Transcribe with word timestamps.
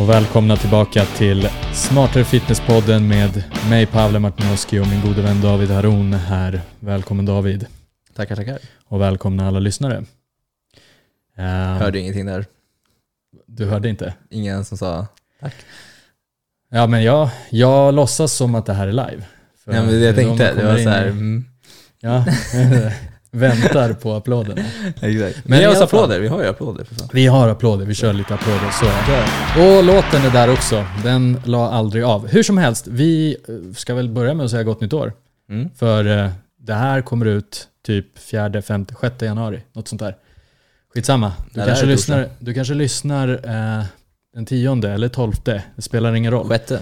och 0.00 0.08
välkomna 0.08 0.56
tillbaka 0.56 1.04
till 1.04 1.48
Smartare 1.72 2.24
Fitness-podden 2.24 3.08
med 3.08 3.44
mig 3.70 3.86
Pavle 3.86 4.18
Martinowski 4.18 4.78
och 4.78 4.86
min 4.86 5.00
gode 5.00 5.22
vän 5.22 5.40
David 5.40 5.70
Haron 5.70 6.12
här. 6.12 6.60
Välkommen 6.80 7.26
David. 7.26 7.66
Tackar, 8.14 8.36
tackar. 8.36 8.58
Och 8.84 9.00
välkomna 9.00 9.48
alla 9.48 9.58
lyssnare. 9.58 10.04
Uh, 11.38 11.44
Hörde 11.44 12.00
ingenting 12.00 12.26
där. 12.26 12.46
Du 13.46 13.66
hörde 13.66 13.88
inte? 13.88 14.14
Ingen 14.30 14.64
som 14.64 14.78
sa 14.78 15.06
tack. 15.40 15.54
Ja 16.70 16.86
men 16.86 17.02
jag, 17.02 17.30
jag 17.50 17.94
låtsas 17.94 18.32
som 18.32 18.54
att 18.54 18.66
det 18.66 18.74
här 18.74 18.88
är 18.88 18.92
live. 18.92 19.24
För 19.64 19.72
ja 19.72 19.82
men 19.82 19.90
det 19.90 20.06
jag 20.06 20.16
tänkte, 20.16 20.54
det 20.54 20.64
var 20.64 20.78
så 20.78 20.88
här, 20.88 21.06
mm. 21.06 21.44
Ja, 22.00 22.24
väntar 23.34 23.92
på 23.92 24.12
applåderna. 24.12 24.62
Exakt. 25.00 25.48
Men 25.48 25.60
ge 25.60 25.66
oss 25.66 25.80
applåder, 25.80 26.20
vi 26.20 26.28
har 26.28 26.42
ju 26.42 26.48
applåder 26.48 26.84
för 26.84 26.94
fan. 26.94 27.08
Vi 27.12 27.26
har 27.26 27.48
applåder, 27.48 27.86
vi 27.86 27.94
kör 27.94 28.12
lite 28.12 28.34
applåder. 28.34 28.70
Så. 28.70 28.86
Och 29.60 29.84
låten 29.84 30.22
är 30.22 30.30
där 30.30 30.52
också, 30.52 30.84
den 31.04 31.40
la 31.44 31.70
aldrig 31.70 32.04
av. 32.04 32.26
Hur 32.28 32.42
som 32.42 32.58
helst, 32.58 32.86
vi 32.86 33.36
ska 33.76 33.94
väl 33.94 34.08
börja 34.08 34.34
med 34.34 34.44
att 34.44 34.50
säga 34.50 34.62
gott 34.62 34.80
nytt 34.80 34.92
år. 34.92 35.12
Mm. 35.50 35.70
För 35.76 36.18
eh, 36.18 36.30
det 36.58 36.74
här 36.74 37.00
kommer 37.02 37.26
ut 37.26 37.68
typ 37.86 38.18
4, 38.18 38.62
5, 38.62 38.86
6 39.00 39.22
januari, 39.22 39.62
något 39.72 39.88
sånt 39.88 40.00
där. 40.00 40.16
Skitsamma, 40.94 41.32
du, 41.52 41.60
ja, 41.60 41.66
kanske, 41.66 41.86
lyssnar, 41.86 42.28
du 42.38 42.54
kanske 42.54 42.74
lyssnar 42.74 43.28
eh, 43.28 43.84
den 44.34 44.46
tionde 44.46 44.90
eller 44.90 45.08
tolfte, 45.08 45.62
det 45.76 45.82
spelar 45.82 46.14
ingen 46.14 46.32
roll. 46.32 46.48
Sjätte. 46.48 46.80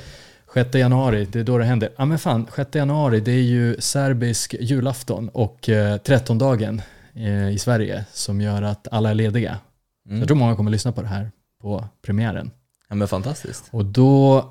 6 0.55 0.75
januari, 0.75 1.29
det 1.33 1.41
är 1.41 1.45
då 1.45 1.59
det 1.59 1.65
händer. 1.65 1.91
Ja 1.97 2.05
men 2.05 2.19
fan, 2.19 2.47
6 2.57 2.75
januari 2.75 3.21
det 3.21 3.33
är 3.33 3.43
ju 3.43 3.77
serbisk 3.79 4.55
julafton 4.61 5.29
och 5.29 5.69
eh, 5.69 5.99
13-dagen 5.99 6.83
eh, 7.15 7.51
i 7.51 7.59
Sverige 7.59 8.05
som 8.13 8.41
gör 8.41 8.63
att 8.63 8.89
alla 8.91 9.11
är 9.11 9.15
lediga. 9.15 9.59
Mm. 10.07 10.19
Jag 10.19 10.29
tror 10.29 10.37
många 10.37 10.57
kommer 10.57 10.71
lyssna 10.71 10.93
på 10.93 11.03
det 11.03 11.09
här 11.09 11.31
på 11.61 11.89
premiären. 12.03 12.51
Ja 12.89 12.95
men 12.95 13.09
fantastiskt. 13.09 13.65
Och 13.71 13.85
då 13.85 14.51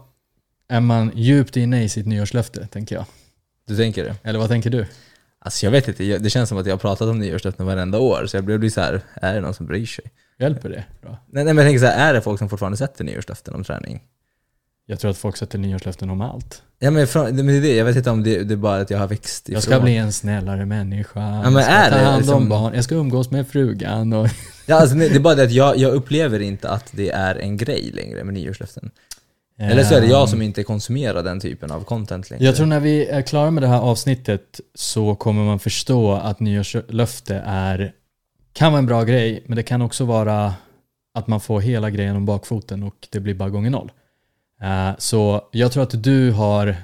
är 0.68 0.80
man 0.80 1.12
djupt 1.16 1.58
inne 1.58 1.84
i 1.84 1.90
sitt 1.90 2.06
nyårslöfte, 2.06 2.68
tänker 2.68 2.96
jag. 2.96 3.06
Du 3.68 3.78
tänker 3.78 4.04
det? 4.04 4.16
Eller 4.24 4.40
vad 4.40 4.50
tänker 4.50 4.70
du? 4.70 4.86
Alltså 5.40 5.66
jag 5.66 5.72
vet 5.72 5.88
inte, 5.88 6.18
det 6.18 6.30
känns 6.30 6.50
som 6.50 6.58
att 6.58 6.66
jag 6.66 6.74
har 6.74 6.80
pratat 6.80 7.08
om 7.08 7.20
nyårslöften 7.20 7.66
varenda 7.66 8.00
år, 8.00 8.26
så 8.26 8.38
jag 8.38 8.44
blir 8.44 8.70
så 8.70 8.82
här, 8.82 9.02
är 9.14 9.34
det 9.34 9.42
någon 9.42 9.54
som 9.54 9.66
bryr 9.66 9.86
sig? 9.86 10.06
Hjälper 10.40 10.70
det? 10.70 10.86
Bra. 11.02 11.18
Nej, 11.28 11.44
nej 11.44 11.54
men 11.54 11.58
jag 11.58 11.66
tänker 11.66 11.88
så 11.88 11.92
här, 11.92 12.10
är 12.10 12.14
det 12.14 12.22
folk 12.22 12.40
som 12.40 12.50
fortfarande 12.50 12.78
sätter 12.78 13.04
nyårslöften 13.04 13.56
om 13.56 13.64
träning? 13.64 14.02
Jag 14.92 15.00
tror 15.00 15.12
att 15.12 15.18
folk 15.18 15.38
sätter 15.38 15.60
nyårslöften 15.60 16.10
om 16.10 16.22
allt. 16.22 16.62
Ja 16.80 16.92
men, 16.92 17.08
från, 17.08 17.36
men 17.36 17.48
det 17.48 17.54
är 17.54 17.62
det, 17.62 17.76
jag 17.76 17.86
vet 17.86 17.96
inte 17.96 18.10
om 18.10 18.24
det, 18.24 18.44
det 18.44 18.54
är 18.54 18.58
bara 18.58 18.82
att 18.82 18.90
jag 18.90 18.98
har 18.98 19.08
växt 19.08 19.50
ifrån. 19.50 19.54
Jag 19.54 19.64
ska 19.64 19.80
bli 19.80 19.98
en 19.98 20.14
snällare 20.14 20.66
människa. 20.66 21.20
Ja, 21.20 21.50
men 21.50 21.54
jag 21.54 21.64
ska 21.64 21.74
är 21.74 21.90
ta 21.90 21.98
hand 21.98 22.18
liksom... 22.18 22.38
om 22.38 22.50
barn. 22.50 22.74
Jag 22.74 22.84
ska 22.84 22.96
umgås 22.96 23.32
med 23.32 23.48
frugan 23.48 24.14
och... 24.14 24.28
Ja 24.66 24.76
alltså, 24.76 24.96
det 24.96 25.16
är 25.16 25.20
bara 25.20 25.36
det 25.36 25.44
att 25.44 25.52
jag, 25.52 25.78
jag 25.78 25.94
upplever 25.94 26.40
inte 26.40 26.70
att 26.70 26.92
det 26.92 27.10
är 27.10 27.36
en 27.36 27.58
grej 27.58 27.92
längre 27.94 28.24
med 28.24 28.34
nyårslöften. 28.34 28.92
Eller 29.60 29.84
så 29.84 29.96
är 29.96 30.02
det 30.02 30.08
jag 30.08 30.30
som 30.30 30.42
inte 30.42 30.64
konsumerar 30.64 31.24
den 31.24 31.40
typen 31.40 31.72
av 31.72 31.84
content 31.84 32.30
längre. 32.30 32.46
Jag 32.46 32.56
tror 32.56 32.66
när 32.66 32.80
vi 32.80 33.06
är 33.06 33.22
klara 33.22 33.52
med 33.52 33.64
det 33.64 33.68
här 33.68 33.80
avsnittet 33.80 34.60
så 34.76 35.16
kommer 35.16 35.44
man 35.44 35.60
förstå 35.60 36.14
att 36.14 36.40
nyårslöfte 36.40 37.44
är, 37.46 37.94
kan 38.54 38.72
vara 38.72 38.80
en 38.80 38.86
bra 38.86 39.04
grej, 39.04 39.44
men 39.46 39.56
det 39.56 39.64
kan 39.64 39.82
också 39.82 40.06
vara 40.06 40.54
att 41.14 41.28
man 41.28 41.40
får 41.40 41.62
hela 41.62 41.90
grejen 41.90 42.16
om 42.16 42.26
bakfoten 42.26 42.84
och 42.84 43.08
det 43.10 43.20
blir 43.20 43.34
bara 43.34 43.50
gånger 43.50 43.70
noll. 43.70 43.92
Uh, 44.64 44.92
så 44.98 45.48
jag 45.52 45.72
tror 45.72 45.84
att 45.84 46.04
du 46.04 46.32
har 46.32 46.76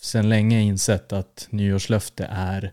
sedan 0.00 0.28
länge 0.28 0.60
insett 0.60 1.12
att 1.12 1.46
nyårslöfte 1.50 2.28
är 2.30 2.72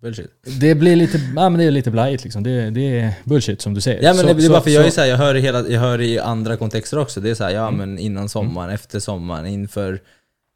Bullshit. 0.00 0.30
Det 0.60 0.74
blir 0.74 0.96
lite, 0.96 1.18
ja, 1.36 1.48
men 1.48 1.58
det 1.58 1.64
är 1.64 1.70
lite 1.70 1.90
blajigt 1.90 2.24
liksom. 2.24 2.42
Det, 2.42 2.70
det 2.70 3.00
är 3.00 3.12
bullshit 3.24 3.62
som 3.62 3.74
du 3.74 3.80
säger. 3.80 4.02
Ja 4.02 4.14
men 4.14 4.26
så, 4.26 4.32
det, 4.32 4.44
är 4.44 4.50
bara 4.50 4.60
för 4.60 4.70
jag 4.70 4.86
är 4.86 4.90
så 4.90 5.00
här, 5.00 5.08
jag 5.08 5.16
hör, 5.16 5.34
hela, 5.34 5.68
jag 5.68 5.80
hör 5.80 6.00
i 6.00 6.18
andra 6.18 6.56
kontexter 6.56 6.98
också. 6.98 7.20
Det 7.20 7.30
är 7.30 7.34
så 7.34 7.44
här, 7.44 7.50
ja 7.50 7.68
mm. 7.68 7.76
men 7.76 7.98
innan 7.98 8.28
sommaren, 8.28 8.68
mm. 8.68 8.74
efter 8.74 9.00
sommaren, 9.00 9.46
inför... 9.46 10.00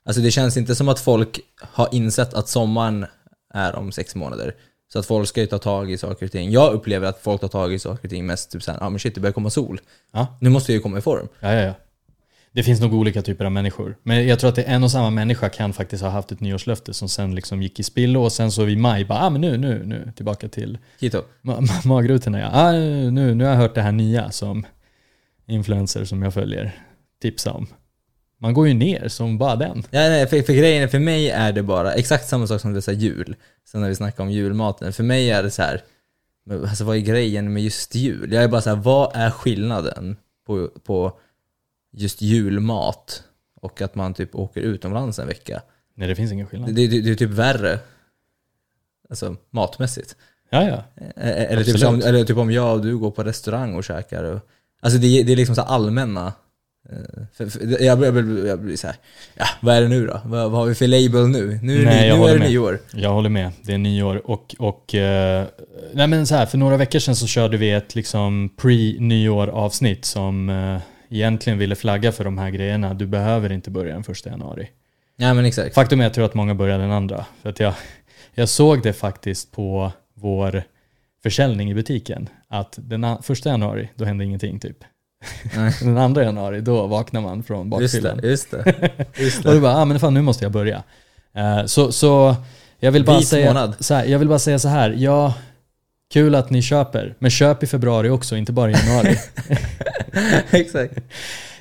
Alltså 0.04 0.22
det 0.22 0.30
känns 0.30 0.56
inte 0.56 0.74
som 0.74 0.88
att 0.88 1.00
folk 1.00 1.40
har 1.58 1.88
insett 1.92 2.34
att 2.34 2.48
sommaren 2.48 3.06
är 3.54 3.76
om 3.76 3.92
sex 3.92 4.14
månader. 4.14 4.54
Så 4.92 4.98
att 4.98 5.06
folk 5.06 5.28
ska 5.28 5.40
ju 5.40 5.46
ta 5.46 5.58
tag 5.58 5.92
i 5.92 5.98
saker 5.98 6.26
och 6.26 6.32
ting. 6.32 6.50
Jag 6.50 6.72
upplever 6.72 7.08
att 7.08 7.20
folk 7.22 7.40
tar 7.40 7.48
tag 7.48 7.74
i 7.74 7.78
saker 7.78 8.04
och 8.04 8.10
ting 8.10 8.26
mest 8.26 8.50
typ 8.50 8.62
såhär, 8.62 8.78
ja 8.78 8.86
ah, 8.86 8.90
men 8.90 8.98
shit 8.98 9.14
det 9.14 9.20
börjar 9.20 9.32
komma 9.32 9.50
sol. 9.50 9.80
Ja. 10.12 10.38
Nu 10.40 10.50
måste 10.50 10.72
jag 10.72 10.74
ju 10.76 10.82
komma 10.82 10.98
i 10.98 11.00
form. 11.00 11.28
Ja, 11.40 11.52
ja, 11.52 11.60
ja. 11.60 11.74
Det 12.52 12.62
finns 12.62 12.80
nog 12.80 12.94
olika 12.94 13.22
typer 13.22 13.44
av 13.44 13.52
människor. 13.52 13.96
Men 14.02 14.26
jag 14.26 14.38
tror 14.38 14.48
att 14.48 14.56
det 14.56 14.62
är 14.62 14.74
en 14.74 14.84
och 14.84 14.90
samma 14.90 15.10
människa 15.10 15.48
kan 15.48 15.72
faktiskt 15.72 16.02
ha 16.02 16.10
haft 16.10 16.32
ett 16.32 16.40
nyårslöfte 16.40 16.94
som 16.94 17.08
sen 17.08 17.34
liksom 17.34 17.62
gick 17.62 17.80
i 17.80 17.82
spillo 17.82 18.22
och 18.22 18.32
sen 18.32 18.50
så 18.50 18.68
i 18.68 18.76
maj 18.76 19.04
bara, 19.04 19.18
ah 19.18 19.30
men 19.30 19.40
nu, 19.40 19.56
nu, 19.56 19.82
nu, 19.84 20.12
tillbaka 20.16 20.48
till 20.48 20.78
Keto. 21.00 21.22
Ma 21.42 21.62
magrutorna 21.84 22.40
ja. 22.40 22.50
Ah, 22.52 22.72
nu, 22.72 23.34
nu 23.34 23.44
har 23.44 23.50
jag 23.50 23.58
hört 23.58 23.74
det 23.74 23.82
här 23.82 23.92
nya 23.92 24.30
som 24.30 24.66
influencer 25.46 26.04
som 26.04 26.22
jag 26.22 26.34
följer 26.34 26.72
tipsa 27.22 27.52
om. 27.52 27.66
Man 28.38 28.54
går 28.54 28.68
ju 28.68 28.74
ner 28.74 29.08
som 29.08 29.38
bara 29.38 29.56
den. 29.56 29.82
Ja, 29.90 30.00
nej, 30.00 30.26
för, 30.26 30.42
för 30.42 30.52
grejen 30.52 30.88
för 30.88 30.98
mig 30.98 31.30
är 31.30 31.52
det 31.52 31.62
bara 31.62 31.92
exakt 31.92 32.28
samma 32.28 32.46
sak 32.46 32.60
som 32.60 32.72
det 32.72 32.88
är 32.88 32.92
jul. 32.92 33.36
Sen 33.68 33.80
när 33.80 33.88
vi 33.88 33.94
snackar 33.94 34.24
om 34.24 34.30
julmaten. 34.30 34.92
För 34.92 35.02
mig 35.02 35.30
är 35.30 35.42
det 35.42 35.50
så 35.50 35.62
här, 35.62 35.82
alltså 36.50 36.84
vad 36.84 36.96
är 36.96 37.00
grejen 37.00 37.52
med 37.52 37.62
just 37.62 37.94
jul? 37.94 38.32
Jag 38.32 38.44
är 38.44 38.48
bara 38.48 38.60
så 38.60 38.70
här, 38.70 38.76
vad 38.76 39.10
är 39.14 39.30
skillnaden 39.30 40.16
på, 40.46 40.68
på 40.84 41.18
just 41.92 42.22
julmat 42.22 43.22
och 43.60 43.82
att 43.82 43.94
man 43.94 44.14
typ 44.14 44.34
åker 44.34 44.60
utomlands 44.60 45.18
en 45.18 45.26
vecka. 45.26 45.62
Nej, 45.94 46.08
det 46.08 46.14
finns 46.14 46.32
ingen 46.32 46.46
skillnad. 46.46 46.74
Det, 46.74 46.86
det, 46.86 47.00
det 47.00 47.10
är 47.10 47.14
typ 47.14 47.30
värre. 47.30 47.78
Alltså 49.10 49.36
matmässigt. 49.50 50.16
Ja, 50.50 50.68
ja. 50.68 51.02
Eller 51.22 51.64
typ, 51.64 51.78
som, 51.78 52.02
eller 52.02 52.24
typ 52.24 52.36
om 52.36 52.50
jag 52.50 52.74
och 52.74 52.82
du 52.82 52.98
går 52.98 53.10
på 53.10 53.22
restaurang 53.22 53.74
och 53.74 53.84
käkar. 53.84 54.24
Och, 54.24 54.40
alltså 54.80 54.98
det, 54.98 55.22
det 55.22 55.32
är 55.32 55.36
liksom 55.36 55.54
så 55.54 55.62
allmänna 55.62 56.32
eh, 56.90 57.22
för, 57.32 57.46
för, 57.46 57.82
jag, 57.82 58.04
jag, 58.04 58.46
jag 58.46 58.60
blir 58.60 58.76
såhär, 58.76 58.96
ja 59.36 59.46
vad 59.60 59.74
är 59.74 59.82
det 59.82 59.88
nu 59.88 60.06
då? 60.06 60.20
Vad, 60.24 60.50
vad 60.50 60.60
har 60.60 60.66
vi 60.66 60.74
för 60.74 60.86
label 60.86 61.28
nu? 61.28 61.58
Nu, 61.62 61.84
nej, 61.84 62.18
nu 62.18 62.24
är 62.24 62.32
det 62.32 62.38
med. 62.38 62.50
nyår. 62.50 62.80
Jag 62.94 63.12
håller 63.12 63.30
med, 63.30 63.52
det 63.62 63.72
är 63.72 63.78
nyår. 63.78 64.30
Och, 64.30 64.54
och 64.58 64.94
eh, 64.94 65.46
nej 65.92 66.06
men 66.06 66.26
så 66.26 66.34
här, 66.34 66.46
för 66.46 66.58
några 66.58 66.76
veckor 66.76 66.98
sedan 66.98 67.16
så 67.16 67.26
körde 67.26 67.56
vi 67.56 67.70
ett 67.70 67.94
liksom 67.94 68.50
pre-nyår 68.56 69.48
avsnitt 69.48 70.04
som 70.04 70.48
eh, 70.48 70.80
egentligen 71.10 71.58
ville 71.58 71.76
flagga 71.76 72.12
för 72.12 72.24
de 72.24 72.38
här 72.38 72.50
grejerna. 72.50 72.94
Du 72.94 73.06
behöver 73.06 73.52
inte 73.52 73.70
börja 73.70 73.94
den 73.94 74.04
första 74.04 74.30
januari. 74.30 74.68
Ja 75.16 75.34
men 75.34 75.44
exakt. 75.44 75.74
Faktum 75.74 76.00
är 76.00 76.04
att 76.04 76.06
jag 76.06 76.14
tror 76.14 76.24
att 76.24 76.34
många 76.34 76.54
börjar 76.54 76.78
den 76.78 76.90
andra. 76.90 77.26
För 77.42 77.48
att 77.48 77.60
jag, 77.60 77.74
jag 78.34 78.48
såg 78.48 78.82
det 78.82 78.92
faktiskt 78.92 79.52
på 79.52 79.92
vår 80.14 80.62
försäljning 81.22 81.70
i 81.70 81.74
butiken. 81.74 82.28
Att 82.48 82.78
den 82.82 83.22
första 83.22 83.48
januari, 83.48 83.88
då 83.94 84.04
hände 84.04 84.24
ingenting 84.24 84.60
typ. 84.60 84.76
den 85.80 85.98
andra 85.98 86.24
januari, 86.24 86.60
då 86.60 86.86
vaknar 86.86 87.20
man 87.20 87.42
från 87.42 87.70
bakfyllan. 87.70 88.20
Just 88.22 88.50
det, 88.50 88.58
just 88.58 88.80
det. 88.80 89.06
Just 89.22 89.42
det. 89.42 89.48
och 89.48 89.54
du 89.54 89.60
bara, 89.60 89.76
ah, 89.76 89.84
men 89.84 90.00
fan 90.00 90.14
nu 90.14 90.22
måste 90.22 90.44
jag 90.44 90.52
börja. 90.52 90.82
Uh, 91.36 91.66
så, 91.66 91.92
så 91.92 92.36
jag 92.78 92.92
vill 92.92 93.04
bara 93.04 93.22
säga 93.22 93.72
så 93.80 93.94
här, 93.94 94.04
jag 94.04 94.18
vill 94.18 94.28
bara 94.28 94.38
säga 94.38 94.58
så 94.58 94.68
här. 94.68 94.90
Jag, 94.90 95.32
Kul 96.12 96.34
att 96.34 96.50
ni 96.50 96.62
köper, 96.62 97.14
men 97.18 97.30
köp 97.30 97.62
i 97.62 97.66
februari 97.66 98.10
också, 98.10 98.36
inte 98.36 98.52
bara 98.52 98.70
i 98.70 98.74
januari. 98.74 99.16
Exakt. 100.50 100.94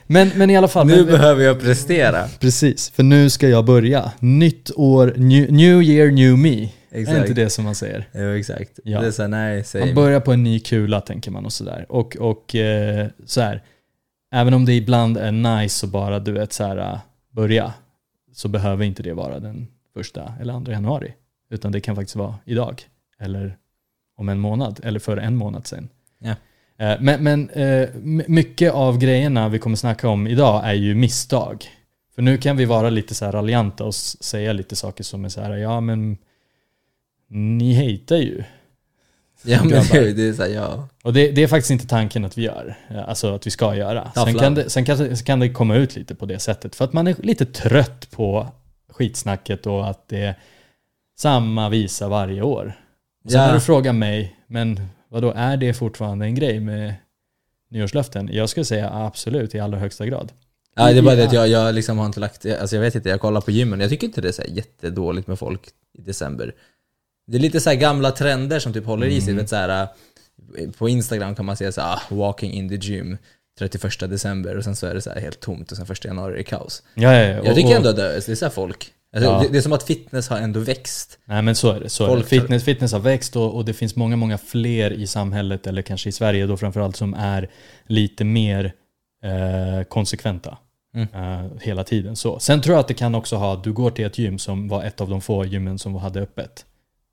Men, 0.07 0.31
men 0.35 0.49
i 0.49 0.57
alla 0.57 0.67
fall. 0.67 0.87
Nu 0.87 0.95
men, 0.95 1.05
behöver 1.05 1.43
jag 1.43 1.59
prestera. 1.59 2.27
Precis, 2.39 2.89
för 2.89 3.03
nu 3.03 3.29
ska 3.29 3.49
jag 3.49 3.65
börja. 3.65 4.11
Nytt 4.19 4.71
år, 4.75 5.13
new, 5.17 5.51
new 5.51 5.83
year, 5.83 6.11
new 6.11 6.37
me. 6.37 6.69
Exakt. 6.91 7.17
Är 7.17 7.21
inte 7.21 7.33
det 7.33 7.49
som 7.49 7.65
man 7.65 7.75
säger? 7.75 8.09
Jo, 8.13 8.29
exakt. 8.29 8.79
Ja. 8.83 9.01
Det 9.01 9.07
är 9.07 9.11
så 9.11 9.21
här, 9.21 9.29
nej, 9.29 9.63
man 9.73 9.95
börjar 9.95 10.19
på 10.19 10.33
en 10.33 10.43
ny 10.43 10.59
kula 10.59 11.01
tänker 11.01 11.31
man 11.31 11.45
och 11.45 11.53
sådär. 11.53 11.85
Och, 11.89 12.17
och 12.17 12.55
eh, 12.55 13.07
så 13.25 13.41
här, 13.41 13.63
även 14.31 14.53
om 14.53 14.65
det 14.65 14.73
ibland 14.73 15.17
är 15.17 15.31
nice 15.31 15.85
att 15.85 15.91
bara 15.91 16.19
du 16.19 16.31
vet 16.31 16.53
så 16.53 16.63
här, 16.63 16.77
äh, 16.77 16.99
börja, 17.31 17.73
så 18.33 18.47
behöver 18.47 18.85
inte 18.85 19.03
det 19.03 19.13
vara 19.13 19.39
den 19.39 19.67
första 19.93 20.33
eller 20.41 20.53
andra 20.53 20.71
januari. 20.71 21.13
Utan 21.49 21.71
det 21.71 21.81
kan 21.81 21.95
faktiskt 21.95 22.15
vara 22.15 22.35
idag. 22.45 22.81
Eller 23.19 23.57
om 24.17 24.29
en 24.29 24.39
månad, 24.39 24.79
eller 24.83 24.99
för 24.99 25.17
en 25.17 25.35
månad 25.35 25.67
sedan. 25.67 25.89
Ja. 26.19 26.35
Eh, 26.79 26.95
men, 26.99 27.23
men 27.23 27.49
eh, 27.49 27.89
mycket 28.27 28.73
av 28.73 28.97
grejerna 28.97 29.49
vi 29.49 29.59
kommer 29.59 29.75
snacka 29.75 30.09
om 30.09 30.27
idag 30.27 30.65
är 30.65 30.73
ju 30.73 30.95
misstag. 30.95 31.65
För 32.15 32.21
nu 32.21 32.37
kan 32.37 32.57
vi 32.57 32.65
vara 32.65 32.89
lite 32.89 33.15
så 33.15 33.25
här 33.25 33.31
raljanta 33.31 33.83
och 33.83 33.95
säga 33.95 34.53
lite 34.53 34.75
saker 34.75 35.03
som 35.03 35.25
är 35.25 35.29
så 35.29 35.41
här, 35.41 35.57
ja 35.57 35.81
men 35.81 36.17
ni 37.29 37.73
hatar 37.73 38.15
ju. 38.15 38.43
Ja 39.43 39.63
men 39.63 39.83
det, 39.91 40.13
det 40.13 40.27
är 40.27 40.33
så 40.33 40.43
här, 40.43 40.49
ja. 40.49 40.87
Och 41.03 41.13
det, 41.13 41.31
det, 41.31 41.43
är 41.43 41.47
faktiskt 41.47 41.71
inte 41.71 41.87
tanken 41.87 42.25
att 42.25 42.37
vi 42.37 42.41
gör, 42.41 42.75
alltså 43.07 43.35
att 43.35 43.47
vi 43.47 43.51
ska 43.51 43.75
göra. 43.75 44.11
Sen 44.15 44.35
kan, 44.35 44.55
det, 44.55 44.69
sen 44.69 44.85
kan, 44.85 45.15
kan 45.15 45.39
det 45.39 45.49
komma 45.49 45.75
ut 45.75 45.95
lite 45.95 46.15
på 46.15 46.25
det 46.25 46.39
sättet. 46.39 46.75
För 46.75 46.85
att 46.85 46.93
man 46.93 47.07
är 47.07 47.15
lite 47.19 47.45
trött 47.45 48.11
på 48.11 48.47
skitsnacket 48.89 49.65
och 49.65 49.89
att 49.89 50.07
det 50.07 50.21
är 50.21 50.35
samma 51.19 51.69
visa 51.69 52.07
varje 52.07 52.41
år. 52.41 52.73
Sen 53.29 53.39
ja. 53.39 53.47
när 53.47 53.53
du 53.53 53.59
frågar 53.59 53.93
mig, 53.93 54.35
men 54.47 54.79
vad 55.09 55.21
då 55.21 55.33
är 55.35 55.57
det 55.57 55.73
fortfarande 55.73 56.25
en 56.25 56.35
grej 56.35 56.59
med 56.59 56.93
nyårslöften? 57.69 58.29
Jag 58.31 58.49
skulle 58.49 58.65
säga 58.65 58.89
absolut 58.93 59.55
i 59.55 59.59
allra 59.59 59.79
högsta 59.79 60.05
grad. 60.05 60.31
Ja, 60.75 60.91
det 60.91 60.97
är 60.97 61.01
bara 61.01 61.15
det 61.15 61.23
att 61.23 61.33
jag, 61.33 61.47
jag 61.47 61.75
liksom 61.75 61.97
har 61.97 62.05
inte 62.05 62.19
lagt, 62.19 62.45
alltså 62.45 62.75
jag 62.75 62.81
vet 62.81 62.95
inte, 62.95 63.09
jag 63.09 63.21
kollar 63.21 63.41
på 63.41 63.51
gymmen, 63.51 63.79
jag 63.79 63.89
tycker 63.89 64.07
inte 64.07 64.21
det 64.21 64.27
är 64.27 64.31
så 64.31 64.43
jättedåligt 64.47 65.27
med 65.27 65.39
folk 65.39 65.61
i 65.97 66.01
december. 66.01 66.55
Det 67.27 67.37
är 67.37 67.41
lite 67.41 67.59
så 67.59 67.75
gamla 67.75 68.11
trender 68.11 68.59
som 68.59 68.73
typ 68.73 68.85
håller 68.85 69.07
i 69.07 69.21
sig, 69.21 69.31
mm. 69.31 69.43
vet 69.43 69.49
så 69.49 69.55
här, 69.55 69.87
på 70.77 70.89
Instagram 70.89 71.35
kan 71.35 71.45
man 71.45 71.57
säga 71.57 71.71
så 71.71 71.81
ah, 71.81 72.01
walking 72.09 72.51
in 72.51 72.69
the 72.69 72.75
gym. 72.75 73.17
31 73.59 73.99
december 73.99 74.57
och 74.57 74.63
sen 74.63 74.75
så 74.75 74.87
är 74.87 74.93
det 74.93 75.01
så 75.01 75.09
här 75.09 75.21
helt 75.21 75.39
tomt 75.39 75.71
och 75.71 75.77
sen 75.77 75.85
1 75.91 76.05
januari 76.05 76.33
är 76.33 76.37
det 76.37 76.43
kaos. 76.43 76.83
Ja, 76.93 77.13
ja, 77.13 77.21
ja. 77.21 77.45
Jag 77.45 77.55
tycker 77.55 77.69
och, 77.69 77.75
ändå 77.75 77.89
att 77.89 77.95
det 77.95 78.15
är 78.15 78.35
så 78.35 78.45
här 78.45 78.49
folk. 78.49 78.93
Alltså, 79.15 79.29
Ja. 79.29 79.39
det, 79.39 79.49
det 79.49 79.57
är 79.57 79.61
som 79.61 79.73
att 79.73 79.83
fitness 79.83 80.29
har 80.29 80.37
ändå 80.37 80.59
växt. 80.59 81.19
Nej 81.25 81.41
men 81.41 81.55
så 81.55 81.71
är 81.71 81.79
det. 81.79 81.89
Så 81.89 82.13
är 82.13 82.17
det. 82.17 82.23
Fitness, 82.23 82.63
fitness 82.63 82.91
har 82.91 82.99
växt 82.99 83.35
och, 83.35 83.55
och 83.55 83.65
det 83.65 83.73
finns 83.73 83.95
många, 83.95 84.15
många 84.15 84.37
fler 84.37 84.91
i 84.91 85.07
samhället, 85.07 85.67
eller 85.67 85.81
kanske 85.81 86.09
i 86.09 86.11
Sverige 86.11 86.45
då 86.45 86.57
framförallt, 86.57 86.95
som 86.95 87.13
är 87.13 87.49
lite 87.87 88.23
mer 88.23 88.73
eh, 89.23 89.83
konsekventa. 89.83 90.57
Mm. 90.95 91.07
eh, 91.13 91.51
hela 91.61 91.83
tiden. 91.83 92.15
Så. 92.15 92.39
Sen 92.39 92.61
tror 92.61 92.73
jag 92.73 92.79
att 92.79 92.87
det 92.87 92.93
kan 92.93 93.15
också 93.15 93.35
ha, 93.35 93.55
du 93.55 93.73
går 93.73 93.91
till 93.91 94.05
ett 94.05 94.17
gym 94.17 94.39
som 94.39 94.67
var 94.67 94.83
ett 94.83 95.01
av 95.01 95.09
de 95.09 95.21
få 95.21 95.45
gymmen 95.45 95.79
som 95.79 95.95
hade 95.95 96.21
öppet 96.21 96.65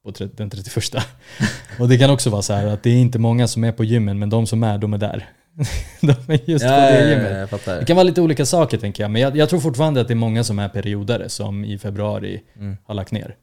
på 0.04 0.10
den 0.37 0.50
31. 0.50 0.84
och 1.81 1.88
det 1.88 1.98
kan 1.98 2.10
också 2.10 2.31
vara 2.31 2.43
så 2.43 2.52
här 2.52 2.66
att 2.66 2.82
det 2.82 2.90
är 2.90 2.96
inte 2.96 3.19
många 3.19 3.48
som 3.48 3.64
är 3.64 3.72
på 3.72 3.84
gymmen, 3.84 4.19
men 4.19 4.31
de 4.31 4.46
som 4.46 4.62
är, 4.62 4.78
de 4.78 4.94
är 4.94 4.98
där. 4.98 5.28
de 6.00 6.32
är 6.32 6.50
just 6.50 6.64
på 6.64 6.70
det 6.70 7.11
gymmet. 7.11 7.38
jag 7.38 7.50
fattar. 7.50 7.79
Det 7.81 7.85
kan 7.85 7.97
vara 7.97 8.05
lite 8.05 8.20
olika 8.23 8.47
saker 8.47 8.79
tänker 8.79 9.03
jag, 9.03 9.11
men 9.11 9.23
jag, 9.23 9.37
jag 9.37 9.49
tror 9.49 9.61
fortfarande 9.61 10.00
att 10.00 10.08
det 10.08 10.14
är 10.14 10.17
många 10.17 10.44
som 10.44 10.58
är 10.58 10.69
periodare 10.69 11.29
som 11.29 11.64
i 11.64 11.79
februari 11.79 12.43
Mm. 12.56 12.76
har 12.85 12.94
lagt 12.94 13.12
ner. 13.12 13.37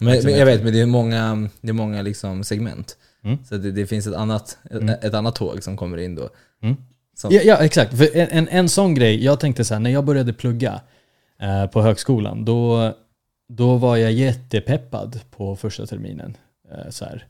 Men, 0.00 0.24
men 0.24 0.34
jag 0.38 0.46
vet, 0.46 0.62
men 0.64 0.72
det 0.72 0.80
är 0.80 0.86
många, 0.86 1.48
det 1.60 1.68
är 1.68 1.72
många 1.72 2.02
liksom 2.02 2.44
segment. 2.44 2.96
Mm. 3.24 3.38
Så 3.48 3.56
det, 3.56 3.72
det 3.72 3.86
finns 3.86 4.06
ett 4.06 4.14
annat, 4.14 4.58
Mm. 4.70 4.88
ett, 4.88 5.04
ett 5.04 5.14
annat 5.14 5.34
tåg 5.34 5.62
som 5.62 5.76
kommer 5.76 5.96
in 5.98 6.14
då. 6.14 6.28
Mm. 6.62 6.76
Ja, 7.22 7.30
ja 7.44 7.56
exakt. 7.56 7.98
För 7.98 8.16
en, 8.16 8.28
en, 8.30 8.48
en 8.48 8.68
sån 8.68 8.94
grej, 8.94 9.24
jag 9.24 9.40
tänkte 9.40 9.64
så 9.64 9.74
här, 9.74 9.80
när 9.80 9.90
jag 9.90 10.04
började 10.04 10.32
plugga 10.32 10.80
eh, 11.42 11.66
på 11.66 11.82
högskolan, 11.82 12.44
då, 12.44 12.92
då 13.48 13.76
var 13.76 13.96
jag 13.96 14.12
jättepeppad 14.12 15.20
på 15.36 15.56
första 15.56 15.86
terminen. 15.86 16.36
Eh, 16.72 16.90
så 16.90 17.04
här. 17.04 17.26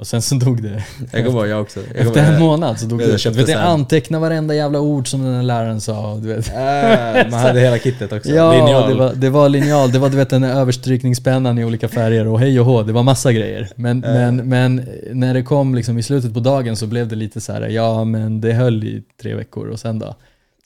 Och 0.00 0.06
sen 0.06 0.22
så 0.22 0.34
dog 0.34 0.62
det. 0.62 0.84
Jag 1.12 1.24
kommer 1.26 1.38
ihåg, 1.40 1.48
jag 1.48 1.60
också. 1.60 1.80
Jag 1.94 2.06
Efter 2.06 2.32
en 2.32 2.40
månad 2.40 2.78
så 2.80 2.86
dog 2.86 3.02
Jag 3.02 3.08
det. 3.10 3.18
köpte 3.18 3.38
Du 3.40 3.44
vet, 3.44 3.52
jag 3.54 3.58
här- 3.60 3.68
antecknade 3.68 4.20
varenda 4.20 4.54
jävla 4.54 4.80
ord 4.80 5.08
som 5.08 5.24
den 5.24 5.34
här 5.34 5.42
läraren 5.42 5.80
sa. 5.80 6.16
Du 6.22 6.28
vet. 6.34 6.48
Äh, 6.48 7.30
man 7.30 7.40
hade 7.40 7.60
hela 7.60 7.78
kittet 7.78 8.12
också. 8.12 8.30
Ja, 8.30 8.52
Linjal. 8.52 8.88
det 8.90 8.94
var, 8.94 9.12
det 9.14 9.30
var 9.30 9.48
linjal. 9.48 9.92
Det 9.92 9.98
var 9.98 10.08
du 10.08 10.16
vet 10.16 10.30
den 10.30 10.42
där 10.42 10.54
överstrykningspennan 10.54 11.58
i 11.58 11.64
olika 11.64 11.88
färger 11.88 12.26
och 12.26 12.40
hej 12.40 12.60
och 12.60 12.66
hå. 12.66 12.82
Det 12.82 12.92
var 12.92 13.02
massa 13.02 13.32
grejer. 13.32 13.68
Men, 13.74 14.04
Äh. 14.04 14.12
men, 14.12 14.36
men 14.36 14.88
när 15.12 15.34
det 15.34 15.42
kom 15.42 15.74
liksom 15.74 15.98
i 15.98 16.02
slutet 16.02 16.34
på 16.34 16.40
dagen 16.40 16.76
så 16.76 16.86
blev 16.86 17.08
det 17.08 17.16
lite 17.16 17.40
så 17.40 17.52
här, 17.52 17.68
ja 17.68 18.04
men 18.04 18.40
det 18.40 18.52
höll 18.52 18.84
i 18.84 19.02
tre 19.22 19.34
veckor 19.34 19.68
och 19.68 19.80
sen 19.80 19.98
då? 19.98 20.14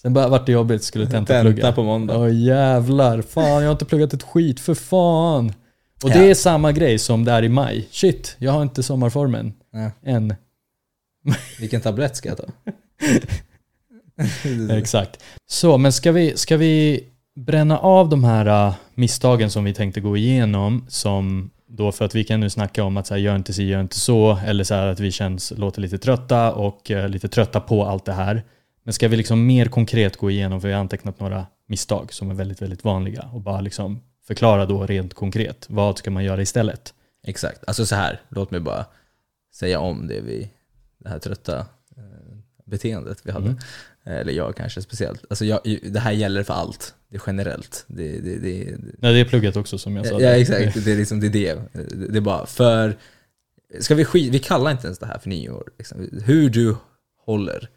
Sen 0.02 0.14
bara 0.14 0.28
vart 0.28 0.46
det 0.46 0.52
jobbigt, 0.52 0.82
skulle 0.84 1.06
tentaplugga. 1.06 1.56
Tenta 1.62 1.72
på 1.72 1.82
måndag. 1.82 2.19
Åh 2.19 2.34
jävlar, 2.44 3.22
fan 3.22 3.44
jag 3.44 3.62
har 3.64 3.72
inte 3.72 3.84
pluggat 3.84 4.12
ett 4.12 4.22
skit, 4.22 4.60
för 4.60 4.75
fan. 4.75 5.52
Och 6.05 6.11
det 6.11 6.31
är 6.31 6.35
samma 6.35 6.73
grej 6.73 6.99
som 6.99 7.25
där 7.25 7.43
i 7.43 7.49
maj. 7.49 7.89
Shit, 7.91 8.37
jag 8.39 8.53
har 8.53 8.62
inte 8.62 8.83
sommarformen 8.83 9.53
Ja. 9.73 9.91
än. 10.03 10.35
Vilken 11.61 11.81
tablett 11.81 12.17
ska 12.17 12.29
jag 12.29 12.39
ta? 12.39 12.45
Exakt. 14.75 15.23
Så, 15.47 15.79
men 15.79 15.93
ska 15.93 16.12
vi, 16.12 16.37
ska 16.37 16.56
vi 16.56 17.05
bränna 17.37 17.79
av 17.79 18.09
de 18.09 18.25
här 18.25 18.69
uh, 18.69 18.75
misstagen 18.95 19.51
som 19.51 19.65
vi 19.65 19.75
tänkte 19.75 20.01
gå 20.01 20.17
igenom 20.17 20.87
som 20.89 21.51
då 21.69 21.93
för 21.93 22.05
att 22.05 22.15
vi 22.15 22.25
kan 22.25 22.41
nu 22.41 22.51
snacka 22.51 22.85
om 22.85 22.97
att 22.97 23.06
så 23.06 23.15
här, 23.15 23.21
gör 23.21 23.37
inte 23.37 23.53
si, 23.53 23.65
gör 23.65 23.81
inte 23.81 23.99
så 24.01 24.39
eller 24.47 24.65
så 24.65 24.75
här, 24.75 24.87
att 24.87 25.01
vi 25.01 25.12
känns, 25.12 25.53
låter 25.56 25.81
lite 25.81 25.99
trötta 25.99 26.53
och 26.53 26.91
uh, 26.91 27.09
lite 27.09 27.29
trötta 27.29 27.61
på 27.61 27.85
allt 27.85 28.05
det 28.05 28.12
här. 28.12 28.43
Men 28.85 28.95
ska 28.95 29.09
vi 29.09 29.17
liksom 29.17 29.47
mer 29.47 29.67
konkret 29.67 30.17
gå 30.17 30.31
igenom, 30.31 30.61
för 30.61 30.69
vi 30.69 30.75
har 30.75 30.81
antecknat 30.81 31.21
några 31.21 31.47
misstag 31.69 32.12
som 32.12 32.31
är 32.31 32.35
väldigt, 32.35 32.62
väldigt 32.62 32.85
vanliga 32.85 33.29
och 33.33 33.41
bara 33.41 33.61
liksom 33.61 34.01
förklara 34.26 34.67
då 34.67 34.87
rent 34.87 35.15
konkret, 35.15 35.67
vad 35.69 35.99
ska 35.99 36.11
man 36.11 36.25
göra 36.25 36.43
istället? 36.43 36.94
Exakt. 37.26 37.65
Alltså 37.67 37.87
så 37.87 37.94
här, 37.94 38.21
låt 38.29 38.50
mig 38.50 38.61
bara 38.61 38.87
säga 39.55 39.81
om 39.81 40.06
det 40.06 40.21
vi, 40.21 40.50
det 40.99 41.09
här 41.09 41.19
trötta 41.19 41.59
eh, 41.97 42.37
beteendet 42.65 43.19
vi 43.23 43.32
hade. 43.32 43.47
Mm. 43.47 43.59
Eh, 44.05 44.15
Eller 44.15 44.32
jag 44.32 44.56
kanske 44.56 44.82
speciellt. 44.82 45.25
Alltså 45.31 45.44
jag, 45.44 45.61
det 45.82 46.00
här 46.00 46.12
gäller 46.12 46.43
för 46.43 46.55
allt. 46.55 46.94
Det 47.09 47.17
är 47.17 47.23
generellt. 47.26 47.85
Det, 47.87 48.21
det, 48.21 48.38
det, 48.38 48.76
Nej, 48.99 49.12
det 49.12 49.21
är 49.21 49.25
plugget 49.25 49.56
också 49.56 49.79
som 49.79 49.97
jag 49.97 50.06
sa. 50.06 50.21
ja, 50.21 50.29
exakt. 50.29 50.85
Det 50.85 50.93
är 50.93 50.97
liksom 50.97 51.20
det. 51.20 51.27
Är 51.27 51.31
det. 51.31 52.06
det 52.09 52.19
är 52.19 52.20
bara 52.20 52.47
för... 52.47 52.97
Ska 53.81 53.94
vi 53.94 54.05
skit, 54.05 54.35
Vi 54.35 54.38
kallar 54.38 54.70
inte 54.70 54.87
ens 54.87 54.99
det 54.99 55.06
här 55.06 55.19
för 55.19 55.29
nyår. 55.29 55.70
Liksom. 55.79 56.09
Hur 56.25 56.50
du 56.50 56.77
håller 57.25 57.69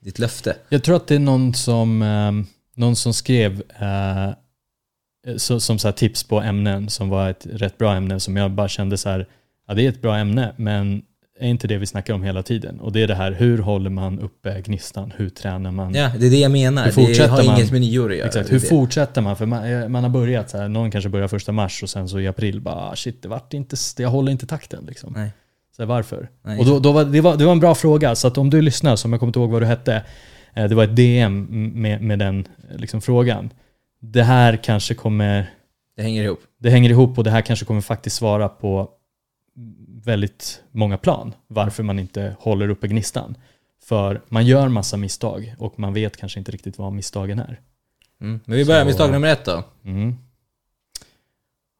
ditt 0.00 0.18
löfte. 0.18 0.56
Jag 0.68 0.82
tror 0.82 0.96
att 0.96 1.06
det 1.06 1.14
är 1.14 1.18
någon 1.18 1.54
som, 1.54 2.02
ehm, 2.02 2.46
någon 2.74 2.96
som 2.96 3.14
skrev 3.14 3.62
eh, 3.80 4.30
så, 5.36 5.60
som 5.60 5.78
så 5.78 5.88
här 5.88 5.92
tips 5.92 6.24
på 6.24 6.40
ämnen 6.40 6.90
som 6.90 7.08
var 7.08 7.30
ett 7.30 7.46
rätt 7.46 7.78
bra 7.78 7.94
ämne 7.94 8.20
som 8.20 8.36
jag 8.36 8.50
bara 8.50 8.68
kände 8.68 8.98
så 8.98 9.08
här, 9.08 9.28
ja 9.68 9.74
det 9.74 9.84
är 9.84 9.88
ett 9.88 10.02
bra 10.02 10.16
ämne 10.16 10.54
men 10.56 11.02
är 11.42 11.48
inte 11.48 11.68
det 11.68 11.78
vi 11.78 11.86
snackar 11.86 12.14
om 12.14 12.22
hela 12.22 12.42
tiden. 12.42 12.80
Och 12.80 12.92
det 12.92 13.02
är 13.02 13.06
det 13.06 13.14
här, 13.14 13.32
hur 13.32 13.58
håller 13.58 13.90
man 13.90 14.20
uppe 14.20 14.60
gnistan? 14.60 15.12
Hur 15.16 15.28
tränar 15.28 15.70
man? 15.70 15.94
Ja, 15.94 16.10
det 16.18 16.26
är 16.26 16.30
det 16.30 16.36
jag 16.36 16.50
menar. 16.50 16.84
Det 16.84 17.26
har 17.26 17.44
man? 17.44 17.56
inget 17.56 17.72
med 17.72 17.80
nyår 17.80 18.10
att 18.10 18.16
göra. 18.16 18.26
Exakt, 18.26 18.52
hur 18.52 18.60
det. 18.60 18.66
fortsätter 18.66 19.20
man? 19.20 19.36
För 19.36 19.46
man, 19.46 19.64
eh, 19.64 19.88
man 19.88 20.02
har 20.02 20.10
börjat 20.10 20.50
så 20.50 20.58
här, 20.58 20.68
någon 20.68 20.90
kanske 20.90 21.10
börjar 21.10 21.28
första 21.28 21.52
mars 21.52 21.82
och 21.82 21.90
sen 21.90 22.08
så 22.08 22.20
i 22.20 22.28
april 22.28 22.60
bara 22.60 22.74
ah, 22.74 22.96
shit, 22.96 23.22
det 23.22 23.28
vart 23.28 23.54
inte, 23.54 23.76
jag 23.98 24.08
håller 24.08 24.32
inte 24.32 24.46
takten 24.46 24.84
liksom. 24.88 25.12
Nej. 25.16 25.30
Så 25.76 25.82
här, 25.82 25.86
varför? 25.86 26.28
Nej, 26.42 26.58
och 26.58 26.66
då, 26.66 26.78
då 26.78 26.92
var, 26.92 27.04
det, 27.04 27.20
var, 27.20 27.36
det 27.36 27.44
var 27.44 27.52
en 27.52 27.60
bra 27.60 27.74
fråga, 27.74 28.14
så 28.14 28.28
att 28.28 28.38
om 28.38 28.50
du 28.50 28.62
lyssnar, 28.62 28.96
som 28.96 29.12
jag 29.12 29.20
kommer 29.20 29.28
inte 29.28 29.38
ihåg 29.38 29.50
vad 29.50 29.62
du 29.62 29.66
hette, 29.66 30.02
eh, 30.54 30.68
det 30.68 30.74
var 30.74 30.84
ett 30.84 30.96
DM 30.96 31.46
med, 31.74 32.02
med 32.02 32.18
den 32.18 32.48
eh, 32.70 32.76
liksom, 32.76 33.00
frågan. 33.00 33.50
Det 34.04 34.22
här 34.22 34.56
kanske 34.56 34.94
kommer, 34.94 35.50
Det 35.96 36.02
hänger 36.02 36.24
ihop. 36.24 36.40
det 36.58 36.70
hänger 36.70 36.90
ihop 36.90 37.18
och 37.18 37.24
det 37.24 37.30
här 37.30 37.42
kanske 37.42 37.64
kommer 37.64 37.80
faktiskt 37.80 38.16
svara 38.16 38.48
på 38.48 38.90
väldigt 40.04 40.62
många 40.70 40.98
plan 40.98 41.34
varför 41.46 41.82
man 41.82 41.98
inte 41.98 42.36
håller 42.38 42.68
uppe 42.68 42.88
gnistan. 42.88 43.36
För 43.84 44.20
man 44.28 44.46
gör 44.46 44.68
massa 44.68 44.96
misstag 44.96 45.54
och 45.58 45.78
man 45.78 45.94
vet 45.94 46.16
kanske 46.16 46.38
inte 46.38 46.52
riktigt 46.52 46.78
vad 46.78 46.92
misstagen 46.92 47.38
är. 47.38 47.60
Mm. 48.20 48.40
Men 48.44 48.56
vi 48.58 48.64
börjar 48.64 48.80
med 48.80 48.86
misstag 48.86 49.12
nummer 49.12 49.28
ett 49.28 49.44
då. 49.44 49.64
Mm. 49.84 50.16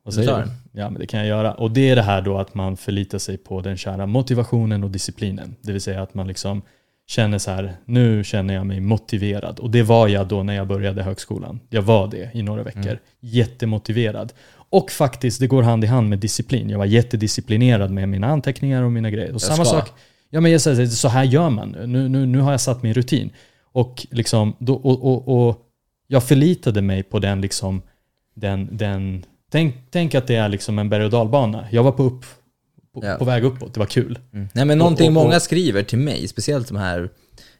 Vad 0.04 0.14
säger 0.14 0.36
du? 0.72 0.80
Ja, 0.80 0.90
men 0.90 1.00
det 1.00 1.06
kan 1.06 1.20
jag 1.20 1.28
göra. 1.28 1.54
Och 1.54 1.70
det 1.70 1.90
är 1.90 1.96
det 1.96 2.02
här 2.02 2.22
då 2.22 2.38
att 2.38 2.54
man 2.54 2.76
förlitar 2.76 3.18
sig 3.18 3.38
på 3.38 3.60
den 3.60 3.76
kära 3.76 4.06
motivationen 4.06 4.84
och 4.84 4.90
disciplinen. 4.90 5.56
Det 5.60 5.72
vill 5.72 5.80
säga 5.80 6.02
att 6.02 6.14
man 6.14 6.28
liksom 6.28 6.62
känner 7.12 7.38
så 7.38 7.50
här, 7.50 7.72
nu 7.84 8.24
känner 8.24 8.54
jag 8.54 8.66
mig 8.66 8.80
motiverad. 8.80 9.58
Och 9.58 9.70
det 9.70 9.82
var 9.82 10.08
jag 10.08 10.28
då 10.28 10.42
när 10.42 10.54
jag 10.54 10.66
började 10.66 11.02
högskolan. 11.02 11.60
Jag 11.70 11.82
var 11.82 12.08
det 12.08 12.30
i 12.34 12.42
några 12.42 12.62
veckor. 12.62 12.86
Mm. 12.86 12.98
Jättemotiverad. 13.20 14.32
Och 14.54 14.90
faktiskt, 14.90 15.40
det 15.40 15.46
går 15.46 15.62
hand 15.62 15.84
i 15.84 15.86
hand 15.86 16.08
med 16.08 16.18
disciplin. 16.18 16.70
Jag 16.70 16.78
var 16.78 16.84
jättedisciplinerad 16.84 17.90
med 17.90 18.08
mina 18.08 18.26
anteckningar 18.26 18.82
och 18.82 18.92
mina 18.92 19.10
grejer. 19.10 19.28
Och 19.28 19.34
Jag 19.34 19.40
samma 19.40 19.64
ska. 19.64 19.80
sak, 19.80 19.90
ja 20.30 20.40
men 20.40 20.52
jag 20.52 20.60
säger 20.60 20.86
så 20.86 21.08
här 21.08 21.24
gör 21.24 21.50
man. 21.50 21.68
Nu, 21.86 22.08
nu, 22.08 22.26
nu 22.26 22.40
har 22.40 22.50
jag 22.50 22.60
satt 22.60 22.82
min 22.82 22.94
rutin. 22.94 23.30
Och, 23.72 24.06
liksom, 24.10 24.56
då, 24.58 24.74
och, 24.74 25.04
och, 25.04 25.48
och 25.48 25.56
jag 26.06 26.24
förlitade 26.24 26.82
mig 26.82 27.02
på 27.02 27.18
den 27.18 27.40
liksom, 27.40 27.82
den, 28.34 28.68
den 28.76 29.24
tänk, 29.50 29.74
tänk 29.90 30.14
att 30.14 30.26
det 30.26 30.34
är 30.36 30.48
liksom 30.48 30.78
en 30.78 30.88
berg 30.88 31.04
och 31.04 31.10
dalbana. 31.10 31.66
Jag 31.70 31.82
var 31.82 31.92
på, 31.92 32.02
upp, 32.02 32.24
på, 32.94 33.04
Ja. 33.06 33.16
på 33.16 33.24
väg 33.24 33.44
uppåt, 33.44 33.74
det 33.74 33.80
var 33.80 33.86
kul. 33.86 34.18
Mm. 34.32 34.48
Nej 34.54 34.64
men 34.64 34.78
någonting 34.78 35.06
Och- 35.06 35.16
och- 35.16 35.22
och- 35.22 35.26
många 35.28 35.40
skriver 35.40 35.82
till 35.82 35.98
mig, 35.98 36.28
speciellt 36.28 36.68
de 36.68 36.76
här 36.76 37.10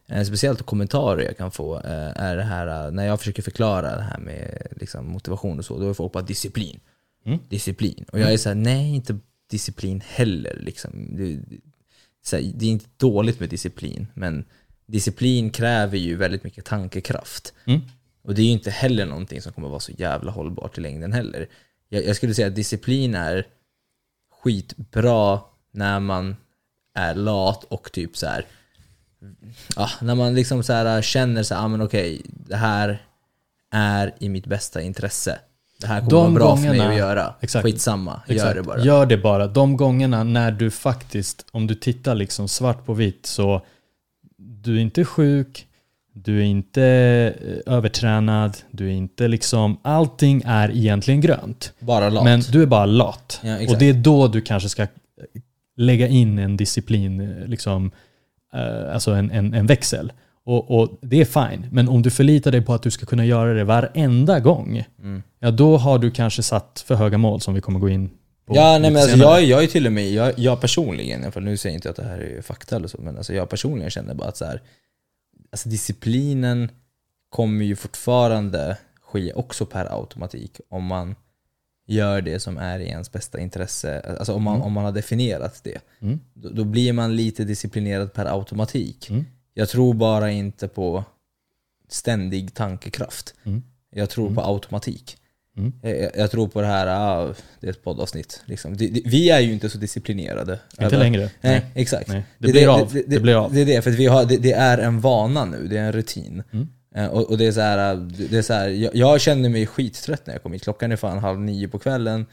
eh, 0.06 0.22
Speciellt 0.24 0.62
kommentarer 0.62 1.22
jag 1.24 1.36
kan 1.36 1.50
få 1.50 1.76
eh, 1.76 2.22
är 2.22 2.36
det 2.36 2.42
här 2.42 2.86
eh, 2.86 2.92
när 2.92 3.06
jag 3.06 3.18
försöker 3.18 3.42
förklara 3.42 3.96
det 3.96 4.02
här 4.02 4.18
med 4.18 4.66
liksom, 4.76 5.06
motivation 5.06 5.58
och 5.58 5.64
så, 5.64 5.78
då 5.78 5.88
är 5.90 5.94
folk 5.94 6.12
bara 6.12 6.22
disciplin. 6.22 6.80
Mm. 7.26 7.38
Disciplin. 7.48 8.04
Och 8.12 8.20
jag 8.20 8.32
är 8.32 8.36
såhär, 8.36 8.56
nej 8.56 8.94
inte 8.94 9.18
disciplin 9.50 10.02
heller. 10.06 10.58
Liksom. 10.60 11.16
Det, 11.16 11.38
så 12.24 12.36
här, 12.36 12.52
det 12.54 12.64
är 12.66 12.70
inte 12.70 12.86
dåligt 12.96 13.40
med 13.40 13.48
disciplin, 13.48 14.06
men 14.14 14.44
disciplin 14.86 15.50
kräver 15.50 15.98
ju 15.98 16.16
väldigt 16.16 16.44
mycket 16.44 16.64
tankekraft. 16.64 17.52
Mm. 17.66 17.80
Och 18.24 18.34
det 18.34 18.42
är 18.42 18.46
ju 18.46 18.50
inte 18.52 18.70
heller 18.70 19.06
någonting 19.06 19.42
som 19.42 19.52
kommer 19.52 19.68
vara 19.68 19.80
så 19.80 19.92
jävla 19.92 20.30
hållbart 20.30 20.78
i 20.78 20.80
längden 20.80 21.12
heller. 21.12 21.48
Jag, 21.88 22.04
jag 22.06 22.16
skulle 22.16 22.34
säga 22.34 22.48
att 22.48 22.54
disciplin 22.54 23.14
är 23.14 23.46
skitbra 24.42 25.40
när 25.72 26.00
man 26.00 26.36
är 26.98 27.14
lat 27.14 27.64
och 27.64 27.92
typ 27.92 28.16
så 28.16 28.26
här. 28.26 28.44
Ja, 29.76 29.90
när 30.00 30.14
man 30.14 30.34
liksom 30.34 30.62
så 30.62 30.72
här 30.72 31.02
känner 31.02 31.42
så 31.42 31.54
här, 31.54 31.64
ah, 31.64 31.68
men 31.68 31.82
okej, 31.82 32.22
det 32.26 32.56
här 32.56 33.02
är 33.70 34.14
i 34.18 34.28
mitt 34.28 34.46
bästa 34.46 34.82
intresse. 34.82 35.38
Det 35.80 35.86
här 35.86 35.98
kommer 36.00 36.10
De 36.10 36.22
vara 36.22 36.34
bra 36.34 36.56
för 36.56 36.62
mig 36.62 36.78
gångerna- 36.78 36.90
att 36.92 36.98
göra. 36.98 37.34
Exakt. 37.40 37.62
Skitsamma, 37.64 38.22
gör 38.26 38.34
Exakt. 38.34 38.54
det 38.54 38.62
bara. 38.62 38.80
Gör 38.80 39.06
det 39.06 39.16
bara. 39.18 39.46
De 39.46 39.76
gångerna 39.76 40.24
när 40.24 40.52
du 40.52 40.70
faktiskt, 40.70 41.46
om 41.50 41.66
du 41.66 41.74
tittar 41.74 42.14
liksom 42.14 42.48
svart 42.48 42.86
på 42.86 42.94
vitt 42.94 43.26
så 43.26 43.62
du 44.36 44.76
är 44.76 44.80
inte 44.80 45.04
sjuk, 45.04 45.66
du 46.14 46.38
är 46.38 46.44
inte 46.44 46.82
eh, 47.66 47.74
övertränad, 47.74 48.56
du 48.70 48.86
är 48.88 48.92
inte 48.92 49.28
liksom, 49.28 49.76
allting 49.82 50.42
är 50.46 50.70
egentligen 50.76 51.20
grönt. 51.20 51.72
Bara 51.78 52.08
lat. 52.08 52.24
Men 52.24 52.40
du 52.40 52.62
är 52.62 52.66
bara 52.66 52.86
lat. 52.86 53.40
Ja, 53.42 53.56
och 53.68 53.78
det 53.78 53.88
är 53.88 53.94
då 53.94 54.28
du 54.28 54.40
kanske 54.40 54.68
ska 54.68 54.86
lägga 55.76 56.08
in 56.08 56.38
en 56.38 56.56
disciplin, 56.56 57.20
eh, 57.20 57.46
liksom, 57.46 57.90
eh, 58.54 58.94
alltså 58.94 59.10
en, 59.10 59.30
en, 59.30 59.54
en 59.54 59.66
växel. 59.66 60.12
Och, 60.44 60.80
och 60.80 60.98
det 61.02 61.20
är 61.20 61.24
fine. 61.24 61.66
Men 61.70 61.88
om 61.88 62.02
du 62.02 62.10
förlitar 62.10 62.50
dig 62.50 62.62
på 62.62 62.74
att 62.74 62.82
du 62.82 62.90
ska 62.90 63.06
kunna 63.06 63.24
göra 63.24 63.54
det 63.54 63.64
varenda 63.64 64.40
gång, 64.40 64.84
Mm. 65.02 65.22
ja 65.40 65.50
då 65.50 65.76
har 65.76 65.98
du 65.98 66.10
kanske 66.10 66.42
satt 66.42 66.84
för 66.86 66.94
höga 66.94 67.18
mål 67.18 67.40
som 67.40 67.54
vi 67.54 67.60
kommer 67.60 67.80
gå 67.80 67.88
in 67.88 68.10
på 68.46 68.56
Ja, 68.56 68.78
nej 68.78 68.90
men 68.90 69.02
alltså 69.02 69.16
jag, 69.18 69.44
jag 69.44 69.62
är 69.62 69.66
till 69.66 69.86
och 69.86 69.92
med, 69.92 70.10
jag, 70.12 70.32
jag 70.38 70.60
personligen, 70.60 71.32
fall 71.32 71.42
nu 71.42 71.56
säger 71.56 71.72
jag 71.72 71.78
inte 71.78 71.90
att 71.90 71.96
det 71.96 72.04
här 72.04 72.18
är 72.18 72.42
fakta 72.42 72.76
eller 72.76 72.88
så, 72.88 72.98
men 73.00 73.16
alltså 73.16 73.34
jag 73.34 73.48
personligen 73.48 73.90
känner 73.90 74.14
bara 74.14 74.28
att 74.28 74.36
så 74.36 74.44
här, 74.44 74.60
alltså 75.52 75.68
disciplinen 75.68 76.70
kommer 77.28 77.64
ju 77.64 77.76
fortfarande 77.76 78.78
ske 79.00 79.32
också 79.32 79.66
per 79.66 79.92
automatik 79.98 80.60
om 80.68 80.84
man 80.84 81.14
gör 81.86 82.20
det 82.20 82.40
som 82.40 82.56
är 82.58 82.78
i 82.80 82.86
ens 82.88 83.12
bästa 83.12 83.40
intresse. 83.40 84.00
Alltså 84.18 84.34
om 84.34 84.42
man, 84.42 84.54
Mm. 84.54 84.66
om 84.66 84.72
man 84.72 84.84
har 84.84 84.92
definierat 84.92 85.60
det. 85.64 85.78
Mm. 86.00 86.20
Då, 86.34 86.48
då 86.48 86.64
blir 86.64 86.92
man 86.92 87.16
lite 87.16 87.44
disciplinerad 87.44 88.12
per 88.12 88.26
automatik. 88.26 89.10
Mm. 89.10 89.24
Jag 89.54 89.68
tror 89.68 89.94
bara 89.94 90.30
inte 90.30 90.68
på 90.68 91.04
ständig 91.88 92.54
tankekraft. 92.54 93.34
Mm. 93.44 93.62
Jag 93.90 94.10
tror 94.10 94.34
på 94.34 94.40
automatik. 94.40 95.16
Mm. 95.56 95.72
Jag, 95.82 96.10
jag 96.16 96.30
tror 96.30 96.48
på 96.48 96.60
det 96.60 96.66
här, 96.66 96.86
ah, 96.86 97.34
det 97.60 97.66
är 97.66 97.70
ett 97.70 97.84
poddavsnitt. 97.84 98.42
Liksom. 98.44 98.76
Det, 98.76 98.88
det, 98.88 99.02
vi 99.04 99.30
är 99.30 99.40
ju 99.40 99.52
inte 99.52 99.68
så 99.70 99.78
disciplinerade. 99.78 100.58
Inte 100.72 100.84
Över- 100.84 100.98
längre. 100.98 101.30
Nej, 101.40 101.66
exakt. 101.74 102.08
Nej. 102.08 102.24
Det 102.38 102.52
blir 102.52 102.68
av. 102.74 102.92
Det, 102.92 103.02
Det 103.06 103.20
blir 103.20 103.44
av. 103.44 103.52
Det 103.54 103.60
är 103.60 103.66
det, 103.66 103.82
för 103.82 103.90
vi 103.90 104.06
har, 104.06 104.24
det, 104.24 104.36
det 104.36 104.52
är 104.52 104.78
en 104.78 105.00
vana 105.00 105.44
nu, 105.44 105.66
det 105.66 105.78
är 105.78 105.82
en 105.82 105.92
rutin. 105.92 106.42
Mm. 106.52 106.68
Eh, 106.94 107.06
Och, 107.06 107.30
och 107.30 107.38
det 107.38 107.46
är 107.46 107.52
så 107.52 107.60
här, 107.60 107.94
det 108.30 108.38
är 108.38 108.42
så 108.42 108.52
här 108.52 108.68
jag, 108.68 108.94
jag 108.94 109.20
känner 109.20 109.48
mig 109.48 109.66
skittrött 109.66 110.26
när 110.26 110.34
jag 110.34 110.42
kom 110.42 110.52
hit. 110.52 110.62
Klockan 110.62 110.92
är 110.92 110.96
fan 110.96 111.18
halv 111.18 111.40
nio 111.40 111.68
på 111.68 111.78
kvällen. 111.78 112.26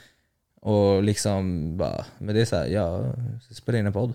Och 0.62 1.04
liksom 1.04 1.78
bara, 1.78 2.06
men 2.18 2.36
det 2.36 2.42
är 2.42 2.46
så 2.46 2.56
här, 2.56 2.66
jag 2.68 3.14
ska 3.46 3.54
spela 3.54 3.78
in 3.78 3.86
en 3.86 3.94
podd. 3.94 4.14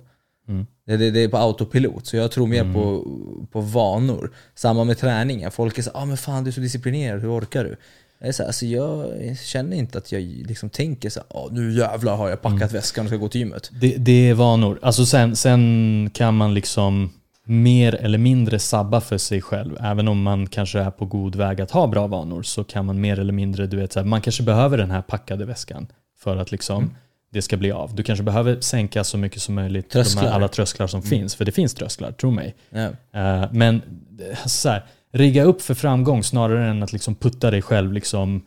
Mm. 0.48 0.66
Det, 0.86 0.96
det, 0.96 1.10
det 1.10 1.20
är 1.20 1.28
på 1.28 1.36
autopilot, 1.36 2.06
så 2.06 2.16
jag 2.16 2.30
tror 2.30 2.46
mer 2.46 2.72
på, 2.74 3.06
på 3.52 3.60
vanor. 3.60 4.30
Samma 4.54 4.84
med 4.84 4.98
träningen. 4.98 5.50
Folk 5.50 5.78
är 5.78 5.82
så 5.82 5.90
ah, 5.94 6.04
men 6.04 6.16
fan 6.16 6.44
du 6.44 6.50
är 6.50 6.52
så 6.52 6.60
disciplinerad, 6.60 7.20
hur 7.20 7.38
orkar 7.38 7.64
du? 7.64 7.76
Jag, 8.24 8.28
är 8.28 8.32
så 8.32 8.42
här, 8.42 8.48
alltså, 8.48 8.66
jag 8.66 9.06
känner 9.38 9.76
inte 9.76 9.98
att 9.98 10.12
jag 10.12 10.22
liksom 10.22 10.70
tänker 10.70 11.10
så 11.10 11.20
här, 11.34 11.50
nu 11.50 11.72
jävlar 11.72 12.16
har 12.16 12.28
jag 12.28 12.42
packat 12.42 12.60
Mm. 12.60 12.72
väskan 12.72 13.04
och 13.04 13.08
ska 13.08 13.16
gå 13.16 13.28
till 13.28 13.40
gymmet. 13.40 13.70
Det, 13.80 13.96
det 13.98 14.28
är 14.30 14.34
vanor. 14.34 14.78
Alltså 14.82 15.06
sen, 15.06 15.36
sen 15.36 16.10
kan 16.14 16.36
man 16.36 16.54
liksom 16.54 17.12
mer 17.46 17.94
eller 17.94 18.18
mindre 18.18 18.58
sabba 18.58 19.00
för 19.00 19.18
sig 19.18 19.42
själv. 19.42 19.76
Även 19.80 20.08
om 20.08 20.22
man 20.22 20.46
kanske 20.46 20.78
är 20.80 20.90
på 20.90 21.06
god 21.06 21.36
väg 21.36 21.60
att 21.60 21.70
ha 21.70 21.86
bra 21.86 22.06
vanor 22.06 22.42
så 22.42 22.64
kan 22.64 22.84
man 22.86 23.00
mer 23.00 23.18
eller 23.18 23.32
mindre, 23.32 23.66
du 23.66 23.76
vet, 23.76 23.92
så 23.92 24.00
här, 24.00 24.06
man 24.06 24.20
kanske 24.20 24.42
behöver 24.42 24.78
den 24.78 24.90
här 24.90 25.02
packade 25.02 25.44
väskan 25.44 25.86
för 26.18 26.36
att 26.36 26.50
liksom 26.52 26.82
Mm. 26.82 26.94
det 27.32 27.42
ska 27.42 27.56
bli 27.56 27.72
av. 27.72 27.94
Du 27.94 28.02
kanske 28.02 28.22
behöver 28.22 28.60
sänka 28.60 29.04
så 29.04 29.18
mycket 29.18 29.42
som 29.42 29.54
möjligt 29.54 29.84
de 29.90 29.92
Trösklar. 29.92 30.22
här 30.22 30.30
alla 30.30 30.48
trösklar 30.48 30.86
som 30.86 31.00
Mm. 31.00 31.10
finns. 31.10 31.34
För 31.34 31.44
det 31.44 31.52
finns 31.52 31.74
trösklar, 31.74 32.12
tro 32.12 32.30
mig. 32.30 32.54
Ja. 32.70 32.84
Eh, 33.20 33.48
men 33.52 33.82
eh, 34.30 34.46
så 34.46 34.68
här, 34.68 34.84
rigga 35.14 35.44
upp 35.44 35.62
för 35.62 35.74
framgång 35.74 36.22
snarare 36.22 36.66
än 36.66 36.82
att 36.82 36.92
liksom 36.92 37.14
putta 37.14 37.50
dig 37.50 37.62
själv 37.62 37.92
liksom 37.92 38.42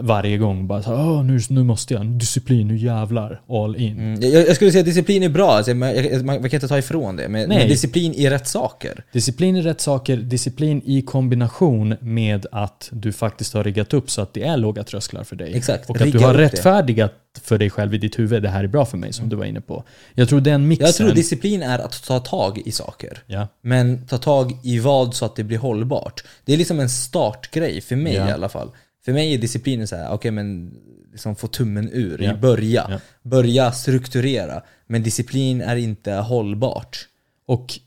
varje 0.00 0.38
gång. 0.38 0.66
Bara 0.66 0.82
så 0.82 0.92
Åh, 0.94 1.24
nu, 1.24 1.40
nu 1.48 1.62
måste 1.62 1.94
jag, 1.94 2.06
disciplin, 2.06 2.68
nu 2.68 2.76
jävlar, 2.76 3.40
all 3.48 3.76
in. 3.76 3.98
Mm, 3.98 4.20
jag, 4.32 4.48
jag 4.48 4.56
skulle 4.56 4.70
säga 4.72 4.80
att 4.80 4.86
disciplin 4.86 5.22
är 5.22 5.28
bra, 5.28 5.50
alltså, 5.50 5.74
man, 5.74 5.94
man, 6.12 6.24
man 6.26 6.40
kan 6.42 6.52
inte 6.56 6.68
ta 6.68 6.78
ifrån 6.78 7.16
det. 7.16 7.28
Men, 7.28 7.48
men 7.48 7.68
disciplin 7.68 8.14
i 8.14 8.30
rätt 8.30 8.48
saker. 8.48 9.04
Disciplin 9.12 9.56
är 9.56 9.62
rätt 9.62 9.80
saker, 9.80 10.16
disciplin 10.16 10.82
i 10.84 11.02
kombination 11.02 11.94
med 12.00 12.46
att 12.52 12.88
du 12.92 13.12
faktiskt 13.12 13.54
har 13.54 13.64
riggat 13.64 13.94
upp 13.94 14.10
så 14.10 14.22
att 14.22 14.34
det 14.34 14.42
är 14.44 14.56
låga 14.56 14.84
trösklar 14.84 15.24
för 15.24 15.36
dig. 15.36 15.54
Exakt, 15.56 15.90
Och 15.90 16.00
att 16.00 16.12
du 16.12 16.18
har 16.18 16.30
upp 16.30 16.36
det. 16.36 16.42
rättfärdigat 16.42 17.14
för 17.42 17.58
dig 17.58 17.70
själv 17.70 17.94
i 17.94 17.98
ditt 17.98 18.18
huvud, 18.18 18.42
det 18.42 18.48
här 18.48 18.64
är 18.64 18.68
bra 18.68 18.84
för 18.84 18.96
mig, 18.98 19.12
som 19.12 19.28
du 19.28 19.36
var 19.36 19.44
inne 19.44 19.60
på. 19.60 19.84
Jag 20.14 20.28
tror 20.28 20.40
den 20.40 20.68
mixen... 20.68 20.86
Jag 20.86 20.94
tror 20.94 21.10
disciplin 21.12 21.62
är 21.62 21.78
att 21.78 22.02
ta 22.06 22.18
tag 22.20 22.58
i 22.64 22.72
saker. 22.72 23.18
ja. 23.26 23.48
Men 23.62 24.06
ta 24.06 24.18
tag 24.18 24.52
i 24.62 24.78
vad 24.78 25.14
så 25.14 25.24
att 25.24 25.36
det 25.36 25.44
blir 25.44 25.58
hållbart. 25.58 26.24
Det 26.44 26.52
är 26.52 26.56
liksom 26.56 26.80
en 26.80 26.88
startgrej, 26.88 27.80
för 27.80 27.96
mig 27.96 28.14
Ja. 28.14 28.28
i 28.28 28.32
alla 28.32 28.48
fall. 28.48 28.70
För 29.08 29.12
mig 29.12 29.34
är 29.34 29.38
disciplinen 29.38 29.88
så 29.88 29.96
här, 29.96 30.10
okej 30.10 30.30
men 30.30 30.74
liksom 31.12 31.36
få 31.36 31.46
tummen 31.46 31.88
ur, 31.92 32.22
Ja. 32.22 32.36
börja. 32.36 32.86
Ja. 32.90 33.00
Börja 33.22 33.72
strukturera. 33.72 34.62
Men 34.86 35.02
disciplin 35.02 35.60
är 35.60 35.76
inte 35.76 36.12
hållbart. 36.12 37.08
Och 37.46 37.78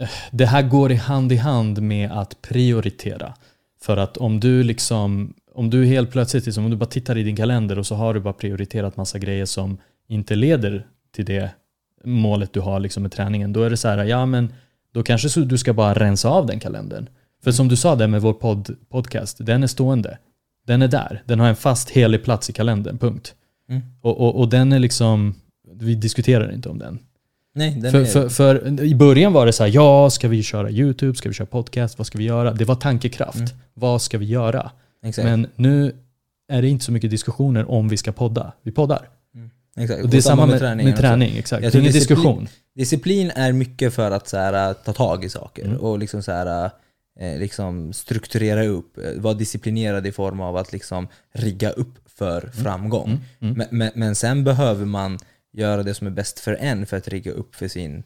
eh, 0.00 0.08
det 0.30 0.46
här 0.46 0.62
går 0.62 0.92
i 0.92 0.94
hand 0.94 1.32
i 1.32 1.36
hand 1.36 1.82
med 1.82 2.10
att 2.12 2.42
prioritera. 2.42 3.34
För 3.82 3.96
att 3.96 4.16
om 4.16 4.40
du 4.40 4.62
liksom, 4.62 5.34
om 5.54 5.70
du 5.70 5.84
helt 5.84 6.10
plötsligt, 6.10 6.46
liksom, 6.46 6.64
om 6.64 6.70
du 6.70 6.76
bara 6.76 6.86
tittar 6.86 7.18
i 7.18 7.22
din 7.22 7.36
kalender 7.36 7.78
och 7.78 7.86
så 7.86 7.94
har 7.94 8.14
du 8.14 8.20
bara 8.20 8.34
prioriterat 8.34 8.96
massa 8.96 9.18
grejer 9.18 9.46
som 9.46 9.78
inte 10.08 10.34
leder 10.34 10.86
till 11.14 11.24
det 11.24 11.50
målet 12.04 12.52
du 12.52 12.60
har 12.60 12.80
liksom 12.80 13.02
med 13.02 13.12
träningen. 13.12 13.52
Då 13.52 13.62
är 13.62 13.70
det 13.70 13.76
så 13.76 13.88
här, 13.88 14.04
ja 14.04 14.26
men 14.26 14.52
då 14.92 15.02
kanske 15.02 15.40
du 15.44 15.58
ska 15.58 15.72
bara 15.72 15.94
rensa 15.94 16.28
av 16.28 16.46
den 16.46 16.60
kalendern. 16.60 17.08
För 17.44 17.52
som 17.52 17.68
du 17.68 17.76
sa 17.76 17.96
där 17.96 18.08
med 18.08 18.22
vår 18.22 18.32
podd, 18.32 18.76
podcast, 18.88 19.36
den 19.40 19.62
är 19.62 19.66
stående. 19.66 20.18
Den 20.66 20.82
är 20.82 20.88
där. 20.88 21.22
Den 21.26 21.40
har 21.40 21.48
en 21.48 21.56
fast 21.56 21.90
helig 21.90 22.24
plats 22.24 22.50
i 22.50 22.52
kalendern, 22.52 22.98
punkt. 22.98 23.34
Mm. 23.68 23.82
Och, 24.00 24.20
och, 24.20 24.38
och 24.40 24.48
den 24.48 24.72
är 24.72 24.78
liksom, 24.78 25.34
vi 25.74 25.94
diskuterar 25.94 26.52
inte 26.52 26.68
om 26.68 26.78
den. 26.78 26.98
Nej, 27.54 27.70
den 27.80 27.92
För, 27.92 28.00
är... 28.00 28.04
för, 28.04 28.28
för 28.28 28.80
i 28.82 28.94
början 28.94 29.32
var 29.32 29.46
det 29.46 29.52
så 29.52 29.62
här, 29.64 29.70
ja, 29.74 30.10
ska 30.10 30.28
vi 30.28 30.42
köra 30.42 30.70
YouTube? 30.70 31.14
Ska 31.18 31.28
vi 31.28 31.34
köra 31.34 31.46
podcast? 31.46 31.98
Vad 31.98 32.06
ska 32.06 32.18
vi 32.18 32.24
göra? 32.24 32.52
Det 32.52 32.64
var 32.64 32.74
tankekraft. 32.74 33.38
Mm. 33.38 33.50
Vad 33.74 34.02
ska 34.02 34.18
vi 34.18 34.24
göra? 34.26 34.70
exakt. 35.04 35.24
Men 35.26 35.46
nu 35.56 35.92
är 36.48 36.62
det 36.62 36.68
inte 36.68 36.84
så 36.84 36.92
mycket 36.92 37.10
diskussioner 37.10 37.70
om 37.70 37.88
vi 37.88 37.96
ska 37.96 38.12
podda. 38.12 38.52
Vi 38.62 38.72
poddar. 38.72 39.08
exakt. 39.76 40.04
Och 40.04 40.08
det 40.08 40.16
är 40.16 40.20
samma 40.20 40.42
med, 40.46 40.50
med 40.52 40.60
träningen 40.60 40.96
träning. 40.96 41.36
exakt. 41.38 41.62
Jag 41.62 41.72
Det 41.72 41.78
är 41.78 41.80
ingen 41.80 41.92
disciplin- 41.92 41.98
diskussion. 42.16 42.48
Disciplin 42.74 43.30
är 43.30 43.52
mycket 43.52 43.94
för 43.94 44.10
att 44.10 44.28
så 44.28 44.36
här, 44.36 44.74
ta 44.74 44.92
tag 44.92 45.24
i 45.24 45.28
saker 45.28 45.64
Mm. 45.64 45.76
och 45.76 45.98
liksom 45.98 46.22
så 46.22 46.32
här, 46.32 46.70
liksom 47.20 47.92
strukturera 47.92 48.64
upp. 48.64 48.98
eh, 48.98 49.12
Vara 49.16 49.34
disciplinerad 49.34 50.06
i 50.06 50.12
form 50.12 50.40
av 50.40 50.56
att 50.56 50.72
liksom 50.72 51.08
rigga 51.32 51.70
upp 51.70 51.98
för 52.06 52.40
framgång. 52.40 53.08
Mm. 53.08 53.22
Mm. 53.40 53.54
Men, 53.56 53.66
men, 53.70 53.90
men 53.94 54.14
sen 54.14 54.44
behöver 54.44 54.84
man 54.84 55.18
göra 55.52 55.82
det 55.82 55.94
som 55.94 56.06
är 56.06 56.10
bäst 56.10 56.40
för 56.40 56.54
en 56.60 56.86
för 56.86 56.96
att 56.96 57.08
rigga 57.08 57.32
upp 57.32 57.54
för 57.54 57.68
sin 57.68 58.02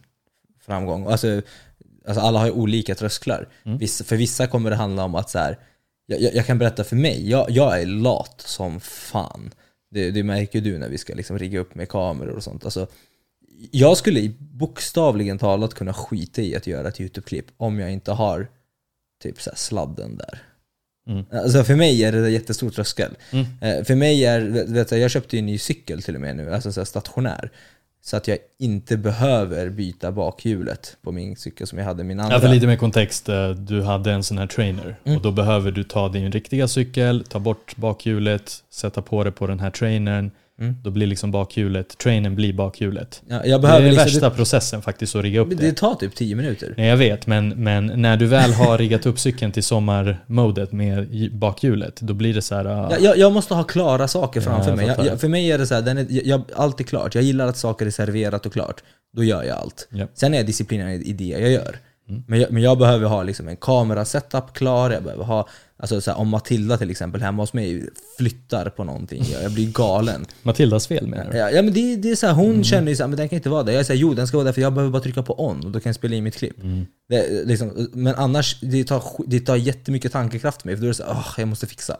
framgång. 0.61 1.07
Alltså, 1.07 1.43
alltså 2.07 2.21
alla 2.21 2.39
har 2.39 2.47
ju 2.47 2.53
olika 2.53 2.95
trösklar. 2.95 3.49
Mm. 3.65 3.79
Vissa, 3.79 4.05
för 4.05 4.17
vissa 4.17 4.47
kommer 4.47 4.71
det 4.71 4.77
handla 4.77 5.05
om 5.05 5.15
att 5.15 5.31
så 5.31 5.39
här, 5.39 5.59
jag, 6.07 6.35
jag, 6.35 6.47
kan 6.47 6.59
berätta 6.59 6.85
för 6.85 6.97
mig, 6.97 7.31
jag, 7.31 7.51
jag 7.51 7.81
är 7.81 7.87
lat 7.87 8.41
som 8.41 8.81
fan. 8.81 9.51
Det, 9.91 10.11
det 10.11 10.23
märker 10.23 10.61
du 10.61 10.79
när 10.79 10.89
vi 10.89 10.99
ska 10.99 11.15
liksom 11.15 11.39
rigga 11.39 11.61
upp 11.61 11.75
med 11.75 11.89
kameror 11.89 12.37
och 12.37 12.45
sånt. 12.45 12.65
Alltså, 12.65 12.87
jag 13.71 13.97
skulle 13.97 14.21
i 14.21 14.37
bokstavligen 14.39 15.39
talat 15.39 15.75
kunna 15.75 15.93
skita 15.93 16.43
i 16.43 16.57
att 16.57 16.67
göra 16.67 16.89
ett 16.89 17.01
YouTube-klipp 17.01 17.47
om 17.57 17.79
jag 17.81 17.93
inte 17.93 18.13
har 18.13 18.49
typ 19.29 19.41
så 19.43 19.51
sladden 19.55 20.17
där. 20.17 20.39
Mm. 21.09 21.25
Alltså 21.33 21.65
för 21.65 21.75
mig 21.75 22.05
är 22.05 22.13
det 22.13 22.19
en 22.19 22.33
jättestor 22.33 22.71
tröskel. 22.71 23.15
Mm. 23.31 23.47
Eh, 23.61 23.85
För 23.85 23.95
mig 23.95 24.25
är, 24.25 24.41
vet 24.73 24.89
du, 24.89 24.97
jag 24.97 25.11
köpte 25.11 25.37
ju 25.37 25.41
en 25.41 25.47
ny 25.47 25.59
cykel 25.59 26.03
till 26.03 26.15
och 26.15 26.21
med 26.21 26.37
nu, 26.37 26.55
alltså 26.55 26.73
så 26.73 26.85
stationär. 26.85 27.51
Så 28.03 28.17
att 28.17 28.29
jag 28.29 28.39
inte 28.59 28.97
behöver 28.97 29.69
byta 29.71 30.13
bakhjulet 30.13 30.97
på 31.03 31.13
min 31.13 31.37
cykel 31.37 31.67
som 31.67 31.79
jag 31.79 31.85
hade 31.87 32.05
min 32.05 32.21
andra. 32.21 32.35
Ja, 32.35 32.41
för 32.41 32.49
lite 32.49 32.67
mer 32.67 32.77
kontext. 32.77 33.29
eh, 33.29 33.51
Du 33.51 33.83
hade 33.83 34.13
en 34.13 34.23
sån 34.23 34.39
här 34.39 34.47
trainer 34.47 34.97
Mm. 35.05 35.17
och 35.17 35.23
då 35.23 35.33
behöver 35.33 35.71
du 35.71 35.85
ta 35.85 36.09
din 36.09 36.33
riktiga 36.33 36.69
cykel, 36.69 37.25
ta 37.29 37.39
bort 37.39 37.77
bakhjulet, 37.77 38.53
sätta 38.71 39.03
på 39.03 39.25
det 39.25 39.33
på 39.33 39.47
den 39.47 39.61
här 39.61 39.71
trainern. 39.71 40.31
Mm. 40.61 40.75
Då 40.83 40.91
blir 40.91 41.07
liksom 41.07 41.31
bakhjulet, 41.31 41.99
trainern 41.99 42.35
blir 42.35 42.53
bakhjulet. 42.53 43.23
Ja, 43.29 43.35
jag 43.35 43.45
Det 43.45 43.53
är 43.55 43.59
behöver 43.59 43.81
den 43.81 43.91
liksom, 43.95 44.05
värsta 44.05 44.31
processen 44.31 44.83
faktiskt 44.83 45.17
att 45.17 45.23
rigga 45.23 45.41
upp 45.41 45.51
det, 45.51 45.57
det. 45.57 45.73
tar 45.73 45.95
typ 45.95 46.15
10 46.15 46.35
minuter. 46.35 46.75
Nej, 46.77 46.87
jag 46.89 46.97
vet, 46.97 47.27
men, 47.27 47.49
men 47.49 47.87
när 47.87 48.17
du 48.17 48.27
väl 48.27 48.53
har 48.53 48.79
riggat 48.79 49.07
upp 49.07 49.19
cykeln 49.19 49.53
till 49.53 49.63
sommarmodet 49.65 50.73
med 50.73 51.09
bakhjulet, 51.33 52.01
då 52.01 52.15
blir 52.15 52.35
det 52.35 52.43
så 52.43 52.55
här... 52.55 52.65
ah, 52.65 52.89
Jag, 52.91 53.03
jag, 53.03 53.19
jag 53.19 53.33
måste 53.33 53.55
ha 53.55 53.63
klara 53.65 54.09
saker 54.09 54.41
Ja, 54.41 54.45
framför 54.45 54.71
jag 54.71 54.77
mig. 54.77 54.87
Jag, 54.87 55.07
jag, 55.07 55.21
för 55.21 55.29
mig 55.29 55.51
är 55.53 55.59
det 55.59 55.67
så 55.67 55.75
här, 55.75 55.83
den 55.83 55.99
är, 55.99 56.07
jag, 56.09 56.43
allt 56.55 56.81
är 56.81 56.85
klart. 56.85 57.15
Jag 57.15 57.25
gillar 57.25 57.47
att 57.47 57.57
saker 57.57 57.87
är 57.87 57.91
serverat 57.91 58.47
och 58.47 58.53
klart. 58.53 58.83
Då 59.17 59.25
gör 59.25 59.43
jag 59.45 59.57
allt. 59.57 59.89
Ja. 59.91 60.07
Sen 60.15 60.35
är 60.35 60.39
jag 60.39 60.47
disciplinerad 60.47 61.03
i 61.03 61.13
det 61.13 61.25
jag 61.25 61.51
gör. 61.51 61.77
Mm. 62.09 62.23
Men, 62.27 62.41
jag, 62.41 62.51
men 62.53 62.63
jag 62.63 62.79
behöver 62.79 63.07
ha 63.07 63.23
liksom 63.23 63.49
en 63.49 63.57
kamera-setup 63.57 64.53
klar, 64.53 64.91
jag 64.91 65.03
behöver 65.03 65.25
ha, 65.25 65.49
alltså 65.77 66.01
så 66.01 66.11
här, 66.11 66.19
om 66.19 66.29
Matilda 66.29 66.79
till 66.79 66.91
exempel 66.91 67.23
hemma 67.23 67.43
hos 67.43 67.53
mig 67.53 67.89
flyttar 68.19 68.69
på 68.71 68.85
någonting, 68.85 69.25
jag, 69.33 69.43
jag 69.43 69.53
blir 69.53 69.73
galen. 69.73 70.27
Matildas 70.43 70.87
fel 70.87 71.07
menar 71.07 71.31
du? 71.33 71.39
Ja, 71.39 71.51
ja 71.51 71.63
men 71.63 71.75
det, 71.75 71.97
det 71.97 72.11
är 72.11 72.17
så 72.17 72.27
här, 72.27 72.33
Mm. 72.35 72.47
hon 72.47 72.65
känner 72.65 72.89
ju 72.89 72.97
såhär, 72.97 73.09
men 73.09 73.17
den 73.19 73.29
kan 73.29 73.37
inte 73.37 73.49
vara 73.49 73.63
där. 73.63 73.73
Jag 73.73 73.87
säger 73.87 74.01
jo 74.01 74.15
den 74.15 74.27
ska 74.27 74.37
vara 74.37 74.45
där 74.45 74.53
för 74.53 74.61
jag 74.61 74.73
behöver 74.75 74.93
bara 74.93 75.03
trycka 75.03 75.23
på 75.23 75.47
on 75.47 75.65
och 75.65 75.71
då 75.71 75.81
kan 75.81 75.89
jag 75.91 75.97
spela 75.97 76.15
in 76.17 76.25
mitt 76.25 76.37
klipp. 76.37 76.63
Mm. 76.63 76.87
Det, 77.09 77.45
liksom, 77.47 77.89
men 77.93 78.15
annars, 78.15 78.61
det 78.61 78.85
tar, 78.85 79.03
det 79.27 79.41
tar 79.41 79.57
jättemycket 79.57 80.13
tankekraft 80.13 80.63
för 80.63 80.69
mig, 80.69 80.77
för 80.77 80.81
då 80.81 80.87
är 80.87 80.89
det 80.91 80.95
såhär, 80.95 81.13
oh, 81.13 81.35
jag 81.39 81.49
måste 81.49 81.67
fixa. 81.67 81.97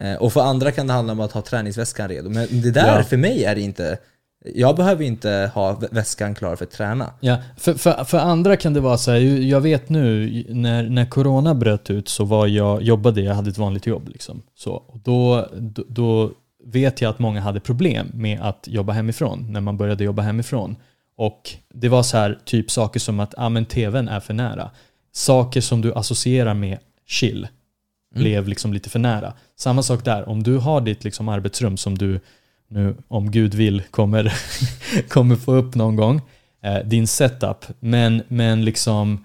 Eh, 0.00 0.14
Och 0.16 0.32
för 0.32 0.40
andra 0.40 0.72
kan 0.72 0.86
det 0.86 0.92
handla 0.92 1.12
om 1.12 1.20
att 1.20 1.32
ha 1.32 1.42
träningsväskan 1.42 2.08
redo. 2.08 2.30
Men 2.30 2.46
det 2.62 2.70
där, 2.70 2.96
Ja. 2.98 3.04
för 3.04 3.16
mig 3.16 3.44
är 3.44 3.54
det 3.54 3.60
inte... 3.60 3.98
Jag 4.44 4.76
behöver 4.76 5.04
inte 5.04 5.50
ha 5.54 5.72
vä- 5.72 5.88
väskan 5.94 6.34
klar 6.34 6.56
för 6.56 6.64
att 6.64 6.70
träna. 6.70 7.12
Ja, 7.20 7.36
för, 7.56 7.74
för, 7.74 8.04
för 8.04 8.18
andra 8.18 8.56
kan 8.56 8.74
det 8.74 8.80
vara 8.80 8.98
så 8.98 9.10
här, 9.10 9.18
jag 9.20 9.60
vet 9.60 9.88
nu 9.88 10.44
när, 10.48 10.82
när 10.82 11.06
corona 11.06 11.54
bröt 11.54 11.90
ut 11.90 12.08
så 12.08 12.24
var 12.24 12.46
jag, 12.46 12.82
jobbade 12.82 13.20
jag, 13.20 13.34
hade 13.34 13.50
ett 13.50 13.58
vanligt 13.58 13.86
jobb. 13.86 14.08
Liksom. 14.08 14.42
Så, 14.54 14.72
och 14.72 14.98
då, 15.04 15.48
då, 15.58 15.84
då 15.88 16.30
vet 16.64 17.00
jag 17.00 17.10
att 17.10 17.18
många 17.18 17.40
hade 17.40 17.60
problem 17.60 18.10
med 18.14 18.40
att 18.40 18.68
jobba 18.68 18.92
hemifrån, 18.92 19.52
när 19.52 19.60
man 19.60 19.76
började 19.76 20.04
jobba 20.04 20.22
hemifrån. 20.22 20.76
Och 21.16 21.50
det 21.74 21.88
var 21.88 22.02
så 22.02 22.16
här, 22.16 22.38
typ 22.44 22.70
saker 22.70 23.00
som 23.00 23.20
att 23.20 23.34
ah, 23.36 23.48
men 23.48 23.64
tvn 23.64 24.08
är 24.08 24.20
för 24.20 24.34
nära. 24.34 24.70
Saker 25.12 25.60
som 25.60 25.80
du 25.80 25.94
associerar 25.94 26.54
med 26.54 26.78
chill 27.06 27.48
blev 28.14 28.48
liksom 28.48 28.72
lite 28.72 28.90
för 28.90 28.98
nära. 28.98 29.34
Samma 29.56 29.82
sak 29.82 30.04
där, 30.04 30.28
om 30.28 30.42
du 30.42 30.56
har 30.56 30.80
ditt 30.80 31.04
liksom 31.04 31.28
arbetsrum 31.28 31.76
som 31.76 31.98
du 31.98 32.20
nu, 32.70 32.94
om 33.08 33.30
Gud 33.30 33.54
vill, 33.54 33.82
kommer, 33.90 34.32
kommer 35.08 35.36
få 35.36 35.54
upp 35.54 35.74
någon 35.74 35.96
gång, 35.96 36.20
eh, 36.62 36.78
din 36.78 37.06
setup, 37.06 37.64
men, 37.80 38.22
men 38.28 38.64
liksom 38.64 39.24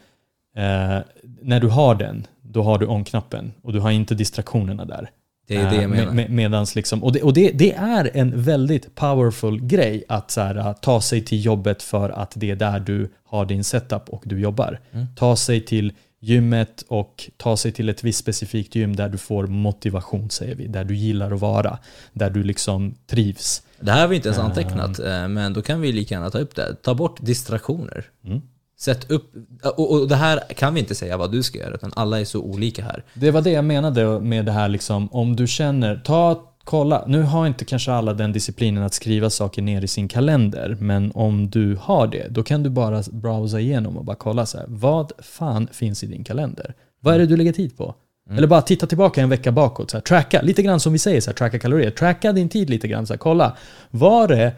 eh, 0.57 0.97
när 1.41 1.59
du 1.59 1.67
har 1.67 1.95
den, 1.95 2.27
då 2.41 2.63
har 2.63 2.77
du 2.77 2.85
on-knappen 2.87 3.53
och 3.61 3.73
du 3.73 3.79
har 3.79 3.91
inte 3.91 4.15
distraktionerna 4.15 4.85
där. 4.85 5.09
Det 5.47 5.55
är 5.55 5.69
det 5.69 5.75
jag 5.75 5.83
Eh, 5.83 5.89
menar. 5.89 6.05
Med, 6.05 6.15
med, 6.15 6.29
medans 6.29 6.75
liksom, 6.75 7.03
och 7.03 7.11
det, 7.11 7.21
och 7.21 7.33
det, 7.33 7.51
det 7.51 7.73
är 7.73 8.11
en 8.13 8.41
väldigt 8.41 8.95
powerful 8.95 9.61
grej 9.61 10.03
att 10.07 10.31
så 10.31 10.41
här, 10.41 10.73
ta 10.73 11.01
sig 11.01 11.21
till 11.21 11.45
jobbet 11.45 11.83
för 11.83 12.09
att 12.09 12.33
det 12.35 12.51
är 12.51 12.55
där 12.55 12.79
du 12.79 13.09
har 13.25 13.45
din 13.45 13.63
setup 13.63 14.09
och 14.09 14.23
du 14.25 14.39
jobbar. 14.39 14.79
Mm. 14.91 15.05
Ta 15.15 15.35
sig 15.35 15.61
till 15.65 15.93
gymmet 16.19 16.83
och 16.87 17.29
ta 17.37 17.57
sig 17.57 17.71
till 17.71 17.89
ett 17.89 18.03
visst 18.03 18.19
specifikt 18.19 18.75
gym 18.75 18.95
där 18.95 19.09
du 19.09 19.17
får 19.17 19.47
motivation 19.47 20.29
säger 20.29 20.55
vi, 20.55 20.67
där 20.67 20.83
du 20.83 20.95
gillar 20.95 21.31
att 21.31 21.39
vara, 21.39 21.77
där 22.13 22.29
du 22.29 22.43
liksom 22.43 22.95
trivs. 23.07 23.61
Det 23.79 23.91
här 23.91 24.01
har 24.01 24.07
vi 24.07 24.15
inte 24.15 24.27
ens 24.27 24.39
antecknat, 24.39 24.99
eh, 24.99 25.27
men 25.27 25.53
då 25.53 25.61
kan 25.61 25.81
vi 25.81 25.91
lika 25.91 26.15
gärna 26.15 26.29
ta 26.29 26.39
upp 26.39 26.55
det. 26.55 26.75
Ta 26.75 26.93
bort 26.93 27.17
distraktioner. 27.21 28.05
Mm. 28.25 28.41
Sätt 28.79 29.11
upp, 29.11 29.33
och, 29.77 29.91
och 29.91 30.07
det 30.07 30.15
här 30.15 30.39
kan 30.55 30.73
vi 30.73 30.79
inte 30.79 30.95
säga 30.95 31.17
vad 31.17 31.31
du 31.31 31.43
ska 31.43 31.59
göra, 31.59 31.75
utan 31.75 31.91
alla 31.95 32.19
är 32.19 32.25
så 32.25 32.41
olika 32.41 32.83
här. 32.83 33.03
Det 33.13 33.31
var 33.31 33.41
det 33.41 33.51
jag 33.51 33.65
menade 33.65 34.19
med 34.19 34.45
det 34.45 34.51
här 34.51 34.69
liksom, 34.69 35.07
om 35.11 35.35
du 35.35 35.47
känner, 35.47 36.01
ta, 36.05 36.54
kolla, 36.65 37.03
nu 37.07 37.21
har 37.21 37.47
inte 37.47 37.65
kanske 37.65 37.91
alla 37.91 38.13
den 38.13 38.31
disciplinen 38.31 38.83
att 38.83 38.93
skriva 38.93 39.29
saker 39.29 39.61
ner 39.61 39.81
i 39.83 39.87
sin 39.87 40.07
kalender, 40.07 40.77
men 40.79 41.11
om 41.15 41.49
du 41.49 41.75
har 41.81 42.07
det, 42.07 42.27
då 42.29 42.43
kan 42.43 42.63
du 42.63 42.69
bara 42.69 43.03
browsa 43.11 43.59
igenom 43.59 43.97
och 43.97 44.05
bara 44.05 44.15
kolla 44.15 44.45
så 44.45 44.57
här, 44.57 44.65
vad 44.69 45.11
fan 45.19 45.67
finns 45.71 46.03
i 46.03 46.07
din 46.07 46.23
kalender? 46.23 46.73
Vad 46.99 47.15
är 47.15 47.19
det 47.19 47.25
du 47.25 47.37
lägger 47.37 47.53
tid 47.53 47.77
på? 47.77 47.95
Eller 48.29 48.47
bara 48.47 48.61
titta 48.61 48.87
tillbaka 48.87 49.21
en 49.21 49.29
vecka 49.29 49.51
bakåt, 49.51 49.91
så 49.91 49.97
här, 49.97 50.01
tracka, 50.01 50.41
lite 50.41 50.63
grann 50.63 50.79
som 50.79 50.93
vi 50.93 50.99
säger, 50.99 51.21
så 51.21 51.29
här, 51.29 51.35
tracka 51.35 51.59
kalorier, 51.59 51.91
tracka 51.91 52.31
din 52.33 52.49
tid 52.49 52.69
lite 52.69 52.87
grann, 52.87 53.07
så 53.07 53.13
här, 53.13 53.17
kolla, 53.17 53.57
var 53.91 54.27
det 54.27 54.53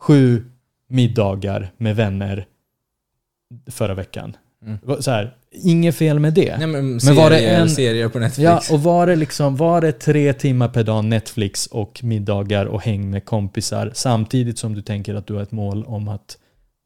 sju 0.00 0.44
middagar 0.88 1.72
med 1.76 1.96
vänner 1.96 2.46
förra 3.66 3.94
veckan? 3.94 4.36
Så 5.00 5.10
här, 5.10 5.36
inget 5.52 5.94
fel 5.94 6.18
med 6.18 6.32
det. 6.34 6.56
Nej, 6.58 6.66
men 6.66 6.90
Men 6.90 7.00
serier, 7.00 7.22
var 7.22 7.30
det 7.30 7.38
en- 7.48 7.70
serier 7.70 8.08
på 8.08 8.18
Netflix. 8.18 8.44
Ja, 8.44 8.62
och 8.74 8.82
var 8.82 9.06
det 9.06 9.16
liksom, 9.16 9.56
var 9.56 9.80
det 9.80 9.92
tre 9.92 10.32
timmar 10.32 10.68
per 10.68 10.82
dag 10.84 11.04
Netflix 11.04 11.66
och 11.66 12.00
middagar 12.04 12.66
och 12.66 12.82
häng 12.82 13.10
med 13.10 13.24
kompisar 13.24 13.90
samtidigt 13.94 14.58
som 14.58 14.74
du 14.74 14.82
tänker 14.82 15.14
att 15.14 15.26
du 15.26 15.34
har 15.34 15.42
ett 15.42 15.52
mål 15.52 15.84
om 15.86 16.08
att 16.08 16.36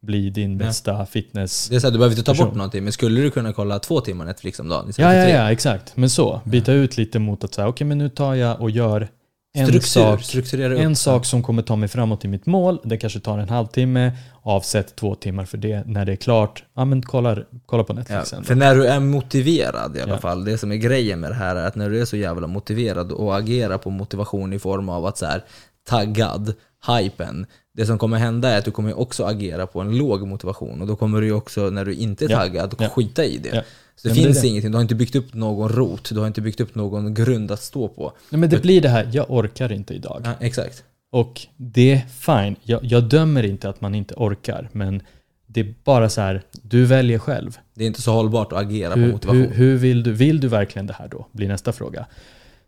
bli 0.07 0.31
din 0.31 0.59
bästa 0.59 1.07
fitness... 1.07 1.69
Det 1.69 1.77
är 1.77 1.81
så 1.81 1.87
här, 1.87 1.93
du 1.93 1.99
behöver 1.99 2.13
inte 2.19 2.25
ta 2.27 2.33
bort 2.33 2.39
Person. 2.39 2.57
någonting, 2.59 2.85
men 2.85 2.93
skulle 2.93 3.21
du 3.21 3.31
kunna 3.31 3.53
kolla 3.53 3.79
två 3.79 4.01
timmar 4.01 4.25
Netflix 4.25 4.61
om 4.61 4.69
dagen 4.69 4.93
Ja, 4.99 5.15
ja, 5.15 5.29
ja, 5.29 5.53
exakt. 5.53 5.93
Men 5.97 6.11
så, 6.11 6.41
byta 6.45 6.73
ut 6.73 6.97
lite 6.97 7.19
mot 7.19 7.45
att 7.45 7.55
säga, 7.55 7.69
okej 7.69 7.87
men 7.87 7.99
nu 7.99 8.09
tar 8.09 8.35
jag 8.35 8.61
och 8.61 8.71
gör 8.71 9.09
en 9.57 9.67
Struktur, 9.67 9.89
sak, 9.89 10.23
strukturera 10.23 10.75
upp. 10.75 10.81
en 10.81 10.97
sak 10.97 11.25
som 11.27 11.43
kommer 11.43 11.63
ta 11.63 11.77
mig 11.77 11.89
framåt 11.89 12.25
i 12.25 12.29
mitt 12.29 12.47
mål. 12.47 12.81
Det 12.85 12.97
kanske 12.97 13.21
tar 13.21 13.39
en 13.39 13.49
halvtimme, 13.49 14.13
avsätt 14.43 14.97
två 14.97 15.15
timmar 15.15 15.45
för 15.45 15.59
det. 15.59 15.83
När 15.87 16.05
det 16.05 16.13
är 16.13 16.17
klart, 16.17 16.65
ja 16.75 16.85
men 16.85 17.03
kolla, 17.03 17.39
kolla 17.67 17.85
på 17.85 17.93
Ja, 17.93 17.97
Netflix 17.99 18.29
sen. 18.29 18.45
för 18.45 18.55
när 18.55 18.75
du 18.75 18.87
är 18.87 19.01
motiverad 19.01 19.97
i 19.97 20.01
alla 20.01 20.13
Ja. 20.13 20.19
fall, 20.19 20.45
det 20.45 20.59
som 20.59 20.73
är 20.73 20.77
grejen 20.77 21.21
med 21.21 21.31
det 21.31 21.35
här 21.35 21.57
är 21.57 21.67
att 21.67 21.77
när 21.77 21.91
du 21.91 22.01
är 22.01 22.05
så 22.05 22.17
jävla 22.17 22.47
motiverad 22.47 23.13
och 23.13 23.37
agerar 23.39 23.79
på 23.79 23.91
motivation 23.91 24.53
i 24.53 24.59
form 24.59 24.89
av 24.89 25.07
att 25.07 25.19
så 25.19 25.27
här 25.27 25.45
taggad, 25.89 26.55
hypen, 27.01 27.47
det 27.75 27.87
som 27.87 27.99
kommer 27.99 28.19
hända 28.19 28.49
är 28.51 28.59
att 28.59 28.65
du 28.65 28.71
kommer 28.71 28.99
också 28.99 29.25
agera 29.25 29.67
på 29.67 29.81
en 29.81 29.99
låg 29.99 30.27
motivation 30.27 30.81
och 30.81 30.87
då 30.87 30.97
kommer 30.97 31.21
du 31.21 31.33
också, 31.33 31.71
när 31.71 31.85
du 31.85 31.95
inte 31.95 32.25
är 32.25 32.31
Ja. 32.31 32.37
taggad, 32.39 32.75
Ja. 32.79 32.89
skita 32.89 33.25
i 33.25 33.39
det. 33.39 33.65
Så 33.97 34.09
det 34.09 34.13
är 34.13 34.15
finns 34.15 34.43
det. 34.43 34.49
ingenting, 34.49 34.71
du 34.71 34.77
har 34.77 34.83
inte 34.83 34.95
byggt 34.95 35.15
upp 35.15 35.35
någon 35.35 35.69
rot, 35.69 36.09
du 36.13 36.21
har 36.21 36.27
inte 36.27 36.41
byggt 36.41 36.61
upp 36.61 36.75
någon 36.75 37.15
grund 37.15 37.51
att 37.51 37.63
stå 37.63 37.89
på. 37.89 38.13
Nej, 38.31 38.41
men 38.41 38.51
det 38.51 38.63
blir 38.63 38.81
det 38.81 38.89
här, 38.89 39.09
jag 39.13 39.31
orkar 39.31 39.73
inte 39.73 39.95
idag. 39.95 40.23
Ja, 40.25 40.33
exakt. 40.41 40.85
Och 41.13 41.47
det 41.57 41.93
är 41.93 41.99
fine. 42.09 42.57
Jag, 42.63 42.85
jag 42.85 43.05
dömer 43.05 43.43
inte 43.43 43.69
att 43.69 43.81
man 43.81 43.95
inte 43.95 44.15
orkar, 44.15 44.69
men 44.73 45.03
det 45.47 45.61
är 45.61 45.75
bara 45.85 46.09
så 46.09 46.21
här, 46.21 46.43
du 46.63 46.85
väljer 46.85 47.19
själv. 47.19 47.59
Det 47.75 47.85
är 47.85 47.87
inte 47.87 48.03
så 48.03 48.13
hållbart 48.13 48.53
att 48.53 48.59
agera 48.59 48.93
på 48.93 48.99
Hur, 48.99 49.13
motivation. 49.13 49.43
hur, 49.43 49.49
hur 49.51 49.77
vill, 49.77 50.03
du, 50.03 50.13
vill 50.13 50.41
du 50.41 50.49
verkligen 50.49 50.87
det 50.87 50.93
här 50.93 51.09
då? 51.09 51.27
Blir 51.33 51.49
nästa 51.49 51.73
fråga. 51.73 52.07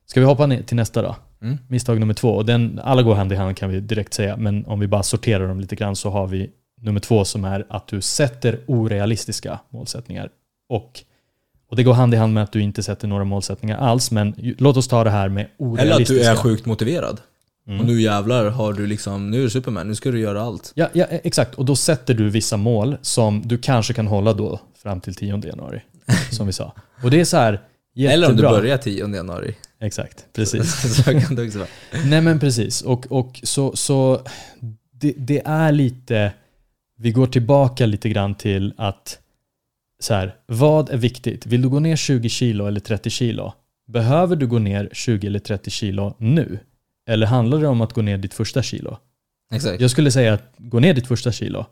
Ska 0.06 0.20
vi 0.20 0.26
hoppa 0.26 0.46
ner 0.46 0.62
till 0.62 0.76
nästa 0.76 1.02
då? 1.02 1.16
Mm. 1.42 1.58
Misstag 1.68 2.00
nummer 2.00 2.14
två. 2.14 2.28
Och 2.30 2.46
den, 2.46 2.80
alla 2.84 3.02
går 3.02 3.14
hand 3.14 3.32
i 3.32 3.36
hand 3.36 3.56
kan 3.56 3.70
vi 3.70 3.80
direkt 3.80 4.14
säga, 4.14 4.36
men 4.36 4.66
om 4.66 4.80
vi 4.80 4.86
bara 4.86 5.02
sorterar 5.02 5.48
dem 5.48 5.60
lite 5.60 5.76
grann 5.76 5.96
så 5.96 6.10
har 6.10 6.26
vi 6.26 6.50
nummer 6.80 7.00
två 7.00 7.24
som 7.24 7.44
är 7.44 7.66
att 7.68 7.86
du 7.88 8.00
sätter 8.00 8.60
orealistiska 8.66 9.60
målsättningar. 9.70 10.30
Och, 10.68 11.00
och 11.70 11.76
det 11.76 11.82
går 11.82 11.92
hand 11.92 12.14
i 12.14 12.16
hand 12.16 12.34
med 12.34 12.42
att 12.42 12.52
du 12.52 12.62
inte 12.62 12.82
sätter 12.82 13.08
några 13.08 13.24
målsättningar 13.24 13.78
alls, 13.78 14.10
men 14.10 14.34
ju- 14.38 14.54
låt 14.58 14.76
oss 14.76 14.88
ta 14.88 15.04
det 15.04 15.10
här 15.10 15.28
med 15.28 15.42
Eller 15.42 15.70
att 15.70 15.72
orealistiska. 15.72 16.22
du 16.22 16.30
är 16.30 16.36
sjukt 16.36 16.66
motiverad. 16.66 17.20
Mm. 17.66 17.80
Och 17.80 17.86
nu 17.86 18.00
jävlar 18.00 18.50
har 18.50 18.72
du 18.72 18.86
liksom, 18.86 19.30
nu 19.30 19.38
är 19.38 19.42
du 19.42 19.50
Superman, 19.50 19.88
nu 19.88 19.94
ska 19.94 20.10
du 20.10 20.20
göra 20.20 20.42
allt. 20.42 20.72
Ja, 20.74 20.88
ja, 20.92 21.06
exakt. 21.10 21.54
Och 21.54 21.64
då 21.64 21.76
sätter 21.76 22.14
du 22.14 22.30
vissa 22.30 22.56
mål 22.56 22.96
som 23.02 23.42
du 23.44 23.58
kanske 23.58 23.92
kan 23.92 24.06
hålla 24.06 24.32
då 24.32 24.60
fram 24.82 25.00
till 25.00 25.14
10 25.14 25.40
januari. 25.46 25.80
Som 26.30 26.46
vi 26.46 26.52
sa. 26.52 26.72
Och 27.02 27.10
det 27.10 27.20
är 27.20 27.24
så 27.24 27.36
här, 27.36 27.60
jättebra. 27.94 28.12
Eller 28.14 28.30
om 28.30 28.36
du 28.36 28.42
börjar 28.42 28.78
10 28.78 29.14
januari. 29.14 29.54
Exakt, 29.80 30.24
precis. 30.32 30.96
så 30.96 31.02
kan 31.02 31.34
det 31.34 31.46
också 31.46 31.58
vara. 31.58 31.68
Nej 32.04 32.20
men 32.20 32.40
precis. 32.40 32.82
Och, 32.82 33.06
och 33.12 33.40
så, 33.42 33.76
så 33.76 34.20
det, 34.92 35.14
det 35.16 35.42
är 35.44 35.72
lite, 35.72 36.32
vi 36.98 37.10
går 37.10 37.26
tillbaka 37.26 37.86
lite 37.86 38.08
grann 38.08 38.34
till 38.34 38.74
att 38.76 39.18
så 40.00 40.14
här, 40.14 40.34
vad 40.46 40.90
är 40.90 40.96
viktigt? 40.96 41.46
Vill 41.46 41.62
du 41.62 41.68
gå 41.68 41.80
ner 41.80 41.96
20 41.96 42.28
kilo 42.28 42.66
eller 42.66 42.80
30 42.80 43.10
kilo? 43.10 43.52
Behöver 43.86 44.36
du 44.36 44.46
gå 44.46 44.58
ner 44.58 44.88
20 44.92 45.26
eller 45.26 45.38
30 45.38 45.70
kilo 45.70 46.14
nu? 46.18 46.58
Eller 47.08 47.26
handlar 47.26 47.60
det 47.60 47.66
om 47.66 47.80
att 47.80 47.92
gå 47.92 48.02
ner 48.02 48.18
ditt 48.18 48.34
första 48.34 48.62
kilo? 48.62 48.98
Exakt. 49.52 49.80
Jag 49.80 49.90
skulle 49.90 50.10
säga 50.10 50.34
att 50.34 50.52
gå 50.58 50.80
ner 50.80 50.94
ditt 50.94 51.06
första 51.06 51.32
kilo 51.32 51.66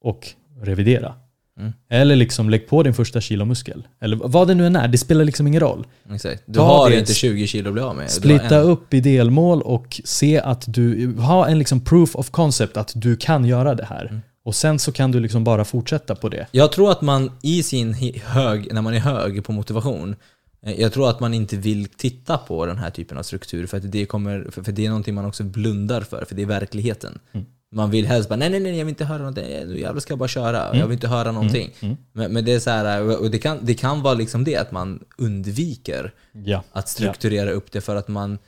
och 0.00 0.28
revidera. 0.60 1.14
Mm. 1.58 1.72
Eller 1.88 2.16
liksom 2.16 2.50
lägg 2.50 2.68
på 2.68 2.82
din 2.82 2.94
första 2.94 3.20
kilo 3.20 3.44
muskel. 3.44 3.88
Eller 4.00 4.16
vad 4.16 4.48
det 4.48 4.54
nu 4.54 4.66
än 4.66 4.76
är, 4.76 4.88
det 4.88 4.98
spelar 4.98 5.24
liksom 5.24 5.46
ingen 5.46 5.60
roll. 5.60 5.86
Exakt. 6.14 6.42
Du 6.46 6.54
Ta 6.54 6.62
har 6.62 6.90
inte 6.90 7.14
20 7.14 7.46
kilo 7.46 7.68
att 7.68 7.72
bli 7.72 7.82
av 7.82 7.96
med. 7.96 8.10
Splitta 8.10 8.58
upp 8.58 8.94
i 8.94 9.00
delmål 9.00 9.62
och 9.62 10.00
se 10.04 10.40
att 10.40 10.64
du 10.66 11.14
har 11.14 11.46
en 11.46 11.58
liksom 11.58 11.80
proof 11.80 12.16
of 12.16 12.30
concept 12.30 12.76
att 12.76 12.92
du 12.94 13.16
kan 13.16 13.44
göra 13.44 13.74
det 13.74 13.84
här. 13.84 14.06
Mm. 14.06 14.20
Och 14.50 14.54
sen 14.56 14.78
så 14.78 14.92
kan 14.92 15.10
du 15.10 15.20
liksom 15.20 15.44
bara 15.44 15.64
fortsätta 15.64 16.14
på 16.14 16.28
det. 16.28 16.46
Jag 16.52 16.72
tror 16.72 16.90
att 16.90 17.00
man 17.02 17.30
i 17.42 17.62
sin 17.62 17.94
hög, 18.24 18.72
när 18.74 18.82
man 18.82 18.94
är 18.94 18.98
hög 18.98 19.44
på 19.44 19.52
motivation, 19.52 20.16
eh, 20.62 20.80
jag 20.80 20.92
tror 20.92 21.10
att 21.10 21.20
man 21.20 21.34
inte 21.34 21.56
vill 21.56 21.88
titta 21.88 22.38
på 22.38 22.66
den 22.66 22.78
här 22.78 22.90
typen 22.90 23.18
av 23.18 23.22
struktur 23.22 23.66
för 23.66 23.76
att 23.76 23.92
det, 23.92 24.06
kommer, 24.06 24.48
för, 24.50 24.72
det 24.72 24.84
är 24.84 24.88
någonting 24.88 25.14
man 25.14 25.24
också 25.24 25.44
blundar 25.44 26.00
för, 26.00 26.24
för 26.24 26.34
det 26.34 26.42
är 26.42 26.46
verkligheten. 26.46 27.18
Mm. 27.32 27.46
Man 27.72 27.90
vill 27.90 28.06
helst 28.06 28.28
bara 28.28 28.36
nej, 28.36 28.50
nej, 28.50 28.60
nej, 28.60 28.78
jag 28.78 28.84
vill 28.84 28.88
inte 28.92 29.04
höra 29.04 29.18
någonting, 29.18 29.44
nu 29.66 29.80
jävlar 29.80 30.00
ska 30.00 30.12
jag 30.12 30.18
bara 30.18 30.28
köra, 30.28 30.66
Mm. 30.66 30.78
jag 30.78 30.86
vill 30.86 30.94
inte 30.94 31.08
höra 31.08 31.32
någonting. 31.32 31.70
Men, 32.12 32.32
men 32.32 32.44
det 32.44 32.52
är 32.52 32.60
så 32.60 32.70
här, 32.70 33.20
och 33.22 33.30
det 33.30 33.38
kan, 33.38 33.58
det 33.62 33.74
kan 33.74 34.02
vara 34.02 34.14
liksom 34.14 34.44
det 34.44 34.56
att 34.56 34.72
man 34.72 35.04
undviker 35.18 36.12
Ja. 36.32 36.62
att 36.72 36.88
strukturera 36.88 37.50
upp 37.50 37.72
det 37.72 37.80
för 37.80 37.96
att 37.96 38.08
man 38.08 38.38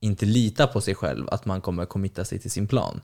inte 0.00 0.26
litar 0.26 0.66
på 0.66 0.80
sig 0.80 0.94
själv, 0.94 1.28
att 1.28 1.46
man 1.46 1.60
kommer 1.60 1.86
committa 1.86 2.24
sig 2.24 2.38
till 2.38 2.50
sin 2.50 2.66
plan. 2.68 3.00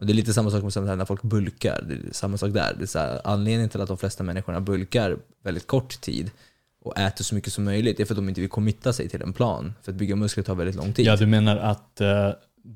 Mm. 0.00 0.02
Och 0.02 0.06
det 0.06 0.12
är 0.12 0.14
lite 0.14 0.32
samma 0.34 0.50
sak 0.50 0.62
med 0.62 0.88
här 0.88 0.96
när 0.96 1.04
folk 1.04 1.22
bulkar. 1.22 1.84
Det 1.88 1.94
är 1.94 2.12
samma 2.12 2.36
sak 2.36 2.52
där. 2.52 2.74
Det 2.78 2.84
är 2.84 2.86
så 2.86 2.98
här, 2.98 3.20
anledningen 3.24 3.68
till 3.68 3.80
att 3.80 3.88
de 3.88 3.98
flesta 3.98 4.24
människorna 4.24 4.60
bulkar 4.60 5.16
väldigt 5.42 5.66
kort 5.66 6.00
tid 6.00 6.30
och 6.82 6.98
äter 6.98 7.24
så 7.24 7.34
mycket 7.34 7.52
som 7.52 7.64
möjligt 7.64 8.00
är 8.00 8.04
för 8.04 8.14
att 8.14 8.18
de 8.18 8.28
inte 8.28 8.40
vill 8.40 8.50
committa 8.50 8.92
sig 8.92 9.08
till 9.08 9.22
en 9.22 9.32
plan. 9.32 9.74
För 9.82 9.92
att 9.92 9.98
bygga 9.98 10.16
muskler 10.16 10.44
tar 10.44 10.54
väldigt 10.54 10.76
lång 10.76 10.92
tid. 10.92 11.06
ja, 11.06 11.16
du 11.16 11.26
menar 11.26 11.56
att 11.56 12.00
eh, 12.00 12.30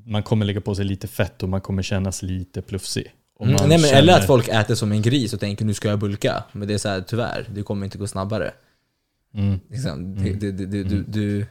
man 0.07 0.23
kommer 0.23 0.47
lägga 0.47 0.61
på 0.61 0.75
sig 0.75 0.85
lite 0.85 1.07
fett 1.09 1.43
och 1.43 1.49
man 1.49 1.61
kommer 1.61 1.83
kännas 1.83 2.23
lite 2.23 2.63
plufsig. 2.63 3.15
Mm, 3.41 3.53
nej, 3.55 3.69
men, 3.69 3.79
känner- 3.79 3.99
Eller 3.99 4.13
att 4.19 4.27
folk 4.27 4.49
äter 4.49 4.75
som 4.75 4.93
en 4.93 5.03
gris 5.03 5.33
och 5.33 5.41
tänker 5.41 5.65
nu 5.65 5.75
ska 5.75 5.89
jag 5.89 5.99
bulka. 5.99 6.45
Men 6.53 6.69
det 6.69 6.75
är 6.75 6.79
så 6.79 6.89
här, 6.89 7.01
tyvärr, 7.01 7.47
det 7.55 7.63
kommer 7.63 7.85
inte 7.85 7.99
gå 7.99 8.07
snabbare. 8.07 8.53
Mm. 9.35 9.61
Liksom. 9.69 10.15
Det, 10.25 10.33
det, 10.33 10.53
du, 10.53 10.85
du, 10.85 11.03
du 11.03 11.47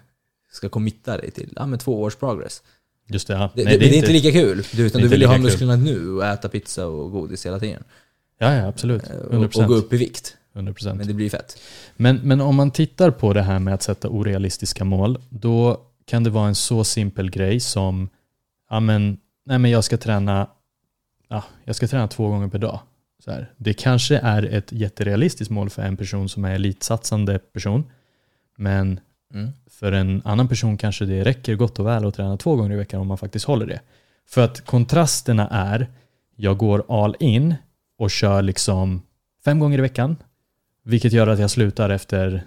ska 0.52 0.70
committa 0.70 1.18
dig 1.18 1.32
till 1.32 1.54
ja, 1.56 1.66
men 1.66 1.80
två 1.80 2.02
års 2.02 2.16
progress. 2.16 2.64
Just 3.08 3.28
det, 3.28 3.34
ja. 3.34 3.50
Det, 3.56 3.64
Nej, 3.64 3.78
det, 3.78 3.86
det 3.90 3.96
är 3.96 3.98
inte 3.98 4.12
lika 4.12 4.32
kul, 4.32 4.64
du, 4.74 4.86
utan 4.86 5.02
du 5.02 5.08
vill 5.08 5.22
ju 5.22 5.28
ha 5.28 5.34
lika 5.34 5.42
kul. 5.42 5.52
musklerna 5.52 5.76
nu 5.76 6.10
och 6.10 6.26
äta 6.26 6.50
pizza 6.50 6.88
och 6.88 7.12
godis 7.12 7.46
hela 7.46 7.60
tiden. 7.60 7.84
Ja, 8.40 8.54
ja, 8.56 8.68
absolut. 8.68 9.10
Eh, 9.10 9.16
Och, 9.16 9.34
100%. 9.34 9.62
och 9.62 9.68
gå 9.68 9.74
upp 9.74 9.94
i 9.94 9.98
vikt. 9.98 10.38
100%. 10.54 10.94
Men 10.94 11.08
det 11.08 11.14
blir 11.14 11.30
fett. 11.30 11.58
Men, 11.96 12.20
men 12.24 12.42
om 12.42 12.56
man 12.56 12.72
tittar 12.72 13.12
på 13.12 13.34
det 13.34 13.42
här 13.42 13.60
med 13.60 13.74
att 13.74 13.82
sätta 13.82 14.10
orealistiska 14.10 14.84
mål, 14.84 15.20
då 15.30 15.82
kan 16.06 16.24
det 16.24 16.30
vara 16.30 16.48
en 16.48 16.56
så 16.56 16.84
simpel 16.84 17.30
grej 17.32 17.60
som, 17.60 18.10
ja 18.70 18.80
men, 18.80 19.18
nej 19.46 19.60
men 19.60 19.72
jag 19.72 19.84
ska 19.84 19.98
träna, 19.98 20.50
ja, 21.30 21.44
jag 21.64 21.76
ska 21.76 21.88
träna 21.88 22.08
två 22.08 22.28
gånger 22.30 22.48
per 22.48 22.60
dag. 22.60 22.80
Så 23.26 23.32
här. 23.32 23.52
Det 23.58 23.74
kanske 23.74 24.18
är 24.18 24.44
ett 24.44 24.72
jätterealistiskt 24.72 25.52
mål 25.52 25.70
för 25.70 25.82
en 25.82 25.98
person 25.98 26.30
som 26.30 26.46
är 26.46 26.56
elitsatsande 26.56 27.40
person, 27.40 27.84
men 28.58 29.00
Mm. 29.34 29.50
för 29.70 29.92
en 29.92 30.22
annan 30.26 30.48
person 30.48 30.78
kanske 30.78 31.06
det 31.06 31.24
räcker 31.24 31.56
gott 31.56 31.80
och 31.80 31.88
väl 31.88 32.06
att 32.06 32.16
träna 32.16 32.38
två 32.38 32.56
gånger 32.56 32.74
i 32.74 32.78
veckan 32.78 33.02
om 33.02 33.08
man 33.08 33.18
faktiskt 33.18 33.46
håller 33.46 33.66
det. 33.66 33.80
För 34.30 34.42
att 34.42 34.66
kontrasterna 34.66 35.48
är, 35.48 35.88
jag 36.36 36.58
går 36.58 37.04
all 37.04 37.16
in 37.20 37.56
och 37.98 38.12
kör 38.12 38.42
liksom 38.42 39.02
fem 39.46 39.60
gånger 39.60 39.78
i 39.78 39.82
veckan, 39.82 40.16
vilket 40.84 41.14
gör 41.14 41.28
att 41.28 41.40
jag 41.40 41.50
slutar 41.50 41.90
efter 41.90 42.44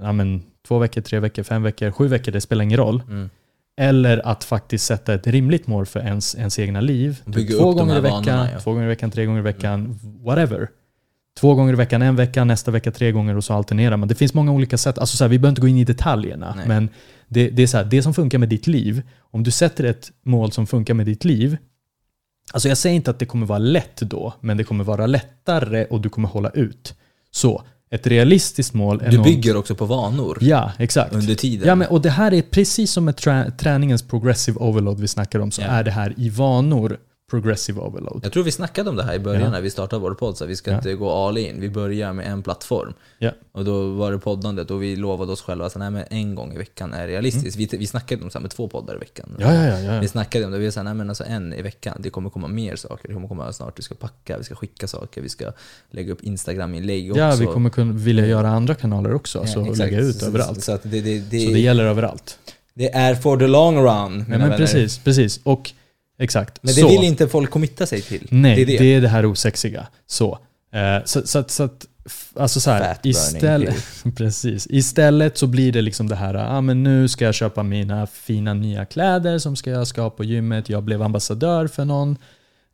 ja, 0.00 0.12
men, 0.12 0.42
två 0.66 0.78
veckor, 0.78 1.00
tre 1.00 1.20
veckor, 1.20 1.42
fem 1.42 1.62
veckor, 1.62 1.90
sju 1.90 2.08
veckor, 2.08 2.32
det 2.32 2.40
spelar 2.40 2.64
ingen 2.64 2.78
roll. 2.78 3.02
Mm. 3.08 3.30
Eller 3.76 4.26
att 4.26 4.44
faktiskt 4.44 4.86
sätta 4.86 5.14
ett 5.14 5.26
rimligt 5.26 5.66
mål 5.66 5.86
för 5.86 6.00
ens, 6.00 6.34
ens 6.34 6.58
egna 6.58 6.80
liv. 6.80 7.22
Bygga 7.24 7.58
två 7.58 7.72
gånger 7.72 7.98
i 7.98 8.00
veckan, 8.00 8.24
vanorna, 8.24 8.50
ja. 8.52 8.60
två 8.60 8.72
gånger 8.72 8.84
i 8.84 8.88
veckan, 8.88 9.10
tre 9.10 9.26
gånger 9.26 9.40
i 9.40 9.42
veckan, 9.42 9.98
whatever. 10.24 10.68
Två 11.40 11.54
gånger 11.54 11.72
i 11.72 11.76
veckan, 11.76 12.02
en 12.02 12.16
vecka, 12.16 12.44
nästa 12.44 12.70
vecka 12.70 12.90
tre 12.90 13.12
gånger 13.12 13.36
och 13.36 13.44
så 13.44 13.54
alternerar 13.54 13.96
man. 13.96 14.08
Det 14.08 14.14
finns 14.14 14.34
många 14.34 14.52
olika 14.52 14.78
sätt. 14.78 14.98
Alltså 14.98 15.16
så 15.16 15.24
här, 15.24 15.28
vi 15.28 15.38
behöver 15.38 15.50
inte 15.52 15.60
gå 15.60 15.68
in 15.68 15.76
i 15.78 15.84
detaljerna, 15.84 16.54
Nej. 16.56 16.68
men 16.68 16.88
det, 17.28 17.50
det 17.50 17.62
är 17.62 17.66
så 17.66 17.76
här, 17.76 17.84
det 17.84 18.02
som 18.02 18.14
funkar 18.14 18.38
med 18.38 18.48
ditt 18.48 18.66
liv, 18.66 19.02
om 19.20 19.42
du 19.42 19.50
sätter 19.50 19.84
ett 19.84 20.10
mål 20.24 20.52
som 20.52 20.66
funkar 20.66 20.94
med 20.94 21.06
ditt 21.06 21.24
liv, 21.24 21.56
alltså 22.52 22.68
jag 22.68 22.78
säger 22.78 22.96
inte 22.96 23.10
att 23.10 23.18
det 23.18 23.26
kommer 23.26 23.46
vara 23.46 23.58
lätt 23.58 23.96
då, 24.00 24.34
men 24.40 24.56
det 24.56 24.64
kommer 24.64 24.84
vara 24.84 25.06
lättare 25.06 25.84
och 25.84 26.00
du 26.00 26.08
kommer 26.08 26.28
hålla 26.28 26.48
ut. 26.50 26.94
Så, 27.30 27.62
ett 27.90 28.06
realistiskt 28.06 28.74
mål 28.74 29.02
Du 29.10 29.16
något- 29.16 29.24
bygger 29.26 29.56
också 29.56 29.74
på 29.74 29.86
vanor 29.86 30.38
Ja, 30.40 30.72
exakt. 30.78 31.14
under 31.14 31.34
tiden. 31.34 31.68
Ja, 31.68 31.74
men, 31.74 31.88
och 31.88 32.02
det 32.02 32.10
här 32.10 32.34
är 32.34 32.42
precis 32.42 32.90
som 32.92 33.04
med 33.04 33.16
trä, 33.16 33.50
träningens 33.58 34.02
progressive 34.02 34.58
overload 34.60 35.00
vi 35.00 35.08
snackar 35.08 35.38
om, 35.38 35.50
så 35.50 35.62
Ja. 35.62 35.66
är 35.66 35.84
det 35.84 35.90
här 35.90 36.14
i 36.16 36.28
vanor 36.28 36.98
progressive 37.32 37.80
overload. 37.80 38.20
Jag 38.24 38.32
tror 38.32 38.42
vi 38.44 38.52
snackade 38.52 38.90
om 38.90 38.96
det 38.96 39.02
här 39.02 39.14
i 39.14 39.18
början 39.18 39.42
Ja. 39.42 39.50
när 39.50 39.60
vi 39.60 39.70
startade 39.70 40.02
vår 40.02 40.14
podd, 40.14 40.36
så 40.36 40.46
vi 40.46 40.56
ska 40.56 40.70
Ja. 40.70 40.76
inte 40.76 40.94
gå 40.94 41.10
all 41.12 41.38
in. 41.38 41.60
Vi 41.60 41.70
börjar 41.70 42.12
med 42.12 42.26
en 42.26 42.42
plattform. 42.42 42.94
Ja. 43.18 43.30
Och 43.52 43.64
då 43.64 43.90
var 43.92 44.12
det 44.12 44.18
poddandet 44.18 44.70
och 44.70 44.82
vi 44.82 44.96
lovade 44.96 45.32
oss 45.32 45.42
själva 45.42 45.66
att 45.66 45.76
nej, 45.76 45.90
men 45.90 46.04
en 46.10 46.34
gång 46.34 46.54
i 46.54 46.58
veckan 46.58 46.92
är 46.92 47.06
realistiskt. 47.06 47.56
Vi, 47.56 47.68
vi 47.78 47.86
snackade 47.86 48.22
om 48.24 48.30
så 48.30 48.38
här 48.38 48.42
med 48.42 48.50
två 48.50 48.68
poddar 48.68 48.94
i 48.94 48.98
veckan. 48.98 49.36
Mm. 49.40 49.56
Ja, 49.56 49.66
ja, 49.68 49.80
ja. 49.94 50.00
Vi 50.00 50.08
snackade 50.08 50.44
om 50.46 50.52
det, 50.52 50.58
vi 50.58 50.72
sa 50.72 50.82
nej 50.82 50.94
men 50.94 51.08
alltså 51.08 51.24
en 51.24 51.52
i 51.52 51.62
veckan, 51.62 51.96
det 52.00 52.10
kommer 52.10 52.30
komma 52.30 52.48
mer 52.48 52.76
saker. 52.76 53.08
Det 53.08 53.14
kommer 53.14 53.28
komma 53.28 53.52
snart, 53.52 53.78
vi 53.78 53.82
ska 53.82 53.94
packa, 53.94 54.38
vi 54.38 54.44
ska 54.44 54.54
skicka 54.54 54.86
saker, 54.86 55.20
vi 55.22 55.28
ska 55.28 55.52
lägga 55.90 56.12
upp 56.12 56.22
Instagram-inlägg 56.22 57.10
också. 57.10 57.20
Ja, 57.20 57.36
vi 57.40 57.46
kommer 57.46 57.70
kunna 57.70 57.92
vilja 57.92 58.26
göra 58.26 58.48
andra 58.48 58.74
kanaler 58.74 59.14
också, 59.14 59.38
Ja, 59.38 59.46
så 59.46 59.60
exakt. 59.60 59.78
lägga 59.78 60.00
ut 60.00 60.16
Så- 60.16 60.26
överallt. 60.26 60.62
Så, 60.64 60.78
det, 60.82 61.00
det, 61.00 61.18
det, 61.18 61.40
Så 61.46 61.50
det 61.52 61.60
gäller 61.60 61.84
överallt. 61.84 62.38
det 62.74 62.94
är 62.94 63.14
for 63.14 63.36
the 63.36 63.46
long 63.46 63.76
run, 63.76 63.84
mina 63.84 64.18
Ja, 64.18 64.24
men 64.28 64.40
vänner. 64.40 64.56
precis, 64.56 64.98
precis. 64.98 65.40
Och 65.42 65.70
exakt. 66.22 66.58
Men 66.62 66.74
det 66.74 66.80
så, 66.80 66.88
vill 66.88 67.04
inte 67.04 67.28
folk 67.28 67.50
committa 67.50 67.86
sig 67.86 68.02
till. 68.02 68.26
Nej, 68.30 68.64
det 68.64 68.76
är 68.76 68.78
det. 68.78 68.94
är 68.94 69.00
det 69.00 69.08
här 69.08 69.26
osexiga. 69.26 69.86
Så, 70.06 70.38
eh, 70.74 71.04
så, 71.04 71.26
så, 71.26 71.44
så 71.48 71.62
att, 71.62 71.86
alltså 72.34 72.60
så 72.60 72.70
här, 72.70 72.96
istället, 73.02 73.84
precis, 74.16 74.66
istället 74.70 75.38
så 75.38 75.46
blir 75.46 75.72
det 75.72 75.82
liksom 75.82 76.08
det 76.08 76.16
här, 76.16 76.34
ah, 76.34 76.60
men 76.60 76.82
nu 76.82 77.08
ska 77.08 77.24
jag 77.24 77.34
köpa 77.34 77.62
mina 77.62 78.06
fina 78.06 78.54
nya 78.54 78.84
kläder 78.84 79.38
som 79.38 79.56
ska 79.56 79.70
jag 79.70 79.86
ska 79.86 80.02
ha 80.02 80.10
på 80.10 80.24
gymmet, 80.24 80.68
jag 80.68 80.82
blev 80.82 81.02
ambassadör 81.02 81.66
för 81.66 81.84
någon, 81.84 82.16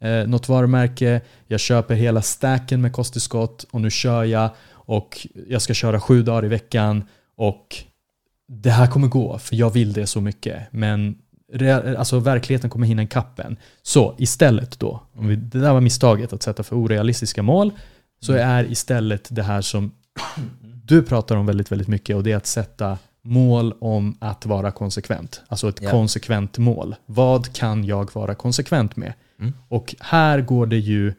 eh, 0.01 0.27
något 0.27 0.49
varumärke, 0.49 1.21
jag 1.47 1.61
köper 1.61 1.95
hela 1.95 2.23
stacken 2.23 2.81
med 2.81 2.93
kosttillskott 2.93 3.67
och 3.71 3.81
nu 3.81 3.91
kör 3.91 4.25
jag 4.25 4.51
och 4.71 5.27
jag 5.49 5.63
ska 5.63 5.75
köra 5.75 6.01
sju 6.01 6.23
dagar 6.23 6.45
i 6.45 6.49
veckan 6.49 7.05
och 7.37 7.77
det 8.49 8.71
här 8.71 8.87
kommer 8.87 9.09
gå 9.09 9.39
för 9.39 9.57
jag 9.57 9.71
vill 9.71 9.93
det 9.93 10.07
så 10.07 10.21
mycket. 10.21 10.63
Men 10.71 11.19
alltså, 11.99 12.19
verkligheten 12.19 12.71
kommer 12.71 12.87
hinna 12.87 13.03
ikapp 13.03 13.39
en. 13.39 13.57
Så 13.83 14.15
istället 14.19 14.79
då, 14.79 15.03
om 15.15 15.29
vi, 15.29 15.37
det 15.37 15.61
där 15.61 15.73
var 15.73 15.81
misstaget 15.81 16.33
att 16.33 16.43
sätta 16.43 16.63
för 16.63 16.77
orealistiska 16.77 17.43
mål, 17.43 17.71
så 18.21 18.33
är 18.33 18.71
istället 18.73 19.29
det 19.31 19.43
här 19.43 19.61
som 19.61 19.91
du 20.85 21.03
pratar 21.03 21.37
om 21.37 21.47
väldigt, 21.47 21.73
väldigt 21.73 21.89
mycket 21.89 22.17
och 22.17 22.23
det 22.23 22.33
är 22.33 22.37
att 22.37 22.47
sätta 22.47 22.99
mål 23.23 23.75
om 23.81 24.17
att 24.21 24.47
vara 24.47 24.71
konsekvent. 24.71 25.43
Alltså 25.49 25.69
ett 25.69 25.83
Ja. 25.83 25.91
konsekvent 25.91 26.59
mål. 26.59 26.95
Vad 27.07 27.53
kan 27.53 27.85
jag 27.85 28.15
vara 28.15 28.35
konsekvent 28.35 28.97
med? 28.97 29.13
Mm. 29.41 29.53
Och 29.69 29.95
här 30.01 30.41
går 30.41 30.67
det 30.67 30.79
ju 30.79 31.15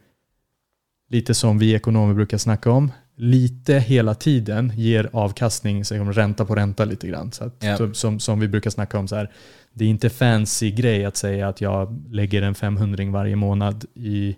lite 1.09 1.33
som 1.33 1.59
vi 1.59 1.73
ekonomer 1.73 2.13
brukar 2.13 2.37
snacka 2.37 2.71
om. 2.71 2.91
Lite 3.15 3.73
hela 3.73 4.15
tiden 4.15 4.73
ger 4.75 5.09
avkastning, 5.13 5.85
som 5.85 6.13
ränta 6.13 6.45
på 6.45 6.55
ränta 6.55 6.85
lite 6.85 7.07
grann. 7.07 7.31
Så 7.31 7.43
att, 7.43 7.63
så- 7.77 7.93
som, 7.93 8.19
som 8.19 8.39
vi 8.39 8.47
brukar 8.47 8.69
snacka 8.69 8.99
om 8.99 9.07
så 9.07 9.15
här. 9.15 9.31
Det 9.73 9.85
är 9.85 9.89
inte 9.89 10.09
fancy 10.09 10.71
grej 10.71 11.05
att 11.05 11.17
säga 11.17 11.47
att 11.47 11.61
jag 11.61 12.05
lägger 12.09 12.41
en 12.41 12.55
500 12.55 13.05
varje 13.05 13.35
månad 13.35 13.85
i 13.95 14.35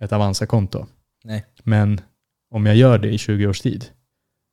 ett 0.00 0.12
Avanza-konto. 0.12 0.86
Nej. 1.24 1.46
Men 1.62 2.00
om 2.50 2.66
jag 2.66 2.76
gör 2.76 2.98
det 2.98 3.08
i 3.12 3.18
20 3.18 3.46
års 3.46 3.60
tid, 3.60 3.84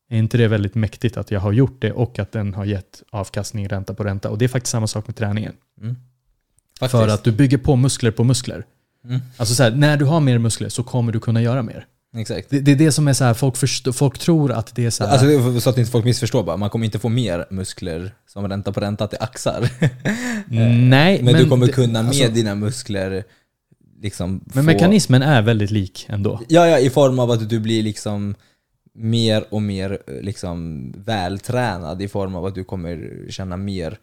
är 0.10 0.17
inte 0.17 0.38
det 0.38 0.47
väldigt 0.47 0.75
mäktigt 0.75 1.17
att 1.17 1.32
jag 1.32 1.39
har 1.39 1.51
gjort 1.51 1.82
det 1.82 1.91
och 1.91 2.19
att 2.19 2.32
den 2.32 2.53
har 2.53 2.65
gett 2.65 3.03
avkastning 3.10 3.69
ränta 3.69 3.93
på 3.93 4.03
ränta? 4.03 4.30
Och 4.30 4.38
det 4.38 4.45
är 4.45 4.49
faktiskt 4.49 4.71
samma 4.71 4.88
sak 4.88 5.08
med 5.08 5.15
träningen. 5.15 5.53
Mm. 5.82 5.95
För 6.80 7.08
att 7.08 7.23
du 7.23 7.32
bygger 7.32 7.58
på 7.58 7.75
muskler 7.75 8.12
på 8.12 8.23
muskler. 8.23 8.65
Mm. 9.03 9.19
Alltså 9.38 9.56
så 9.56 9.63
här, 9.63 9.71
när 9.71 9.97
du 9.97 10.06
har 10.06 10.19
mer 10.19 10.38
muskler 10.38 10.69
så 10.69 10.84
kommer 10.84 11.12
du 11.12 11.19
kunna 11.19 11.41
göra 11.41 11.62
mer. 11.62 11.86
Exakt. 12.17 12.49
Det, 12.49 12.60
det 12.60 12.71
är 12.71 12.75
det 12.75 12.91
som 12.91 13.08
är 13.08 13.13
så 13.13 13.23
här, 13.23 13.34
folk, 13.34 13.58
förstå, 13.58 13.93
folk 13.93 14.17
tror 14.19 14.51
att 14.51 14.75
det 14.75 14.86
är 14.86 14.89
så 14.89 15.03
här. 15.06 15.12
Alltså, 15.12 15.51
det 15.51 15.62
så 15.62 15.69
att 15.69 15.77
inte 15.77 15.91
folk 15.91 16.06
missförstår 16.06 16.43
bara, 16.43 16.58
man 16.58 16.69
kommer 16.69 16.86
inte 16.86 16.99
få 16.99 17.10
mer 17.10 17.45
muskler 17.49 18.12
som 18.27 18.47
ränta 18.49 18.71
på 18.73 18.80
ränta 18.80 19.08
till 19.08 19.17
axar. 19.21 19.69
nej, 20.89 21.23
men, 21.23 21.34
du 21.34 21.49
kommer 21.49 21.65
det- 21.67 21.71
kunna 21.73 22.01
med 22.01 22.08
alltså, 22.10 22.27
dina 22.30 22.56
muskler 22.56 23.23
liksom 24.01 24.41
Men 24.45 24.53
få- 24.53 24.62
mekanismen 24.62 25.21
är 25.21 25.41
väldigt 25.41 25.71
lik 25.71 26.06
ändå. 26.10 26.41
Ja, 26.47 26.67
ja, 26.67 26.80
i 26.80 26.89
form 26.89 27.19
av 27.19 27.32
att 27.32 27.49
du 27.49 27.60
blir 27.60 27.84
liksom 27.84 28.36
mer 28.93 29.43
och 29.49 29.62
mer 29.62 29.97
eh, 30.08 30.13
liksom 30.21 30.91
vältränad 31.06 32.01
i 32.01 32.08
form 32.08 32.36
av 32.36 32.45
att 32.45 32.56
du 32.56 32.63
kommer 32.63 33.10
känna 33.30 33.58
mer 33.58 33.97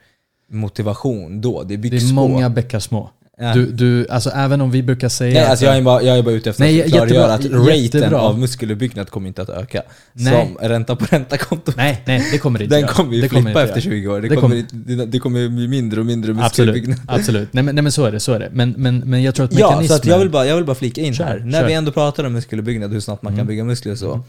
motivation 0.50 1.40
då. 1.40 1.62
Det 1.62 1.68
Det 1.68 1.76
byggs 1.76 2.10
är 2.10 2.14
många 2.14 2.50
bäckar 2.50 2.78
små. 2.80 3.10
Ja. 3.38 3.54
Du, 3.54 3.66
du, 3.66 4.06
alltså 4.08 4.30
även 4.30 4.60
om 4.60 4.70
vi 4.70 4.82
brukar 4.82 5.08
säga... 5.08 5.34
Nej, 5.34 5.42
att- 5.42 5.50
alltså 5.50 5.64
jag 5.66 5.76
är, 5.76 5.82
bara, 5.82 6.02
jag 6.02 6.18
är 6.18 6.22
bara 6.22 6.34
ute 6.34 6.50
efter 6.50 6.64
Nej, 6.64 6.82
att 6.82 6.88
klargöra 6.90 7.06
jättebra, 7.08 7.34
att 7.34 7.40
raten 7.68 7.82
jättebra. 8.00 8.20
av 8.20 8.38
muskeluppbyggnad 8.38 9.10
kommer 9.10 9.28
inte 9.28 9.42
att 9.42 9.48
öka. 9.48 9.82
Nej. 10.12 10.46
Som 10.58 10.68
ränta 10.68 10.96
på 10.96 11.04
ränta-konto. 11.10 11.72
nej, 11.76 12.02
nej, 12.06 12.28
det 12.32 12.38
kommer 12.38 12.58
det 12.58 12.64
inte 12.64 12.76
Den 12.80 12.88
kommer 12.88 13.14
ju 13.14 13.20
Det 13.20 13.28
kommer 13.28 13.42
flippa 13.42 13.62
inte 13.62 13.72
efter 13.78 13.90
göra. 13.90 14.00
20 14.00 14.08
år. 14.08 14.20
Det, 14.20 14.28
Det 14.28 14.36
kommer, 14.36 14.62
kommer- 14.68 14.96
det, 14.96 15.06
det 15.06 15.18
kommer 15.18 15.48
bli 15.48 15.68
mindre 15.68 16.00
och 16.00 16.06
mindre 16.06 16.30
Absolut, 16.32 16.46
muskeluppbyggnad. 16.74 17.00
absolut. 17.20 17.52
Nej 17.52 17.64
men, 17.64 17.74
nej 17.74 17.82
men 17.82 17.92
så 17.92 18.04
är 18.04 18.12
det, 18.12 18.20
så 18.20 18.32
är 18.32 18.38
det. 18.38 18.48
Men, 18.52 18.74
men, 18.78 18.98
men 18.98 19.22
jag 19.22 19.34
tror 19.34 19.46
att 19.46 19.52
Ja, 19.58 19.58
mekanismen... 19.70 19.88
så 19.88 19.94
att 20.02 20.06
jag, 20.06 20.18
vill 20.18 20.30
bara, 20.30 20.46
jag 20.46 20.56
vill 20.56 20.64
bara 20.64 20.74
flika 20.74 21.00
in 21.00 21.14
Kör, 21.14 21.24
här. 21.24 21.38
När 21.38 21.60
kör. 21.60 21.66
vi 21.66 21.72
ändå 21.74 21.92
pratar 21.92 22.24
om 22.24 22.32
muskeluppbyggnad, 22.32 22.92
hur 22.92 23.00
snabbt 23.00 23.22
man 23.22 23.32
kan 23.32 23.38
Mm. 23.40 23.46
bygga 23.46 23.64
muskler 23.64 23.92
och 23.92 23.98
så. 23.98 24.20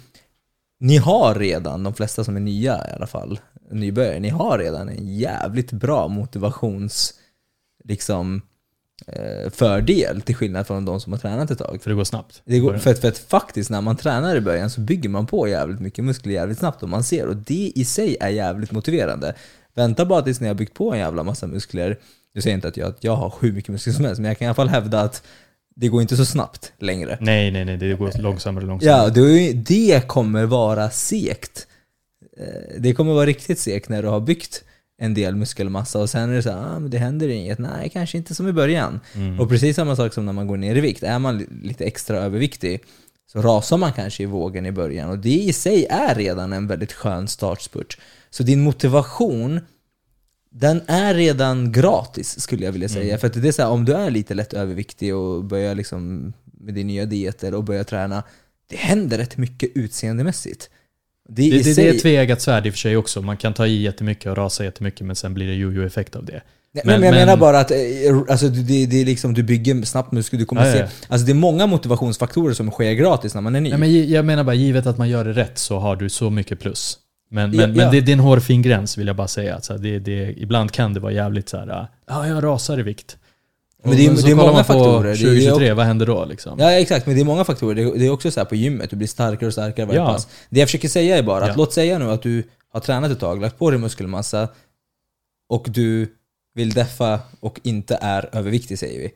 Ni 0.79 0.97
har 0.97 1.35
redan, 1.35 1.83
de 1.83 1.93
flesta 1.93 2.23
som 2.23 2.35
är 2.35 2.39
nya 2.39 2.75
i 2.77 2.95
alla 2.95 3.07
fall, 3.07 3.39
nybörjare, 3.71 4.19
ni 4.19 4.29
har 4.29 4.57
redan 4.59 4.89
en 4.89 5.17
jävligt 5.17 5.71
bra 5.71 6.07
motivations 6.07 7.13
liksom, 7.83 8.41
fördel 9.51 10.21
till 10.21 10.35
skillnad 10.35 10.67
från 10.67 10.85
de 10.85 10.99
som 10.99 11.13
har 11.13 11.19
tränat 11.19 11.51
ett 11.51 11.59
tag. 11.59 11.79
För 11.81 11.89
det 11.89 11.95
går 11.95 12.03
snabbt. 12.03 12.41
Det 12.45 12.59
går, 12.59 12.77
för, 12.77 12.91
att, 12.91 12.99
för 12.99 13.07
att 13.07 13.17
faktiskt 13.17 13.69
när 13.69 13.81
man 13.81 13.97
tränar 13.97 14.35
i 14.35 14.41
början 14.41 14.69
så 14.69 14.81
bygger 14.81 15.09
man 15.09 15.27
på 15.27 15.47
jävligt 15.47 15.79
mycket 15.79 16.03
muskler 16.05 16.33
jävligt 16.33 16.57
snabbt 16.59 16.83
och 16.83 16.89
man 16.89 17.03
ser 17.03 17.27
och 17.27 17.35
det 17.35 17.71
i 17.75 17.85
sig 17.85 18.17
är 18.19 18.29
jävligt 18.29 18.71
motiverande. 18.71 19.35
Vänta 19.75 20.05
bara 20.05 20.21
tills 20.21 20.39
ni 20.41 20.47
har 20.47 20.55
byggt 20.55 20.73
på 20.73 20.93
en 20.93 20.99
jävla 20.99 21.23
massa 21.23 21.47
muskler. 21.47 21.97
Du 22.33 22.41
säger 22.41 22.55
inte 22.55 22.67
att 22.67 22.77
jag, 22.77 22.89
att 22.89 23.03
jag 23.03 23.15
har 23.15 23.33
hur 23.41 23.51
mycket 23.53 23.69
muskler 23.69 23.93
som 23.93 24.05
helst 24.05 24.21
men 24.21 24.27
jag 24.29 24.37
kan 24.37 24.45
i 24.45 24.47
alla 24.47 24.55
fall 24.55 24.69
hävda 24.69 25.01
att 25.01 25.23
det 25.75 25.87
går 25.87 26.01
inte 26.01 26.17
så 26.17 26.25
snabbt 26.25 26.73
längre. 26.79 27.17
Nej, 27.21 27.51
nej, 27.51 27.65
nej, 27.65 27.77
det 27.77 27.93
går 27.93 28.11
långsammare 28.21 28.63
och 28.63 28.67
långsammare. 28.67 29.03
Ja, 29.03 29.09
det, 29.09 29.53
det 29.53 30.07
kommer 30.07 30.45
vara 30.45 30.89
segt. 30.89 31.67
Eh, 32.37 32.45
Det 32.79 32.93
kommer 32.93 33.13
vara 33.13 33.25
riktigt 33.25 33.59
segt 33.59 33.89
när 33.89 34.01
du 34.03 34.07
har 34.07 34.19
byggt 34.19 34.63
en 34.97 35.13
del 35.13 35.35
muskelmassa 35.35 35.99
och 35.99 36.09
sen 36.09 36.29
är 36.29 36.33
det 36.33 36.43
så 36.43 36.49
här, 36.49 36.57
ah, 36.57 36.79
men 36.79 36.89
det 36.89 36.97
händer 36.97 37.27
inget. 37.27 37.59
Nej, 37.59 37.89
kanske 37.93 38.17
inte 38.17 38.35
som 38.35 38.47
i 38.47 38.53
början. 38.53 38.99
Mm. 39.15 39.39
Och 39.39 39.49
precis 39.49 39.75
samma 39.75 39.95
sak 39.95 40.13
som 40.13 40.25
när 40.25 40.33
man 40.33 40.47
går 40.47 40.57
ner 40.57 40.75
i 40.75 40.81
vikt. 40.81 41.03
Är 41.03 41.19
man 41.19 41.37
li- 41.37 41.47
lite 41.63 41.85
extra 41.85 42.17
överviktig 42.17 42.83
så 43.31 43.41
rasar 43.41 43.77
man 43.77 43.93
kanske 43.93 44.23
i 44.23 44.25
vågen 44.25 44.65
i 44.65 44.71
början 44.71 45.09
och 45.09 45.19
det 45.19 45.29
i 45.29 45.53
sig 45.53 45.85
är 45.85 46.15
redan 46.15 46.53
en 46.53 46.67
väldigt 46.67 46.93
skön 46.93 47.27
startspurt. 47.27 47.97
Så 48.29 48.43
din 48.43 48.61
motivation 48.61 49.59
den 50.51 50.81
är 50.87 51.13
redan 51.13 51.71
gratis 51.71 52.39
skulle 52.39 52.65
jag 52.65 52.71
vilja 52.71 52.89
säga. 52.89 53.17
Mm. 53.17 53.19
För 53.19 53.29
det 53.41 53.47
är 53.47 53.51
så 53.51 53.61
här, 53.61 53.69
om 53.69 53.85
du 53.85 53.93
är 53.93 54.09
lite 54.09 54.33
lätt 54.33 54.53
överviktig 54.53 55.15
och 55.15 55.43
börjar 55.43 55.75
liksom 55.75 56.33
med 56.43 56.73
din 56.73 56.87
nya 56.87 57.05
dieter 57.05 57.53
och 57.53 57.63
börjar 57.63 57.83
träna, 57.83 58.23
det 58.67 58.75
händer 58.75 59.17
rätt 59.17 59.37
mycket 59.37 59.69
utseendemässigt. 59.75 60.69
Det, 61.29 61.49
Det, 61.49 61.63
det, 61.63 61.75
det 61.75 61.87
är 61.89 61.93
ett 61.93 62.01
tveeggat 62.01 62.41
svärd 62.41 62.65
i 62.67 62.69
och 62.69 62.73
för 62.73 62.79
sig 62.79 62.97
också. 62.97 63.21
Man 63.21 63.37
kan 63.37 63.53
ta 63.53 63.67
i 63.67 63.81
jättemycket 63.81 64.31
och 64.31 64.37
rasa 64.37 64.63
jättemycket 64.63 65.07
men 65.07 65.15
sen 65.15 65.33
blir 65.33 65.47
det 65.47 65.53
jojo-effekt 65.53 66.15
av 66.15 66.25
det. 66.25 66.41
Nej, 66.73 66.83
Men- 66.85 66.85
men, 66.85 66.93
jag 66.93 67.01
men- 67.15 67.25
menar 67.27 67.37
bara 67.37 67.59
att 67.59 67.71
eh, 67.71 67.77
alltså, 68.29 68.47
det, 68.47 68.85
det 68.85 69.01
är 69.01 69.05
liksom, 69.05 69.33
du 69.33 69.43
bygger 69.43 69.81
snabbt 69.81 70.11
muskler, 70.11 70.39
du 70.39 70.45
kommer 70.45 70.65
Ja, 70.65 70.73
se... 70.73 70.79
ja. 70.79 70.87
Alltså 71.07 71.25
det 71.25 71.31
är 71.31 71.33
många 71.33 71.67
motivationsfaktorer 71.67 72.53
som 72.53 72.71
sker 72.71 72.93
gratis 72.93 73.33
när 73.35 73.41
man 73.41 73.55
är 73.55 73.61
ny. 73.61 73.69
Nej, 73.69 73.79
men 73.79 74.09
jag 74.09 74.25
menar 74.25 74.43
bara, 74.43 74.55
givet 74.55 74.85
att 74.87 74.97
man 74.97 75.09
gör 75.09 75.25
det 75.25 75.33
rätt 75.33 75.57
så 75.57 75.79
har 75.79 75.95
du 75.95 76.09
så 76.09 76.29
mycket 76.29 76.59
plus. 76.59 76.97
Men, 77.29 77.49
men, 77.49 77.59
Ja, 77.59 77.67
men 77.67 77.91
det, 77.91 78.01
det 78.01 78.11
är 78.11 78.13
en 78.13 78.19
hårfin 78.19 78.61
gräns 78.61 78.97
vill 78.97 79.07
jag 79.07 79.15
bara 79.15 79.27
säga. 79.27 79.55
Alltså, 79.55 79.77
det, 79.77 79.99
det, 79.99 80.33
ibland 80.37 80.71
kan 80.71 80.93
det 80.93 80.99
vara 80.99 81.11
jävligt 81.11 81.49
så 81.49 81.57
här, 81.57 81.87
ja 82.07 82.27
jag 82.27 82.43
rasar 82.43 82.79
i 82.79 82.83
vikt. 82.83 83.17
Men 83.85 83.97
det 83.97 84.05
är- 84.05 84.11
Och 84.11 84.19
så 84.19 84.25
det 84.25 84.31
är 84.31 84.35
många 84.35 84.51
man 84.51 84.63
på 84.63 84.73
faktorer. 84.73 85.03
Det 85.03 85.09
är- 85.11 85.15
2023, 85.17 85.73
vad 85.73 85.85
händer 85.85 86.05
då 86.05 86.25
liksom? 86.25 86.59
Ja 86.59 86.71
exakt, 86.71 87.05
men 87.05 87.15
det 87.15 87.21
är 87.21 87.25
många 87.25 87.43
faktorer. 87.43 87.75
Det 87.75 87.81
är, 87.81 87.99
det 87.99 88.05
är 88.05 88.09
också 88.09 88.31
så 88.31 88.39
här 88.39 88.45
på 88.45 88.55
gymmet, 88.55 88.89
du 88.89 88.95
blir 88.95 89.07
starkare 89.07 89.47
och 89.47 89.53
starkare 89.53 89.85
varje 89.85 89.99
Ja. 89.99 90.05
pass. 90.07 90.27
Det 90.49 90.59
jag 90.59 90.67
försöker 90.69 90.87
säga 90.89 91.17
är 91.17 91.23
bara 91.23 91.43
att 91.43 91.49
Ja. 91.49 91.55
låt 91.57 91.73
säga 91.73 91.99
nu 91.99 92.11
att 92.11 92.21
du 92.21 92.43
har 92.73 92.79
tränat 92.79 93.11
ett 93.11 93.19
tag, 93.19 93.41
lagt 93.41 93.57
på 93.59 93.71
dig 93.71 93.79
muskelmassa 93.79 94.47
och 95.49 95.65
du 95.69 96.07
vill 96.53 96.73
deffa 96.73 97.19
och 97.39 97.59
inte 97.63 97.97
är 98.01 98.29
överviktig 98.31 98.79
säger 98.79 98.99
vi. 98.99 99.11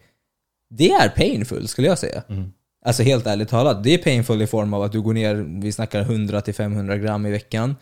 Det 0.70 0.90
är 0.92 1.10
painful 1.10 1.68
skulle 1.68 1.88
jag 1.88 2.00
säga. 2.00 2.24
Mm. 2.30 2.52
Alltså 2.86 3.04
helt 3.04 3.28
ärligt 3.28 3.50
talat, 3.50 3.84
det 3.84 3.94
är 3.94 3.98
painful 3.98 4.42
i 4.42 4.48
form 4.48 4.74
av 4.74 4.84
att 4.84 4.92
du 4.92 5.02
går 5.02 5.14
ner, 5.14 5.36
vi 5.62 5.72
snackar 5.72 6.04
100-500 6.04 6.98
gram 6.98 7.26
i 7.26 7.32
veckan 7.32 7.76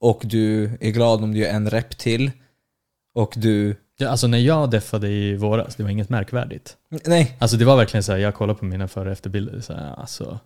och 0.00 0.20
du 0.24 0.64
är 0.80 0.90
glad 0.90 1.22
om 1.24 1.32
du 1.32 1.38
gör 1.38 1.48
en 1.48 1.70
rep 1.70 1.98
till 1.98 2.30
och 3.14 3.32
du... 3.36 3.76
Ja, 3.96 4.08
alltså 4.08 4.26
när 4.26 4.38
jag 4.38 4.70
deffade 4.70 5.08
i 5.08 5.36
våras, 5.36 5.76
det 5.76 5.82
var 5.82 5.90
inget 5.90 6.08
märkvärdigt. 6.08 6.76
Nej, 7.06 7.36
Alltså 7.40 7.56
det 7.56 7.64
var 7.64 7.76
verkligen 7.76 8.02
så 8.02 8.12
här, 8.12 8.18
jag 8.18 8.34
kollade 8.34 8.58
på 8.58 8.64
mina 8.64 8.88
före 8.88 9.06
och 9.06 9.12
efterbilder, 9.12 9.60
så 9.60 9.72
här, 9.72 9.94
alltså, 10.00 10.38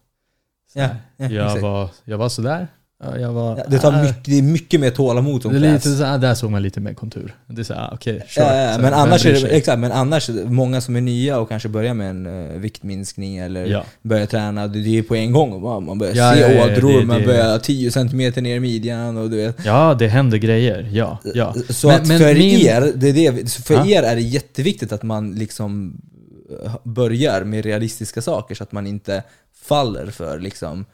Så 0.72 0.78
Ja, 0.78 0.84
här, 0.84 0.96
ja, 1.16 1.26
jag, 1.28 1.46
exakt. 1.46 1.62
var, 1.62 1.90
jag 2.04 2.18
var 2.18 2.28
sådär. 2.28 2.68
Ja, 3.04 3.18
Jag 3.18 3.32
var, 3.32 3.56
Ja, 3.58 3.64
det, 3.68 3.78
tar 3.78 4.02
mycket, 4.02 4.24
det 4.24 4.38
är 4.38 4.42
mycket 4.42 4.80
mer 4.80 4.90
tålamod 4.90 5.42
som 5.42 5.52
det 5.54 5.60
krävs. 5.60 5.84
lite 5.84 5.96
så 5.98 6.04
här, 6.04 6.18
där 6.18 6.34
såg 6.34 6.50
man 6.50 6.62
lite 6.62 6.80
mer 6.80 6.94
kontur. 6.94 7.34
Det 7.46 7.60
är 7.60 7.64
såhär, 7.64 7.90
okej, 7.92 8.22
sure. 8.28 8.46
Ja, 8.46 8.60
ja, 8.62 8.74
Så 8.74 8.80
men 8.82 8.94
annars 8.94 9.26
är 9.26 9.32
det, 9.32 9.48
exakt, 9.48 9.78
men 9.78 9.92
annars, 9.92 10.30
många 10.44 10.80
som 10.80 10.96
är 10.96 11.00
nya 11.00 11.38
och 11.38 11.48
kanske 11.48 11.68
börjar 11.68 11.94
med 11.94 12.10
en 12.10 12.26
uh, 12.26 12.58
viktminskning 12.58 13.36
eller 13.38 13.66
Ja. 13.66 13.84
börjar 14.02 14.26
träna, 14.26 14.66
det 14.66 14.82
det 14.82 14.98
är 14.98 15.02
på 15.02 15.14
en 15.16 15.32
gång. 15.32 15.62
Man 15.62 15.84
man 15.84 15.98
börjar 15.98 16.14
Ja, 16.14 16.34
se 16.34 16.60
ådror, 16.62 17.02
man 17.04 17.22
börjar 17.24 17.58
10 17.58 17.90
cm 17.90 18.18
ner 18.44 18.56
i 18.56 18.60
midjan 18.60 19.16
och 19.16 19.30
du 19.30 19.36
vet. 19.36 19.64
Ja, 19.64 19.96
det 19.98 20.08
händer 20.08 20.38
grejer. 20.38 20.88
Ja, 20.92 21.18
ja. 21.34 21.54
Så 21.68 21.88
Men- 21.88 21.96
att 22.02 22.08
men 22.08 22.18
för 22.18 22.34
min- 22.34 22.60
er, 22.66 22.92
det 22.94 23.08
är 23.08 23.32
det, 23.32 23.50
för 23.50 23.74
Ja. 23.74 23.86
er 23.86 24.02
är 24.02 24.14
det 24.14 24.22
jätteviktigt 24.22 24.92
att 24.92 25.02
man 25.02 25.34
liksom 25.34 26.00
eh, 26.64 26.74
börjar 26.84 27.44
med 27.44 27.64
realistiska 27.64 28.22
saker 28.22 28.54
så 28.54 28.62
att 28.62 28.72
man 28.72 28.86
inte 28.86 29.22
faller 29.64 30.06
för 30.06 30.38
liksom 30.38 30.80
eh, 30.80 30.84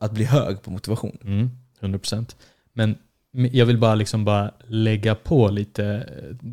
att 0.00 0.12
bli 0.12 0.24
hög 0.24 0.62
på 0.62 0.70
motivation. 0.70 1.18
Mm, 1.24 1.50
100%. 1.80 2.36
Men 2.72 2.96
jag 3.32 3.66
vill 3.66 3.78
bara, 3.78 3.94
liksom 3.94 4.24
bara 4.24 4.50
lägga 4.66 5.14
på 5.14 5.48
lite 5.48 5.84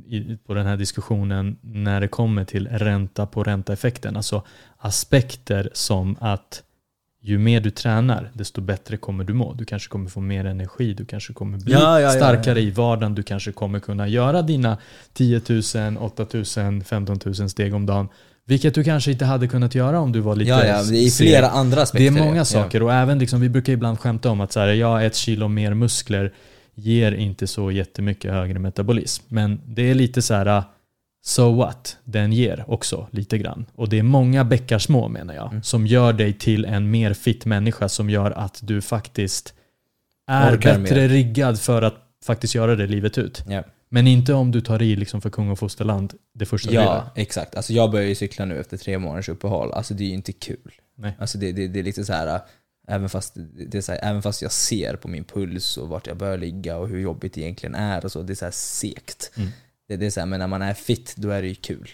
eh, 0.10 0.38
på 0.45 0.53
den 0.53 0.65
här 0.65 0.77
diskussionen 0.77 1.57
när 1.62 2.01
det 2.01 2.07
kommer 2.07 2.45
till 2.45 2.67
ränta 2.67 3.25
på 3.25 3.43
ränta-effekten. 3.43 4.15
Alltså 4.15 4.43
aspekter 4.77 5.69
som 5.73 6.15
att 6.19 6.63
ju 7.23 7.38
mer 7.38 7.62
du 7.62 7.69
tränar, 7.69 8.31
desto 8.34 8.62
bättre 8.62 8.97
kommer 8.97 9.23
du 9.23 9.34
må. 9.34 9.53
Du 9.53 9.65
kanske 9.65 9.89
kommer 9.89 10.10
få 10.10 10.21
mer 10.21 10.45
energi, 10.45 10.93
du 10.93 11.05
kanske 11.05 11.34
kommer 11.34 11.57
bli 11.57 11.73
ja, 11.73 11.99
ja, 11.99 12.10
starkare 12.10 12.60
ja. 12.60 12.67
i 12.67 12.71
vardagen, 12.71 13.15
du 13.15 13.23
kanske 13.23 13.51
kommer 13.51 13.79
kunna 13.79 14.07
göra 14.07 14.41
dina 14.41 14.77
10 15.13 15.41
000, 15.75 15.97
8 15.97 16.25
000, 16.34 16.84
15 16.84 17.19
000 17.25 17.49
steg 17.49 17.73
om 17.73 17.86
dagen. 17.86 18.10
Vilket 18.45 18.75
du 18.75 18.84
kanske 18.84 19.12
inte 19.12 19.25
hade 19.25 19.47
kunnat 19.47 19.75
göra 19.75 19.99
om 19.99 20.12
du 20.12 20.19
var 20.19 20.36
lite 20.36 20.49
Ja, 20.49 20.65
ja, 20.65 20.84
seg. 20.84 21.13
flera 21.13 21.49
andra 21.49 21.82
aspekter. 21.82 22.12
Det 22.12 22.19
är 22.19 22.23
många 22.25 22.38
ja. 22.38 22.45
saker 22.45 22.84
och 22.84 22.93
även 22.93 23.19
liksom, 23.19 23.41
vi 23.41 23.49
brukar 23.49 23.73
ibland 23.73 23.99
skämta 23.99 24.30
om 24.30 24.41
att 24.41 24.51
så 24.51 24.60
här, 24.60 24.67
ja, 24.67 25.01
ett 25.01 25.15
kilo 25.15 25.47
mer 25.47 25.73
muskler 25.73 26.34
ger 26.75 27.12
inte 27.12 27.47
så 27.47 27.71
jättemycket 27.71 28.32
högre 28.32 28.60
metabolism. 28.60 29.23
Men 29.27 29.60
det 29.65 29.82
är 29.91 29.95
lite 29.95 30.21
så 30.21 30.34
här, 30.34 30.63
so 31.25 31.56
what? 31.56 31.97
Den 32.04 32.34
ger 32.34 32.63
också 32.67 33.08
lite 33.12 33.38
grann. 33.38 33.65
Och 33.75 33.89
det 33.89 33.99
är 33.99 34.04
många 34.04 34.43
bäckar 34.43 34.80
små 34.80 35.08
menar 35.08 35.34
jag, 35.34 35.47
Mm. 35.51 35.63
som 35.63 35.88
gör 35.88 36.13
dig 36.13 36.34
till 36.34 36.65
en 36.65 36.91
mer 36.91 37.13
fit 37.13 37.45
människa 37.45 37.89
som 37.89 38.10
gör 38.10 38.32
att 38.32 38.60
du 38.63 38.82
faktiskt 38.82 39.54
är 40.27 40.54
Orkar 40.56 40.80
bättre 40.80 40.95
mer. 41.01 41.10
riggad 41.10 41.60
för 41.60 41.82
att 41.82 41.95
faktiskt 42.25 42.56
göra 42.56 42.75
det 42.75 42.88
livet 42.88 43.17
ut. 43.17 43.43
Ja. 43.49 43.63
Men 43.93 44.08
inte 44.08 44.34
om 44.34 44.51
du 44.51 44.62
tar 44.62 44.82
i 44.82 44.95
liksom 44.95 45.21
för 45.21 45.30
kung 45.30 45.49
och 45.49 45.60
fosterland 45.60 46.13
det 46.34 46.45
första 46.45 46.73
Ja, 46.73 46.82
gör. 46.84 47.10
exakt. 47.15 47.56
Alltså 47.56 47.73
jag 47.73 47.91
börjar 47.91 48.08
ju 48.08 48.15
cykla 48.15 48.45
nu 48.45 48.60
efter 48.60 48.77
tre 48.77 48.99
månaders 48.99 49.30
uppehåll. 49.30 49.71
Alltså 49.71 49.93
det 49.93 50.04
är 50.04 50.08
ju 50.08 50.13
inte 50.13 50.32
kul. 50.34 50.71
Nej. 50.97 51.13
Alltså 51.19 51.38
det, 51.38 51.51
det, 51.51 51.67
det 51.67 51.80
är 51.80 51.84
lite 51.84 52.06
så 52.06 52.13
här. 52.13 52.36
äh, 52.36 52.41
Även 52.88 53.10
fast, 53.10 53.34
det 53.67 53.77
är 53.77 53.82
så 53.82 53.91
här, 53.91 53.99
även 54.04 54.21
fast 54.21 54.41
jag 54.41 54.51
ser 54.51 54.95
på 54.95 55.08
min 55.08 55.23
puls 55.23 55.77
och 55.77 55.89
vart 55.89 56.08
jag 56.08 56.17
bör 56.17 56.38
ligga 56.38 56.77
och 56.77 56.88
hur 56.89 56.99
jobbigt 56.99 57.34
det 57.34 57.41
egentligen 57.41 57.75
är 57.75 58.06
och 58.06 58.12
så, 58.12 58.21
det 58.21 58.34
är 58.34 58.36
så 58.36 58.45
här 58.45 58.51
segt. 58.51 59.32
Mm. 59.38 59.49
Det, 59.88 59.95
det 59.95 60.06
är 60.06 60.10
så 60.10 60.19
här, 60.19 60.27
men 60.27 60.39
när 60.39 60.47
man 60.47 60.62
är 60.62 60.73
fit, 60.73 61.13
då 61.17 61.30
är 61.30 61.41
det 61.41 61.47
ju 61.47 61.56
kul. 61.56 61.89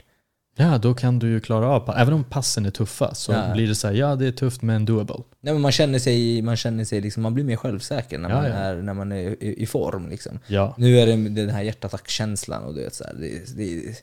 Ja, 0.60 0.78
då 0.78 0.94
kan 0.94 1.20
du 1.20 1.30
ju 1.30 1.40
klara 1.40 1.68
av, 1.70 1.94
även 1.98 2.14
om 2.14 2.24
passen 2.24 2.66
är 2.66 2.70
tuffa 2.72 3.14
så 3.16 3.32
Ja. 3.32 3.54
blir 3.54 3.68
det 3.68 3.76
så 3.76 3.88
här, 3.88 3.94
ja 3.94 4.16
det 4.16 4.28
är 4.28 4.32
tufft 4.32 4.62
men 4.62 4.86
doable. 4.86 5.16
Nej, 5.42 5.54
men 5.54 5.62
man 5.62 5.72
känner 5.72 6.00
sig, 6.00 6.42
man 6.42 6.56
känner 6.56 6.86
sig 6.86 7.02
liksom, 7.02 7.24
man 7.24 7.34
blir 7.34 7.44
mer 7.44 7.56
självsäker 7.56 8.18
när 8.18 8.30
Ja, 8.30 8.36
man, 8.36 8.46
ja. 8.46 8.52
Är, 8.52 8.76
när 8.82 8.94
man 8.94 9.12
är 9.12 9.44
i, 9.44 9.56
i 9.64 9.66
form 9.66 10.10
liksom. 10.10 10.40
Ja. 10.48 10.76
Nu 10.78 11.00
är 11.00 11.06
det 11.06 11.16
den 11.30 11.50
här 11.50 11.62
hjärtattackkänslan 11.62 12.64
och 12.64 12.74
du 12.74 12.84
vet 12.84 12.94
så 12.96 13.04
här, 13.04 13.14
det, 13.14 13.58
det 13.58 13.74
är 13.74 13.96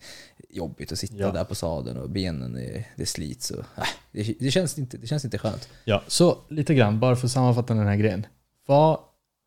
jobbigt 0.50 0.92
att 0.92 0.98
sitta 0.98 1.32
där 1.32 1.44
på 1.44 1.54
sadeln 1.54 1.96
och 1.98 2.10
benen 2.10 2.52
det, 2.52 2.84
det 2.96 3.06
slits 3.06 3.50
och 3.50 3.58
äh, 3.76 3.84
det, 4.12 4.34
det, 4.40 4.50
känns 4.50 4.78
inte, 4.78 4.96
det 4.96 5.06
känns 5.06 5.24
inte 5.24 5.38
skönt. 5.38 5.68
Ja, 5.84 6.02
så 6.06 6.38
lite 6.48 6.74
grann, 6.74 7.00
bara 7.00 7.16
för 7.16 7.26
att 7.26 7.32
sammanfatta 7.32 7.74
den 7.74 7.86
här 7.86 7.96
grejen. 7.96 8.26
Var, 8.66 8.98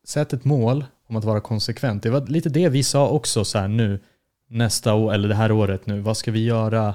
sätt 0.06 0.32
ett 0.32 0.44
mål 0.44 0.84
om 1.08 1.16
att 1.16 1.24
vara 1.24 1.40
konsekvent. 1.40 2.02
Det 2.02 2.10
var 2.10 2.26
lite 2.26 2.48
det 2.48 2.68
vi 2.68 2.82
sa 2.82 3.08
också 3.08 3.44
så 3.44 3.58
här 3.58 3.68
nu, 3.68 4.00
nästa 4.48 4.94
år, 4.94 5.14
eller 5.14 5.28
det 5.28 5.34
här 5.34 5.52
året 5.52 5.86
nu. 5.86 6.00
Vad 6.00 6.16
ska 6.16 6.30
vi 6.30 6.44
göra? 6.44 6.94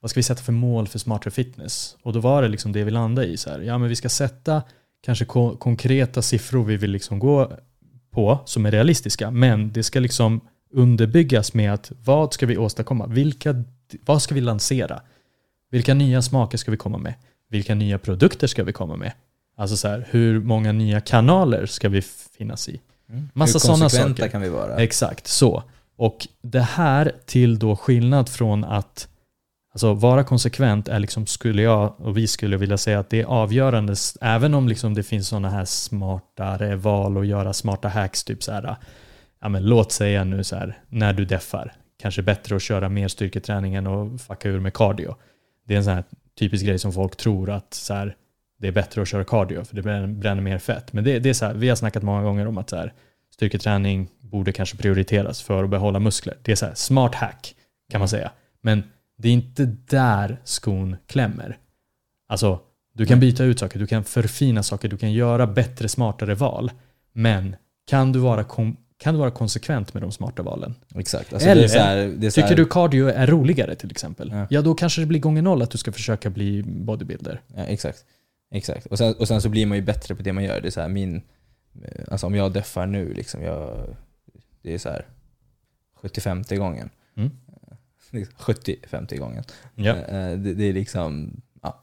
Vad 0.00 0.10
ska 0.10 0.18
vi 0.18 0.22
sätta 0.22 0.42
för 0.42 0.52
mål 0.52 0.88
för 0.88 0.98
smartare 0.98 1.30
fitness? 1.30 1.96
Och 2.02 2.12
då 2.12 2.20
var 2.20 2.42
det 2.42 2.48
liksom 2.48 2.72
det 2.72 2.84
vi 2.84 2.90
landade 2.90 3.28
i. 3.28 3.36
Så 3.36 3.50
här. 3.50 3.60
Ja, 3.60 3.78
men 3.78 3.88
vi 3.88 3.96
ska 3.96 4.08
sätta 4.08 4.62
kanske 5.02 5.24
ko- 5.24 5.56
konkreta 5.56 6.22
siffror 6.22 6.64
vi 6.64 6.76
vill 6.76 6.90
liksom 6.90 7.18
gå 7.18 7.52
på 8.10 8.38
som 8.44 8.66
är 8.66 8.70
realistiska. 8.70 9.30
Men 9.30 9.72
det 9.72 9.82
ska 9.82 10.00
liksom 10.00 10.40
underbyggas 10.72 11.54
med 11.54 11.72
att 11.72 11.92
vad 12.04 12.34
ska 12.34 12.46
vi 12.46 12.56
åstadkomma? 12.56 13.06
Vilka, 13.06 13.64
vad 14.06 14.22
ska 14.22 14.34
vi 14.34 14.40
lansera? 14.40 15.00
Vilka 15.70 15.94
nya 15.94 16.22
smaker 16.22 16.58
ska 16.58 16.70
vi 16.70 16.76
komma 16.76 16.98
med? 16.98 17.14
Vilka 17.50 17.74
nya 17.74 17.98
produkter 17.98 18.46
ska 18.46 18.64
vi 18.64 18.72
komma 18.72 18.96
med? 18.96 19.12
Alltså 19.56 19.76
så 19.76 19.88
här, 19.88 20.06
hur 20.10 20.40
många 20.40 20.72
nya 20.72 21.00
kanaler 21.00 21.66
ska 21.66 21.88
vi 21.88 22.02
finnas 22.38 22.68
i? 22.68 22.80
Massa 23.32 23.52
Hur 23.56 23.60
sådana 23.60 23.88
saker. 23.88 24.28
kan 24.28 24.40
vi 24.42 24.48
vara? 24.48 24.76
Exakt, 24.76 25.26
så. 25.26 25.62
Och 25.98 26.28
det 26.42 26.60
här 26.60 27.12
till 27.26 27.58
då 27.58 27.76
skillnad 27.76 28.28
från 28.28 28.64
att 28.64 29.08
alltså 29.72 29.94
vara 29.94 30.24
konsekvent 30.24 30.88
är 30.88 30.98
liksom, 30.98 31.26
skulle 31.26 31.62
jag 31.62 32.00
och 32.00 32.16
vi 32.16 32.26
skulle 32.26 32.56
vilja 32.56 32.78
säga 32.78 32.98
att 32.98 33.10
det 33.10 33.20
är 33.20 33.24
avgörande, 33.24 33.94
även 34.20 34.54
om 34.54 34.68
liksom 34.68 34.94
det 34.94 35.02
finns 35.02 35.28
sådana 35.28 35.50
här 35.50 35.64
smartare 35.64 36.76
val 36.76 37.16
och 37.16 37.26
göra 37.26 37.52
smarta 37.52 37.88
hacks, 37.88 38.24
typ 38.24 38.42
så 38.42 38.52
här, 38.52 38.76
ja 39.40 39.48
men 39.48 39.66
låt 39.66 39.92
säga 39.92 40.24
nu 40.24 40.44
så 40.44 40.56
här, 40.56 40.78
när 40.88 41.12
du 41.12 41.24
deffar, 41.24 41.72
kanske 42.02 42.22
bättre 42.22 42.56
att 42.56 42.62
köra 42.62 42.88
mer 42.88 43.08
styrketräning 43.08 43.74
än 43.74 43.86
att 43.86 44.22
fucka 44.22 44.48
ur 44.48 44.60
med 44.60 44.74
cardio. 44.74 45.16
Det 45.66 45.74
är 45.74 45.78
en 45.78 45.84
sån 45.84 45.94
här 45.94 46.04
typisk 46.38 46.66
grej 46.66 46.78
som 46.78 46.92
folk 46.92 47.16
tror 47.16 47.50
att 47.50 47.74
så 47.74 47.94
här, 47.94 48.16
det 48.58 48.68
är 48.68 48.72
bättre 48.72 49.02
att 49.02 49.08
köra 49.08 49.24
cardio 49.24 49.64
för 49.64 49.76
det 49.76 49.82
bränner, 49.82 50.06
bränner 50.06 50.42
mer 50.42 50.58
fett. 50.58 50.92
Men 50.92 51.04
det, 51.04 51.18
det 51.18 51.28
är 51.28 51.34
så 51.34 51.46
här, 51.46 51.54
vi 51.54 51.68
har 51.68 51.76
snackat 51.76 52.02
många 52.02 52.22
gånger 52.22 52.46
om 52.46 52.58
att 52.58 52.70
så 52.70 52.76
här, 52.76 52.92
styrketräning 53.38 54.08
borde 54.20 54.52
kanske 54.52 54.76
prioriteras 54.76 55.42
för 55.42 55.64
att 55.64 55.70
behålla 55.70 56.00
muskler. 56.00 56.36
Det 56.42 56.52
är 56.52 56.56
så 56.56 56.66
här, 56.66 56.74
smart 56.74 57.14
hack 57.14 57.54
kan 57.90 57.98
man 57.98 58.08
säga. 58.08 58.30
Men 58.60 58.82
det 59.18 59.28
är 59.28 59.32
inte 59.32 59.64
där 59.88 60.40
skon 60.44 60.96
klämmer. 61.06 61.56
Alltså, 62.28 62.60
du 62.94 63.06
kan 63.06 63.20
byta 63.20 63.44
ut 63.44 63.58
saker, 63.58 63.78
du 63.78 63.86
kan 63.86 64.04
förfina 64.04 64.62
saker, 64.62 64.88
du 64.88 64.96
kan 64.96 65.12
göra 65.12 65.46
bättre, 65.46 65.88
smartare 65.88 66.34
val. 66.34 66.70
Men 67.12 67.56
kan 67.90 68.12
du 68.12 68.18
vara, 68.18 68.44
kan 68.98 69.14
du 69.14 69.20
vara 69.20 69.30
konsekvent 69.30 69.94
med 69.94 70.02
de 70.02 70.12
smarta 70.12 70.42
valen? 70.42 70.74
Exakt. 70.94 71.32
Alltså 71.32 71.48
Eller, 71.48 71.68
här, 71.68 72.30
Tycker 72.30 72.56
du 72.56 72.64
cardio 72.64 73.08
är 73.08 73.26
roligare 73.26 73.74
till 73.74 73.90
exempel? 73.90 74.30
Ja. 74.32 74.46
Ja. 74.50 74.62
då 74.62 74.74
kanske 74.74 75.00
det 75.00 75.06
blir 75.06 75.20
gånger 75.20 75.42
noll 75.42 75.62
att 75.62 75.70
du 75.70 75.78
ska 75.78 75.92
försöka 75.92 76.30
bli 76.30 76.62
bodybuilder. 76.62 77.40
Ja, 77.56 77.62
exakt. 77.62 78.04
exakt. 78.54 78.86
Och, 78.86 78.98
sen, 78.98 79.14
och 79.14 79.28
sen 79.28 79.42
så 79.42 79.48
blir 79.48 79.66
man 79.66 79.76
ju 79.76 79.82
bättre 79.82 80.14
på 80.14 80.22
det 80.22 80.32
man 80.32 80.44
gör. 80.44 80.60
Det 80.60 80.68
är 80.68 80.70
så 80.70 80.80
här, 80.80 80.88
min, 80.88 81.22
alltså 82.10 82.26
om 82.26 82.34
jag 82.34 82.52
deffar 82.52 82.86
nu, 82.86 83.12
liksom, 83.14 83.42
jag, 83.42 83.96
det 84.62 84.74
är 84.74 84.78
så 84.78 84.88
här 84.88 85.06
70-50 86.02 86.56
gången. 86.56 86.90
Mm. 87.16 87.30
70-50 88.38 89.16
gången. 89.18 89.44
Ja. 89.74 89.96
Eh, 89.96 90.38
Det, 90.38 90.54
det 90.54 90.64
är 90.64 90.72
liksom, 90.72 91.40
ja, 91.62 91.82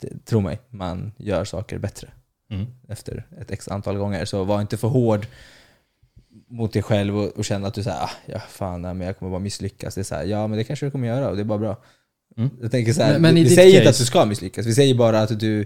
det, 0.00 0.24
tro 0.26 0.40
mig, 0.40 0.60
man 0.70 1.12
gör 1.16 1.44
saker 1.44 1.78
bättre 1.78 2.08
Mm. 2.50 2.66
efter 2.88 3.26
ett 3.40 3.50
x 3.50 3.68
antal 3.68 3.96
gånger. 3.98 4.24
Så 4.24 4.44
var 4.44 4.60
inte 4.60 4.76
för 4.76 4.88
hård 4.88 5.26
mot 6.48 6.72
dig 6.72 6.82
själv 6.82 7.18
och, 7.18 7.28
och 7.38 7.44
känna 7.44 7.68
att 7.68 7.74
du 7.74 7.82
säger 7.82 7.96
ah, 8.02 8.10
ja 8.26 8.38
fan, 8.40 8.82
nej, 8.82 8.94
men 8.94 9.06
jag 9.06 9.18
kommer 9.18 9.30
bara 9.30 9.38
misslyckas. 9.40 9.94
Det 9.94 10.00
är 10.00 10.02
så 10.02 10.14
här, 10.14 10.24
ja 10.24 10.46
men 10.46 10.58
det 10.58 10.64
kanske 10.64 10.86
du 10.86 10.90
kommer 10.90 11.08
göra 11.08 11.28
och 11.30 11.36
det 11.36 11.42
är 11.42 11.44
bara 11.44 11.58
bra. 11.58 11.82
Mm. 12.36 12.50
Jag 12.60 12.70
tänker 12.70 12.92
så 12.92 13.02
här, 13.02 13.12
Men- 13.12 13.22
men 13.22 13.34
vi 13.34 13.42
ditt 13.44 13.54
säger 13.54 13.68
inte 13.70 13.80
case- 13.84 13.90
att 13.90 13.98
du 13.98 14.04
ska 14.04 14.24
misslyckas, 14.24 14.66
vi 14.66 14.74
säger 14.74 14.94
bara 14.94 15.20
att 15.20 15.40
du 15.40 15.64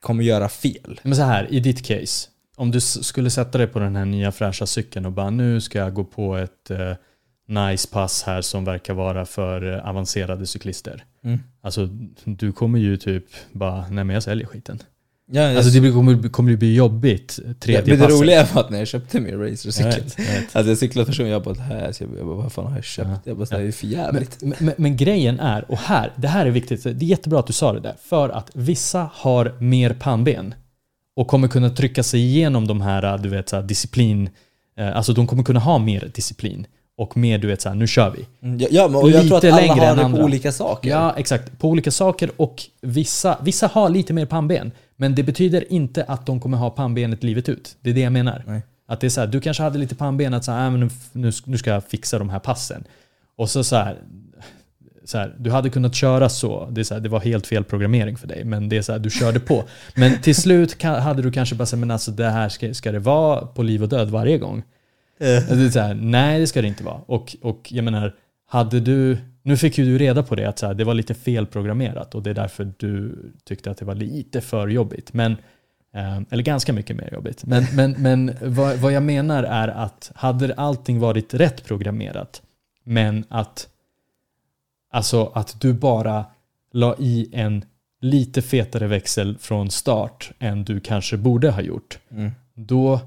kommer 0.00 0.24
göra 0.24 0.48
fel. 0.48 1.00
Men 1.02 1.16
så 1.16 1.22
här, 1.22 1.52
i 1.52 1.60
ditt 1.60 1.84
case. 1.86 2.28
Om 2.58 2.70
du 2.70 2.80
skulle 2.80 3.30
sätta 3.30 3.58
dig 3.58 3.66
på 3.66 3.78
den 3.78 3.96
här 3.96 4.04
nya 4.04 4.32
fräscha 4.32 4.66
cykeln 4.66 5.06
och 5.06 5.12
bara 5.12 5.30
nu 5.30 5.60
ska 5.60 5.78
jag 5.78 5.94
gå 5.94 6.04
på 6.04 6.36
ett 6.36 6.70
eh, 6.70 6.92
nice 7.48 7.88
pass 7.88 8.22
här 8.22 8.42
som 8.42 8.64
verkar 8.64 8.94
vara 8.94 9.24
för 9.26 9.74
eh, 9.74 9.88
avancerade 9.88 10.46
cyklister. 10.46 11.04
Mm. 11.24 11.38
Alltså 11.62 11.88
du 12.24 12.52
kommer 12.52 12.78
ju 12.78 12.96
typ 12.96 13.24
bara, 13.52 13.80
nej 13.90 14.04
men 14.04 14.14
jag 14.14 14.22
säljer 14.22 14.46
skiten. 14.46 14.78
Ja, 15.32 15.56
Alltså 15.56 15.70
det 15.70 15.80
blir- 15.80 15.92
kommer, 15.92 16.28
kommer 16.28 16.50
det 16.50 16.56
bli 16.56 16.74
jobbigt 16.74 17.38
tredje 17.60 17.82
men 17.92 17.98
det 17.98 18.04
passet. 18.04 18.20
roliga 18.20 18.46
var 18.54 18.60
att 18.62 18.70
när 18.70 18.78
jag 18.78 18.88
köpte 18.88 19.20
min 19.20 19.32
Jag 19.40 19.52
racercykel, 19.52 20.02
jag 20.16 20.36
alltså 20.52 20.68
jag 20.70 20.78
cyklade 20.78 21.06
första 21.06 21.22
gången 21.22 21.32
jag 21.32 21.42
bara 21.42 21.54
det 21.54 21.60
här, 21.60 21.92
så 21.92 22.04
jag 22.16 22.26
bara, 22.26 22.36
vad 22.36 22.52
fan 22.52 22.66
har 22.66 22.74
jag 22.76 22.84
köpt? 22.84 23.08
Ja. 23.08 23.18
Jag 23.24 23.36
bara, 23.36 23.58
det 23.58 23.66
är 23.66 23.72
för 23.72 23.86
Men, 23.86 23.92
jävligt. 23.96 24.42
men, 24.60 24.72
men 24.78 24.96
grejen 24.96 25.40
är, 25.40 25.70
och 25.70 25.78
här, 25.78 26.12
det 26.16 26.28
här 26.28 26.46
är 26.46 26.50
viktigt, 26.50 26.82
det 26.84 26.90
är 26.90 27.02
jättebra 27.02 27.38
att 27.40 27.46
du 27.46 27.52
sa 27.52 27.72
det 27.72 27.80
där, 27.80 27.94
för 28.02 28.28
att 28.28 28.50
vissa 28.54 29.10
har 29.12 29.54
mer 29.58 29.94
pannben 30.00 30.54
och 31.16 31.28
kommer 31.28 31.48
kunna 31.48 31.70
trycka 31.70 32.02
sig 32.02 32.20
igenom 32.20 32.66
de 32.66 32.80
här, 32.80 33.18
du 33.18 33.28
vet, 33.28 33.48
så 33.48 33.56
här, 33.56 33.62
disciplin, 33.62 34.30
eh, 34.78 34.96
alltså 34.96 35.12
de 35.12 35.26
kommer 35.26 35.42
kunna 35.42 35.60
ha 35.60 35.78
mer 35.78 36.10
disciplin 36.14 36.66
och 36.98 37.16
mer, 37.16 37.38
du 37.38 37.48
vet, 37.48 37.60
så 37.62 37.68
här, 37.68 37.76
nu 37.76 37.86
kör 37.86 38.10
vi. 38.10 38.26
Mm, 38.46 38.58
Ja, 38.60 38.68
ja 38.70 38.88
men 38.88 38.96
och 38.96 39.10
jag 39.10 39.26
tror 39.26 39.36
att 39.38 39.44
alla 39.44 39.56
längre 39.56 39.72
har 39.72 39.96
det 39.96 40.04
andra. 40.04 40.18
på 40.18 40.24
olika 40.24 40.52
saker. 40.52 40.90
Ja, 40.90 41.14
exakt. 41.16 41.58
På 41.58 41.68
olika 41.68 41.90
saker 41.90 42.30
och 42.36 42.62
vissa, 42.82 43.38
vissa 43.42 43.66
har 43.66 43.88
lite 43.88 44.12
mer 44.12 44.26
pannben. 44.26 44.72
Men 44.96 45.14
det 45.14 45.22
betyder 45.22 45.72
inte 45.72 46.04
att 46.04 46.26
de 46.26 46.40
kommer 46.40 46.58
ha 46.58 46.70
pannbenet 46.70 47.22
livet 47.22 47.48
ut. 47.48 47.76
Det 47.80 47.90
är 47.90 47.94
det 47.94 48.00
jag 48.00 48.12
menar. 48.12 48.44
Nej. 48.46 48.62
Att 48.88 49.00
det 49.00 49.06
är 49.06 49.08
så 49.08 49.20
här, 49.20 49.28
du 49.28 49.40
kanske 49.40 49.62
hade 49.62 49.78
lite 49.78 49.94
pannben 49.94 50.34
att 50.34 50.44
så 50.44 50.52
här, 50.52 50.64
äh, 50.64 50.70
men 50.70 50.80
nu, 50.80 50.88
nu, 51.12 51.32
nu 51.44 51.58
ska 51.58 51.70
jag 51.70 51.84
fixa 51.84 52.18
de 52.18 52.30
här 52.30 52.38
passen. 52.38 52.84
Och 53.38 53.50
så 53.50 53.64
så 53.64 53.76
här, 53.76 53.96
så 55.06 55.18
här, 55.18 55.34
du 55.38 55.50
hade 55.50 55.70
kunnat 55.70 55.94
köra 55.94 56.28
så. 56.28 56.68
Det, 56.70 56.80
är 56.80 56.84
så 56.84 56.94
här, 56.94 57.00
det 57.00 57.08
var 57.08 57.20
helt 57.20 57.46
fel 57.46 57.64
programmering 57.64 58.16
för 58.16 58.26
dig, 58.26 58.44
men 58.44 58.68
det 58.68 58.76
är 58.76 58.82
så 58.82 58.92
här, 58.92 58.98
du 58.98 59.10
körde 59.10 59.40
på. 59.40 59.64
Men 59.94 60.20
till 60.20 60.34
slut 60.34 60.82
hade 60.82 61.22
du 61.22 61.32
kanske 61.32 61.54
bara 61.54 61.66
sagt, 61.66 61.80
men 61.80 61.90
alltså 61.90 62.10
det 62.10 62.30
här 62.30 62.48
ska, 62.48 62.74
ska 62.74 62.92
det 62.92 62.98
vara 62.98 63.46
på 63.46 63.62
liv 63.62 63.82
och 63.82 63.88
död 63.88 64.10
varje 64.10 64.38
gång? 64.38 64.62
Det 65.18 65.50
är 65.50 65.70
så 65.70 65.80
här, 65.80 65.94
nej 65.94 66.40
det 66.40 66.46
ska 66.46 66.62
det 66.62 66.68
inte 66.68 66.84
vara. 66.84 67.00
Och, 67.06 67.36
och 67.42 67.72
jag 67.72 67.84
menar, 67.84 68.14
hade 68.48 68.80
du, 68.80 69.18
nu 69.42 69.56
fick 69.56 69.78
ju 69.78 69.84
du 69.84 69.98
reda 69.98 70.22
på 70.22 70.34
det 70.34 70.44
att 70.44 70.58
så 70.58 70.72
det 70.72 70.84
var 70.84 70.94
lite 70.94 71.14
felprogrammerat 71.14 72.14
och 72.14 72.22
det 72.22 72.30
är 72.30 72.34
därför 72.34 72.72
du 72.76 73.16
tyckte 73.44 73.70
att 73.70 73.78
det 73.78 73.84
var 73.84 73.94
lite 73.94 74.40
för 74.40 74.68
jobbigt. 74.68 75.12
Men, 75.12 75.32
eh, 75.94 76.20
eller 76.30 76.42
ganska 76.42 76.72
mycket 76.72 76.96
mer 76.96 77.10
jobbigt. 77.12 77.44
Men, 77.44 77.64
men, 77.74 77.94
men 77.98 78.36
vad, 78.42 78.76
vad 78.76 78.92
jag 78.92 79.02
menar 79.02 79.42
är 79.42 79.68
att 79.68 80.12
hade 80.14 80.54
allting 80.54 80.98
varit 80.98 81.34
rätt 81.34 81.64
programmerat, 81.64 82.42
men 82.84 83.24
att, 83.28 83.68
alltså 84.92 85.32
att 85.34 85.60
du 85.60 85.72
bara 85.72 86.24
la 86.72 86.96
i 86.98 87.28
en 87.32 87.64
lite 88.00 88.42
fetare 88.42 88.86
växel 88.86 89.36
från 89.40 89.70
start 89.70 90.30
än 90.38 90.64
du 90.64 90.80
kanske 90.80 91.16
borde 91.16 91.50
ha 91.50 91.60
gjort. 91.60 91.98
Mm. 92.10 92.30
Då, 92.54 93.00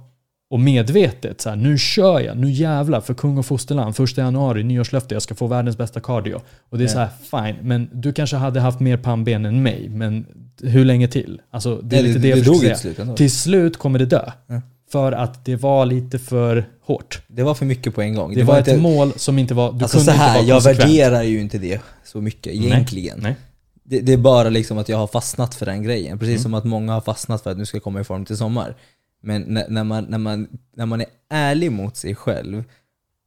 och 0.49 0.59
medvetet, 0.59 1.41
så 1.41 1.49
här, 1.49 1.55
nu 1.55 1.77
kör 1.77 2.19
jag, 2.19 2.37
nu 2.37 2.51
jävlar 2.51 3.01
för 3.01 3.13
kung 3.13 3.37
och 3.37 3.45
fosterland, 3.45 3.95
första 3.95 4.21
januari, 4.21 4.63
nyårslöfte, 4.63 5.15
jag 5.15 5.21
ska 5.21 5.35
få 5.35 5.47
världens 5.47 5.77
bästa 5.77 5.99
cardio. 5.99 6.41
Och 6.69 6.77
det 6.77 6.83
är 6.83 6.87
Ja. 6.87 6.93
så 6.93 7.35
här, 7.35 7.53
fine, 7.53 7.67
men 7.67 7.89
du 7.93 8.13
kanske 8.13 8.35
hade 8.35 8.59
haft 8.59 8.79
mer 8.79 8.97
pannben 8.97 9.45
än 9.45 9.63
mig, 9.63 9.89
men 9.89 10.25
hur 10.61 10.85
länge 10.85 11.07
till? 11.07 11.41
Alltså, 11.51 11.75
det 11.83 11.97
är 11.97 12.01
Nej, 12.01 12.07
lite 12.07 12.19
det, 12.19 12.23
det, 12.23 12.29
jag 12.29 12.37
det 12.39 12.43
försöker 12.43 12.75
säga. 12.75 12.93
slut. 13.05 13.17
Till 13.17 13.31
slut 13.31 13.77
kommer 13.77 13.99
det 13.99 14.05
dö. 14.05 14.31
Ja. 14.47 14.61
För 14.91 15.11
att 15.11 15.45
det 15.45 15.55
var 15.55 15.85
lite 15.85 16.19
för 16.19 16.69
hårt. 16.81 17.21
Det 17.27 17.43
var 17.43 17.53
för 17.53 17.65
mycket 17.65 17.95
på 17.95 18.01
en 18.01 18.15
gång. 18.15 18.33
Det, 18.33 18.43
var, 18.43 18.57
inte, 18.57 18.71
ett 18.71 18.81
mål 18.81 19.13
som 19.15 19.39
inte 19.39 19.53
var, 19.53 19.73
du 19.73 19.83
Alltså 19.83 19.97
kunde 19.97 20.11
så 20.11 20.17
här, 20.17 20.39
inte 20.39 20.53
vara 20.53 20.57
jag 20.57 20.75
värderar 20.75 21.23
ju 21.23 21.41
inte 21.41 21.57
det 21.57 21.81
så 22.03 22.21
mycket 22.21 22.53
egentligen. 22.53 23.19
Nej. 23.21 23.35
Det, 23.83 23.99
det 23.99 24.13
är 24.13 24.17
bara 24.17 24.49
liksom 24.49 24.77
att 24.77 24.89
jag 24.89 24.97
har 24.97 25.07
fastnat 25.07 25.55
för 25.55 25.65
den 25.65 25.83
grejen. 25.83 26.19
Precis 26.19 26.33
Mm. 26.33 26.43
som 26.43 26.53
att 26.53 26.65
många 26.65 26.93
har 26.93 27.01
fastnat 27.01 27.43
för 27.43 27.51
att 27.51 27.57
nu 27.57 27.65
ska 27.65 27.77
jag 27.77 27.83
komma 27.83 28.01
i 28.01 28.03
form 28.03 28.25
till 28.25 28.37
sommar. 28.37 28.75
Men 29.21 29.41
när, 29.41 29.69
när, 29.69 29.83
man, 29.83 30.03
när, 30.03 30.17
man, 30.17 30.47
när 30.75 30.85
man 30.85 31.01
är 31.01 31.07
ärlig 31.29 31.71
mot 31.71 31.97
sig 31.97 32.15
själv 32.15 32.63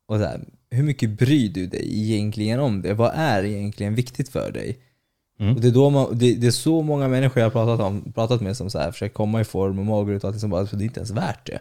och 0.09 0.17
så 0.17 0.25
här, 0.25 0.41
hur 0.71 0.83
mycket 0.83 1.11
bryr 1.11 1.49
du 1.49 1.67
dig 1.67 2.03
egentligen 2.03 2.61
om 2.61 2.83
det? 2.83 2.95
Vad 2.95 3.13
är 3.15 3.45
egentligen 3.45 3.95
viktigt 3.95 4.29
för 4.29 4.53
dig? 4.53 4.79
Mm. 5.43 5.55
Och 5.55 5.61
det, 5.61 5.69
är 5.69 5.73
då 5.73 5.91
man, 5.91 6.19
det, 6.19 6.35
det 6.35 6.47
är 6.47 6.51
så 6.51 6.83
många 6.83 7.09
människor 7.09 7.39
jag 7.41 7.47
har 7.47 7.51
pratat, 7.51 7.87
om, 7.87 8.13
pratat 8.13 8.41
med 8.41 8.57
som 8.57 8.71
så 8.71 8.79
här, 8.79 8.93
försöker 8.93 9.15
komma 9.15 9.41
i 9.41 9.45
form 9.45 9.79
och 9.79 9.87
mager 9.87 10.13
ut 10.13 10.25
och 10.25 10.31
allt 10.31 10.41
som 10.41 10.51
bara, 10.51 10.61
alltså, 10.61 10.77
det 10.77 10.83
är 10.85 10.87
inte 10.87 11.01
ens 11.01 11.11
värt 11.11 11.47
det. 11.47 11.59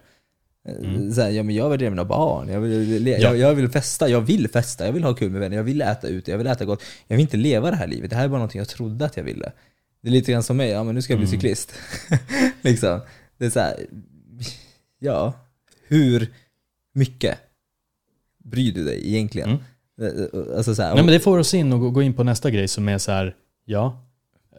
Så 1.15 1.21
här, 1.21 1.29
ja, 1.29 1.43
men 1.43 1.55
jag 1.55 1.69
värderar 1.69 1.89
mina 1.89 2.05
barn, 2.05 2.49
jag 2.49 2.59
vill, 2.61 3.07
Mm. 3.07 3.07
Ja. 3.07 3.17
jag, 3.17 3.37
jag 3.37 3.55
vill 3.55 3.69
festa, 3.69 4.09
jag 4.09 4.21
vill 4.21 4.47
festa, 4.47 4.85
jag 4.85 4.93
vill 4.93 5.03
ha 5.03 5.13
kul 5.13 5.31
med 5.31 5.41
vänner, 5.41 5.57
jag 5.57 5.63
vill 5.63 5.81
äta 5.81 6.07
ute, 6.07 6.31
jag 6.31 6.37
vill 6.37 6.47
äta 6.47 6.65
gott. 6.65 6.81
Jag 7.07 7.15
vill 7.17 7.21
inte 7.21 7.37
leva 7.37 7.71
det 7.71 7.77
här 7.77 7.87
livet, 7.87 8.09
det 8.09 8.15
här 8.15 8.23
är 8.23 8.27
bara 8.27 8.37
någonting 8.37 8.59
jag 8.59 8.67
trodde 8.69 9.05
att 9.05 9.17
jag 9.17 9.23
ville. 9.23 9.51
Det 10.01 10.09
är 10.09 10.11
lite 10.11 10.31
grann 10.31 10.43
som 10.43 10.57
mig, 10.57 10.69
ja 10.69 10.83
men 10.83 10.95
nu 10.95 11.01
ska 11.01 11.13
jag 11.13 11.19
bli 11.19 11.27
Mm. 11.27 11.39
cyklist. 11.39 11.73
liksom. 12.61 12.99
Det 13.37 13.45
är 13.45 13.49
så 13.49 13.59
här, 13.59 13.75
ja, 14.99 15.33
hur 15.87 16.27
mycket 16.93 17.37
bryr 18.43 18.71
du 18.73 18.83
dig 18.85 19.07
egentligen? 19.07 19.49
Mm. 19.49 19.61
Alltså 20.57 20.75
så 20.75 20.81
här, 20.81 20.93
Nej 20.95 21.03
men 21.03 21.13
det 21.13 21.19
får 21.19 21.37
oss 21.37 21.53
in 21.53 21.73
och 21.73 21.93
gå 21.93 22.01
in 22.01 22.13
på 22.13 22.23
nästa 22.23 22.49
grej 22.51 22.67
som 22.67 22.89
är 22.89 22.97
så 22.97 23.11
här, 23.11 23.35
ja, 23.65 24.05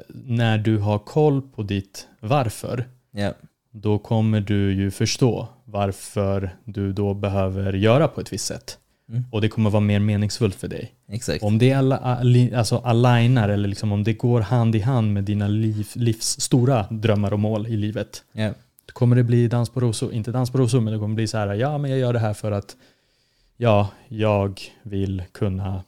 när 0.09 0.59
du 0.59 0.79
har 0.79 0.99
koll 0.99 1.43
på 1.43 1.63
ditt 1.63 2.09
varför, 2.21 2.89
ja, 3.11 3.33
då 3.71 3.99
kommer 3.99 4.41
du 4.41 4.73
ju 4.73 4.91
förstå 4.91 5.49
varför 5.65 6.57
du 6.65 6.93
då 6.93 7.15
behöver 7.15 7.73
göra 7.73 8.09
på 8.09 8.21
ett 8.21 8.33
visst 8.33 8.47
sätt. 8.47 8.79
Mm. 9.09 9.25
Och 9.31 9.41
det 9.41 9.49
kommer 9.49 9.71
vara 9.71 9.81
mer 9.81 10.01
meningsfullt 10.01 10.55
för 10.55 10.69
dig. 10.69 10.95
exakt. 11.09 11.45
Om 11.45 11.59
det 11.59 11.73
alla, 11.73 11.99
alltså 12.57 12.77
alignar 12.77 13.49
eller 13.49 13.69
liksom 13.69 13.93
om 13.93 14.05
det 14.05 14.13
går 14.13 14.41
hand 14.41 14.75
i 14.75 14.81
hand 14.81 15.13
med 15.13 15.25
dina 15.25 15.49
liv, 15.49 15.89
livs 15.95 16.41
stora 16.41 16.87
drömmar 16.91 17.33
och 17.33 17.41
mål 17.41 17.67
i 17.67 17.77
livet. 17.77 18.25
Ja. 18.33 18.49
Då 18.87 18.93
kommer 18.93 19.17
det 19.17 19.25
bli 19.25 19.49
dans 19.49 19.71
på 19.71 19.81
rosor, 19.81 20.13
inte 20.13 20.33
dans 20.33 20.51
på 20.51 20.59
rosor, 20.59 20.81
men 20.81 20.93
det 20.93 20.99
kommer 20.99 21.15
bli 21.15 21.27
så 21.27 21.39
här, 21.39 21.55
ja 21.55 21.79
men 21.79 21.91
jag 21.91 22.01
gör 22.01 22.13
det 22.13 22.19
här 22.19 22.35
för 22.35 22.53
att 22.53 22.77
ja, 23.57 23.89
jag 24.09 24.61
vill 24.83 25.23
kunna 25.33 25.83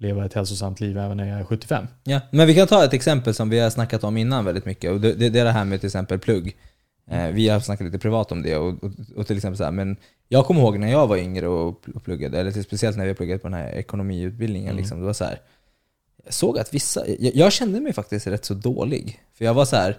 leva 0.00 0.24
ett 0.24 0.34
hälsosamt 0.34 0.80
liv 0.80 0.98
även 0.98 1.16
när 1.16 1.28
jag 1.28 1.40
är 1.40 1.44
75. 1.44 1.86
Ja, 2.04 2.20
men 2.30 2.46
vi 2.46 2.54
kan 2.54 2.66
ta 2.66 2.84
ett 2.84 2.92
exempel 2.92 3.34
som 3.34 3.50
vi 3.50 3.58
har 3.58 3.70
snackat 3.70 4.04
om 4.04 4.16
innan 4.16 4.44
väldigt 4.44 4.64
mycket. 4.64 4.90
Och 4.90 5.00
det, 5.00 5.12
det, 5.12 5.28
det 5.28 5.40
är 5.40 5.44
det 5.44 5.50
här 5.50 5.64
med 5.64 5.80
till 5.80 5.86
exempel 5.86 6.18
plugg. 6.18 6.56
Eh, 7.10 7.28
vi 7.28 7.48
har 7.48 7.60
snackat 7.60 7.84
lite 7.84 7.98
privat 7.98 8.32
om 8.32 8.42
det. 8.42 8.56
Och, 8.56 8.84
och, 8.84 8.90
och 9.16 9.26
till 9.26 9.36
exempel 9.36 9.56
så 9.56 9.64
här, 9.64 9.70
men 9.70 9.96
jag 10.28 10.46
kommer 10.46 10.60
ihåg 10.60 10.78
när 10.78 10.90
jag 10.90 11.06
var 11.06 11.16
yngre 11.16 11.48
och 11.48 11.88
och 11.94 12.04
pluggade, 12.04 12.40
eller 12.40 12.62
speciellt 12.62 12.96
när 12.96 13.06
vi 13.06 13.14
pluggade 13.14 13.38
på 13.38 13.48
den 13.48 13.58
här 13.58 13.72
ekonomiutbildningen. 13.72 14.68
Mm. 14.68 14.76
Liksom, 14.76 15.00
det 15.00 15.06
var 15.06 15.12
så 15.12 15.24
här, 15.24 15.40
jag 16.24 16.34
såg 16.34 16.58
att 16.58 16.74
vissa, 16.74 17.08
jag, 17.08 17.34
jag 17.34 17.52
kände 17.52 17.80
mig 17.80 17.92
faktiskt 17.92 18.26
rätt 18.26 18.44
så 18.44 18.54
dålig. 18.54 19.20
För 19.34 19.44
jag 19.44 19.54
var 19.54 19.64
så 19.64 19.76
här, 19.76 19.98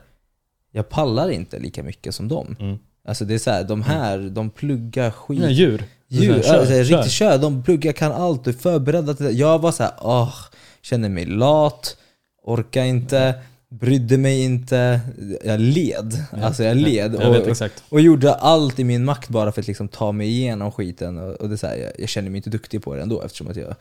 jag 0.72 0.90
pallar 0.90 1.30
inte 1.30 1.60
lika 1.60 1.84
mycket 1.84 2.16
som 2.16 2.28
dem. 2.28 2.56
Mm. 2.60 2.78
Alltså 3.06 3.26
det 3.26 3.34
är 3.34 3.40
så 3.40 3.52
här, 3.52 3.64
de 3.64 3.82
här, 3.82 4.20
de 4.20 4.50
pluggar 4.50 5.12
skit. 5.12 5.42
Ja, 5.42 5.50
djur. 5.50 5.84
Djur, 6.14 6.42
Kör, 6.42 6.60
alltså, 6.60 6.74
kör. 6.74 6.84
riktigt 6.84 7.12
kör. 7.12 7.38
De 7.38 7.64
pluggar, 7.64 7.92
kan 7.92 8.12
allt, 8.12 8.48
är 8.48 8.54
förberedda 8.54 9.14
till 9.14 9.26
det. 9.26 9.32
Jag 9.32 9.60
var 9.60 9.72
så 9.72 9.84
här, 9.84 9.94
åh, 10.02 10.36
kände 10.82 11.10
mig 11.10 11.26
lat, 11.26 11.98
orkar 12.44 12.84
inte, 12.84 13.42
brydde 13.70 14.18
mig 14.18 14.44
inte. 14.44 15.00
Jag 15.44 15.60
led. 15.60 16.26
Ja, 16.32 16.46
Alltså 16.46 16.64
jag 16.64 16.78
led. 16.78 17.14
Jag 17.20 17.32
vet 17.32 17.42
och, 17.42 17.48
exakt. 17.50 17.84
och 17.90 18.02
gjorde 18.02 18.34
allt 18.34 18.80
i 18.80 18.84
min 18.84 19.06
makt 19.06 19.30
bara 19.30 19.52
för 19.52 19.62
att 19.62 19.68
liksom 19.68 19.88
ta 19.88 20.12
mig 20.12 20.28
igenom 20.28 20.72
skiten. 20.72 21.18
Och, 21.18 21.34
och 21.34 21.50
det 21.50 21.58
så 21.58 21.68
här, 21.68 21.76
jag, 21.76 21.92
jag 21.98 22.10
känner 22.10 22.30
mig 22.30 22.38
inte 22.38 22.50
duktig 22.50 22.84
på 22.84 22.96
det 22.96 23.02
ändå 23.02 23.22
eftersom 23.22 23.48
att 23.48 23.56
jag 23.56 23.76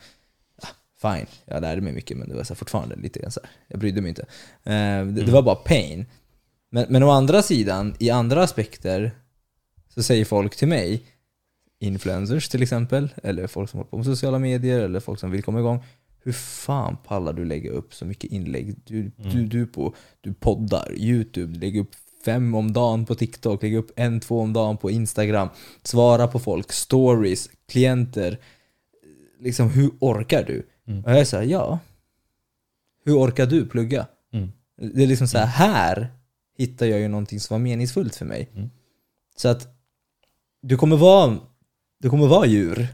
ja, 0.61 0.67
Fine, 1.01 1.27
jag 1.45 1.61
lärde 1.61 1.81
mig 1.81 1.93
mycket 1.93 2.17
men 2.17 2.29
det 2.29 2.35
var 2.35 2.43
så 2.43 2.55
fortfarande 2.55 2.95
lite 2.95 3.19
grann 3.19 3.31
så 3.31 3.39
här. 3.43 3.49
jag 3.67 3.79
brydde 3.79 4.01
mig 4.01 4.09
inte. 4.09 4.21
Eh, 4.63 5.05
det, 5.05 5.23
det 5.25 5.31
var 5.31 5.41
bara 5.41 5.55
pain. 5.55 6.05
Men, 6.69 6.85
men 6.89 7.03
å 7.03 7.09
andra 7.09 7.41
sidan, 7.41 7.95
i 7.99 8.09
andra 8.09 8.43
aspekter, 8.43 9.11
så 9.95 10.03
säger 10.03 10.25
folk 10.25 10.55
till 10.55 10.67
mig, 10.67 11.01
influencers 11.81 12.49
till 12.49 12.63
exempel, 12.63 13.09
eller 13.23 13.47
folk 13.47 13.69
som 13.69 13.77
håller 13.77 13.89
på 13.89 13.97
med 13.97 14.05
sociala 14.05 14.39
medier, 14.39 14.79
eller 14.79 14.99
folk 14.99 15.19
som 15.19 15.31
vill 15.31 15.43
komma 15.43 15.59
igång. 15.59 15.83
Hur 16.23 16.31
fan 16.31 16.97
pallar 17.03 17.33
du 17.33 17.45
lägga 17.45 17.71
upp 17.71 17.93
så 17.93 18.05
mycket 18.05 18.31
inlägg? 18.31 18.75
Du, 18.85 19.11
du, 19.15 19.45
du, 19.45 19.65
på, 19.65 19.95
du 20.21 20.33
poddar, 20.33 20.93
YouTube, 20.97 21.59
lägger 21.59 21.81
upp 21.81 21.95
fem 22.25 22.55
om 22.55 22.73
dagen 22.73 23.05
på 23.05 23.15
TikTok, 23.15 23.63
lägger 23.63 23.77
upp 23.77 23.91
en, 23.95 24.19
två 24.19 24.39
om 24.39 24.53
dagen 24.53 24.77
på 24.77 24.91
Instagram, 24.91 25.49
svara 25.83 26.27
på 26.27 26.39
folk, 26.39 26.71
stories, 26.71 27.49
klienter. 27.67 28.39
Liksom 29.39 29.69
hur 29.69 29.91
orkar 29.99 30.43
du? 30.43 30.67
Mm. 30.87 31.03
Och 31.03 31.11
jag 31.11 31.19
är 31.19 31.25
såhär, 31.25 31.43
ja. 31.43 31.79
Hur 33.05 33.17
orkar 33.17 33.45
du 33.45 33.65
plugga? 33.65 34.07
Mm. 34.33 34.51
Det 34.75 35.03
är 35.03 35.07
liksom 35.07 35.27
så 35.27 35.37
här, 35.37 35.45
här 35.45 36.07
hittar 36.57 36.85
jag 36.85 36.99
ju 36.99 37.07
någonting 37.07 37.39
som 37.39 37.53
var 37.53 37.59
meningsfullt 37.59 38.15
för 38.15 38.25
mig. 38.25 38.49
Mm. 38.55 38.69
Så 39.35 39.47
att 39.47 39.67
du 40.61 40.77
kommer 40.77 40.97
vara, 40.97 41.37
du 42.01 42.09
kommer 42.09 42.27
vara 42.27 42.45
djur 42.45 42.87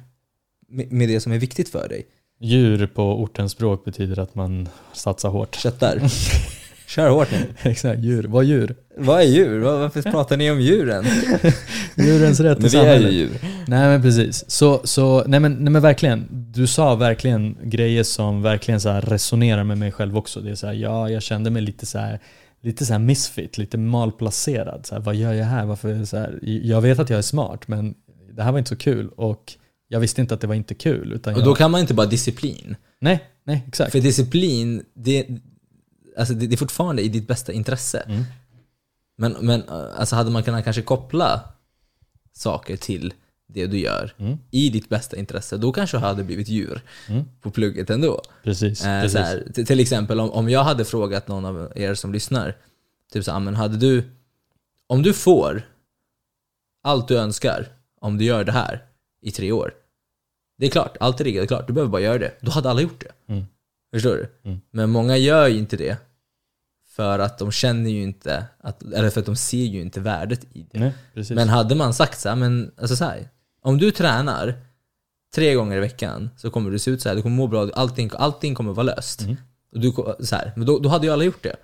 med, 0.89 1.10
det 1.10 1.20
som 1.20 1.32
är 1.32 1.38
viktigt 1.38 1.70
för 1.70 1.89
dig. 1.89 2.06
Djur 2.39 2.88
på 2.88 3.22
ortens 3.22 3.52
språk 3.52 3.86
betyder 3.86 4.20
att 4.20 4.36
man 4.36 4.70
satsar 4.93 5.30
hårt. 5.30 5.56
Köttar. 5.56 6.02
Kör 6.88 7.10
hårt 7.10 7.28
nu. 7.32 7.70
Exakt, 7.72 8.00
djur. 8.04 8.24
Vad 8.24 8.46
djur? 8.46 8.76
Vad 8.98 9.22
är 9.22 9.26
djur? 9.26 9.60
Varför 9.60 10.02
pratar 10.02 10.38
ni 10.38 10.52
om 10.52 10.62
djuren? 10.62 11.06
Djurens 11.96 12.39
rätt 12.39 12.58
i 12.58 12.62
Men 12.62 12.70
vi 12.70 12.78
är 12.78 12.82
samhället. 12.82 13.12
ju 13.12 13.17
djur. 13.17 13.30
Nej 13.67 13.88
men 13.88 14.02
precis. 14.02 14.50
Så, 14.50 14.82
så 14.84 15.24
nej, 15.28 15.39
men, 15.39 15.54
nej 15.54 15.72
men 15.72 15.82
verkligen. 15.82 16.28
Du 16.32 16.67
sa 16.67 16.96
verkligen 16.96 17.58
grejer 17.63 18.04
som 18.04 18.41
verkligen 18.41 18.82
så 18.82 18.89
resonerar 18.93 19.63
med 19.63 19.78
mig 19.78 19.91
själv 19.91 20.17
också. 20.17 20.41
Det 20.41 20.52
är 20.52 20.56
så 20.56 20.67
här, 20.67 20.74
ja, 20.74 21.10
jag 21.10 21.24
kände 21.24 21.50
mig 21.50 21.62
lite 21.62 21.86
så 21.86 22.00
här, 22.00 22.20
lite 22.62 22.86
så 22.86 22.93
här 22.93 23.00
misfit, 23.00 23.58
lite 23.58 23.78
malplacerad. 23.78 24.86
Så 24.86 24.96
här, 24.96 25.02
vad 25.02 25.15
gör 25.15 25.34
jag 25.34 25.46
här? 25.46 25.65
Varför 25.65 26.06
så 26.06 26.17
här? 26.17 26.39
Jag 26.41 26.82
vet 26.82 27.00
att 27.00 27.10
jag 27.10 27.17
är 27.17 27.22
smart, 27.22 27.67
men 27.67 27.96
det 28.38 28.43
här 28.43 28.52
var 28.52 28.60
inte 28.60 28.69
så 28.69 28.76
kul. 28.76 29.10
Och 29.10 29.54
jag 29.88 30.00
visste 30.00 30.21
inte 30.21 30.34
att 30.34 30.41
det 30.41 30.47
var 30.47 30.56
inte 30.56 30.76
kul. 30.76 31.13
Utan 31.13 31.34
Och 31.34 31.39
jag, 31.39 31.45
då 31.45 31.56
kan 31.56 31.71
man 31.71 31.82
inte 31.82 31.93
bara 31.93 32.08
disciplin. 32.08 32.76
Nej, 33.00 33.23
nej, 33.43 33.63
exakt. 33.67 33.91
För 33.91 34.00
disciplin, 34.00 34.84
det, 34.93 35.28
alltså 36.18 36.34
det, 36.34 36.47
det 36.47 36.55
är 36.55 36.57
fortfarande 36.57 37.01
i 37.01 37.07
ditt 37.07 37.28
bästa 37.28 37.53
intresse. 37.53 37.99
Mm. 37.99 38.24
Men, 39.18 39.32
men 39.41 39.64
alltså 39.70 40.16
hade 40.16 40.32
man 40.32 40.43
kunnat 40.43 40.64
kanske 40.64 40.82
koppla 40.82 41.41
saker 42.34 42.78
till 42.78 43.14
det 43.47 43.68
du 43.68 43.80
gör 43.80 44.14
Mm. 44.18 44.38
i 44.51 44.70
ditt 44.70 44.89
bästa 44.89 45.18
intresse, 45.18 45.57
då 45.57 45.72
kanske 45.72 45.97
du 45.97 46.01
hade 46.01 46.24
blivit 46.24 46.47
djur 46.47 46.82
Mm. 47.09 47.24
på 47.41 47.51
plugget 47.51 47.89
ändå. 47.89 48.22
Precis. 48.43 48.86
Eh, 48.86 49.01
precis. 49.01 49.20
här, 49.20 49.66
till, 49.66 49.80
exempel 49.80 50.20
om, 50.20 50.32
om 50.32 50.49
jag 50.49 50.64
hade 50.64 50.86
frågat 50.86 51.28
någon 51.28 51.45
av 51.45 51.72
er 51.76 51.93
som 51.93 52.14
lyssnar, 52.14 52.55
typ 53.14 53.24
så 53.26 53.32
här, 53.32 53.39
men 53.39 53.55
hade 53.55 53.78
du, 53.78 54.03
om 54.88 55.01
du 55.03 55.14
får 55.14 55.61
allt 56.84 57.07
du 57.07 57.18
önskar 57.18 57.68
om 58.02 58.18
du 58.18 58.26
gör 58.26 58.43
det 58.43 58.52
här 58.52 58.86
i 59.22 59.32
tre 59.32 59.52
år, 59.52 59.74
det 60.58 60.66
är 60.66 60.70
klart, 60.70 60.98
allt 61.00 61.20
är 61.20 61.24
riggat 61.24 61.48
klart, 61.48 61.68
du 61.68 61.74
behöver 61.74 61.91
bara 61.91 62.02
göra 62.02 62.18
det. 62.18 62.32
Då 62.41 62.52
hade 62.52 62.70
alla 62.70 62.82
gjort 62.82 63.04
det. 63.04 63.34
Mm. 63.34 63.45
Förstår 63.93 64.16
du? 64.16 64.50
Mm. 64.50 64.62
Men 64.72 64.89
många 64.89 65.18
gör 65.18 65.48
ju 65.48 65.58
inte 65.58 65.78
det 65.78 65.98
för 66.95 67.20
att 67.20 67.38
de 67.38 67.52
känner 67.52 67.89
ju 67.89 68.04
inte, 68.04 68.45
att, 68.60 68.84
eller 68.84 69.10
för 69.10 69.20
att 69.20 69.26
de 69.26 69.36
ser 69.36 69.64
ju 69.64 69.82
inte 69.82 70.00
värdet 70.00 70.45
i 70.54 70.66
det. 70.72 70.80
Nej. 71.14 71.26
Men 71.30 71.50
hade 71.50 71.76
man 71.76 71.93
sagt 71.93 72.20
så 72.20 72.30
här, 72.30 72.36
men 72.36 72.72
alltså 72.78 72.95
så 72.95 73.06
här, 73.06 73.30
om 73.62 73.78
du 73.78 73.91
tränar 73.91 74.56
tre 75.36 75.54
gånger 75.54 75.78
i 75.78 75.80
veckan 75.80 76.30
så 76.38 76.50
kommer 76.50 76.72
du 76.72 76.80
se 76.80 76.91
ut 76.91 77.02
så 77.02 77.10
här. 77.10 77.16
du 77.16 77.22
kommer 77.22 77.36
må 77.36 77.48
bra, 77.48 77.70
allting, 77.74 78.12
allting 78.14 78.56
kommer 78.56 78.74
vara 78.74 78.84
löst. 78.84 79.22
Mm. 79.22 79.36
Och 79.74 79.80
du, 79.80 79.91
så 80.20 80.36
här, 80.36 80.52
men 80.56 80.66
då, 80.66 80.80
då 80.80 80.89
hade 80.89 81.08
ju 81.08 81.14
alla 81.14 81.24
gjort 81.24 81.43
det. 81.43 81.56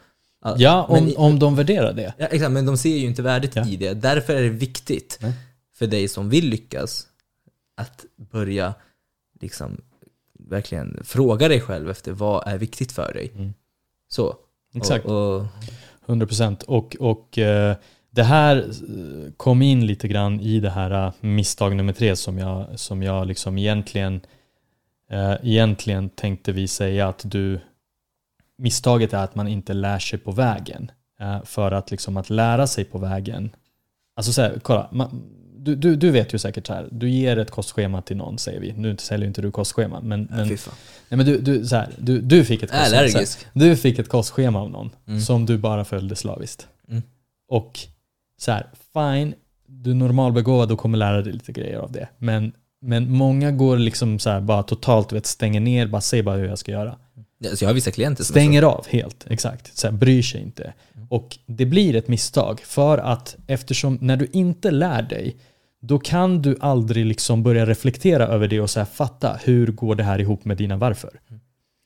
Ja, 0.58 0.84
om, 0.84 1.06
men 1.06 1.18
om 1.18 1.40
de 1.40 1.56
värderar 1.56 1.94
det. 1.94 2.14
Ja, 2.18 2.26
exakt, 2.26 2.52
men 2.52 2.66
de 2.66 2.78
ser 2.78 2.98
ju 2.98 3.08
inte 3.08 3.22
värdet 3.22 3.56
Ja. 3.56 3.68
i 3.68 3.76
det. 3.76 3.94
Därför 3.94 4.36
är 4.36 4.42
det 4.42 4.50
viktigt 4.50 5.18
Nej. 5.22 5.34
För 5.74 5.88
dig 5.88 6.08
som 6.08 6.30
vill 6.30 6.50
lyckas 6.50 7.08
att 7.76 8.06
börja 8.16 8.74
liksom 9.42 9.82
verkligen 10.40 11.02
fråga 11.04 11.48
dig 11.48 11.62
själv 11.62 11.90
efter 11.90 12.12
vad 12.12 12.48
är 12.48 12.58
viktigt 12.58 12.92
för 12.92 13.14
dig. 13.14 13.32
Mm. 13.36 13.54
Så. 14.08 14.36
Exakt. 14.74 15.06
Och, 15.06 15.36
och, 15.36 15.46
100% 16.06 16.64
och, 16.64 16.96
och 17.00 17.38
eh, 17.38 17.76
det 18.10 18.24
här 18.24 18.58
eh, 18.58 19.32
kom 19.38 19.62
in 19.62 19.86
lite 19.86 20.08
grann 20.08 20.40
i 20.40 20.60
det 20.60 20.70
här 20.70 21.06
eh, 21.06 21.14
misstag 21.20 21.76
nummer 21.76 21.94
tre 21.94 22.16
som 22.16 22.38
jag, 22.38 22.80
som 22.80 23.04
jag 23.04 23.28
liksom 23.28 23.58
egentligen, 23.58 24.22
eh, 25.10 25.34
egentligen 25.44 26.10
tänkte 26.10 26.52
vi 26.52 26.68
säga 26.68 27.08
att 27.08 27.22
du 27.26 27.60
misstaget 28.58 29.14
är 29.14 29.24
att 29.24 29.36
man 29.36 29.48
inte 29.48 29.74
lär 29.74 30.00
sig 30.00 30.20
på 30.20 30.32
vägen. 30.32 30.92
Eh, 31.20 31.44
för 31.44 31.72
att 31.72 31.92
liksom 31.92 32.18
att 32.18 32.30
lära 32.30 32.68
sig 32.68 32.86
på 32.86 32.98
vägen, 32.98 33.56
alltså 34.16 34.34
så 34.34 34.42
här, 34.42 34.60
kolla, 34.62 34.90
man, 34.92 35.24
du, 35.64 35.76
du, 35.76 35.96
du 35.96 36.12
vet 36.12 36.34
ju 36.34 36.38
säkert 36.38 36.68
så 36.68 36.74
här, 36.74 36.88
du 36.92 37.10
ger 37.10 37.38
ett 37.38 37.52
kostschema 37.52 38.02
till 38.02 38.18
någon 38.18 38.38
säger 38.38 38.60
vi, 38.60 38.74
nu 38.74 38.98
säljer 38.98 39.28
inte 39.28 39.42
du 39.42 39.52
kostschema 39.52 40.02
men, 40.02 40.28
men, 40.32 40.48
nej, 40.48 40.58
men 41.10 41.26
du, 41.26 41.38
du, 41.38 41.66
så 41.66 41.76
här, 41.76 41.90
du, 41.98 42.22
du 42.22 42.46
fick 42.46 42.64
ett 42.64 42.72
kostschema. 42.72 42.98
allergisk. 42.98 43.48
du 43.54 43.76
fick 43.76 44.00
ett 44.00 44.10
kostschema 44.10 44.60
av 44.62 44.70
någon 44.72 44.90
Mm. 45.08 45.22
som 45.22 45.46
du 45.46 45.58
bara 45.58 45.86
följde 45.86 46.16
slaviskt. 46.16 46.68
Mm. 46.90 47.02
Och 47.50 47.80
så 48.42 48.52
här, 48.52 48.68
fine, 48.94 49.34
du 49.68 49.92
är 49.92 49.96
normalbegåvad 49.96 50.72
och 50.72 50.80
kommer 50.80 50.98
lära 50.98 51.22
dig 51.22 51.34
lite 51.34 51.52
grejer 51.52 51.78
av 51.78 51.92
det. 51.92 52.08
Men, 52.18 52.52
men 52.82 53.12
många 53.12 53.52
går 53.52 53.78
liksom 53.78 54.20
så 54.20 54.30
här 54.30 54.42
bara 54.42 54.64
totalt, 54.64 55.14
vet, 55.14 55.26
stänger 55.26 55.60
ner, 55.60 55.88
bara 55.88 56.02
säger 56.02 56.24
bara 56.24 56.36
hur 56.36 56.48
jag 56.48 56.58
ska 56.60 56.72
göra. 56.72 56.98
Ja, 57.40 57.56
så 57.56 57.64
jag 57.64 57.70
har 57.70 57.74
vissa 57.74 57.92
klienter 57.92 58.24
som 58.24 58.34
Stänger 58.34 58.62
av 58.64 58.86
helt, 58.90 59.26
exakt. 59.30 59.78
Så 59.78 59.88
här, 59.88 59.94
bryr 59.94 60.22
sig 60.22 60.42
inte. 60.42 60.74
Och 61.10 61.38
det 61.46 61.66
blir 61.66 61.96
ett 61.96 62.08
misstag 62.08 62.60
för 62.66 62.98
att 62.98 63.36
eftersom 63.48 63.98
när 64.02 64.18
du 64.18 64.28
inte 64.34 64.72
lär 64.72 65.02
dig 65.02 65.36
då 65.86 66.00
kan 66.00 66.42
du 66.42 66.58
aldrig 66.60 67.06
liksom 67.06 67.44
börja 67.44 67.66
reflektera 67.66 68.28
över 68.28 68.48
det 68.48 68.60
och 68.60 68.70
så 68.70 68.86
fatta 68.86 69.40
hur 69.44 69.68
går 69.68 69.96
det 69.96 70.04
här 70.04 70.20
ihop 70.22 70.46
med 70.46 70.58
dina 70.58 70.78
varför. 70.78 71.10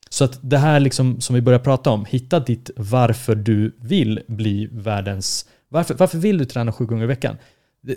Så 0.10 0.24
att 0.24 0.40
det 0.42 0.58
här 0.58 0.80
liksom 0.80 1.22
som 1.22 1.36
vi 1.36 1.42
börjar 1.42 1.60
prata 1.60 1.90
om, 1.90 2.06
hitta 2.06 2.40
ditt 2.40 2.70
varför 2.76 3.36
du 3.36 3.76
vill 3.82 4.20
bli 4.28 4.68
världens... 4.72 5.46
Varför, 5.70 5.94
varför 5.94 6.18
vill 6.18 6.38
du 6.38 6.46
träna 6.46 6.72
sju 6.72 6.86
gånger 6.86 7.04
i 7.04 7.08
veckan? 7.08 7.38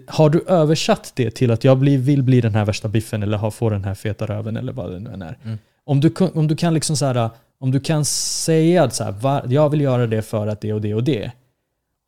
Har 0.06 0.30
du 0.30 0.44
översatt 0.46 1.12
det 1.14 1.30
till 1.30 1.50
att 1.50 1.64
jag 1.64 1.78
blir, 1.78 1.98
vill 1.98 2.22
bli 2.22 2.40
den 2.40 2.54
här 2.54 2.64
värsta 2.64 2.88
biffen 2.88 3.22
eller 3.22 3.38
ha, 3.38 3.50
få 3.50 3.70
den 3.70 3.84
här 3.84 3.94
feta 3.94 4.26
röven 4.26 4.56
eller 4.56 4.72
vad 4.72 4.92
det 4.92 4.98
nu 4.98 5.10
än 5.10 5.22
är. 5.22 5.38
Mm. 5.44 5.58
Om, 5.84 6.00
du, 6.00 6.14
om 6.34 6.48
du 6.48 6.56
kan 6.56 6.74
liksom 6.74 6.96
så 6.96 7.06
här, 7.06 7.30
om 7.58 7.70
du 7.70 7.80
kan 7.80 8.04
säga 8.04 8.84
att 8.84 8.94
så 8.94 9.04
här, 9.04 9.12
var, 9.12 9.42
jag 9.48 9.70
vill 9.70 9.80
göra 9.80 10.06
det 10.06 10.22
för 10.22 10.46
att 10.46 10.60
det 10.60 10.72
och 10.72 10.80
det 10.80 10.94
och 10.94 11.04
det 11.04 11.32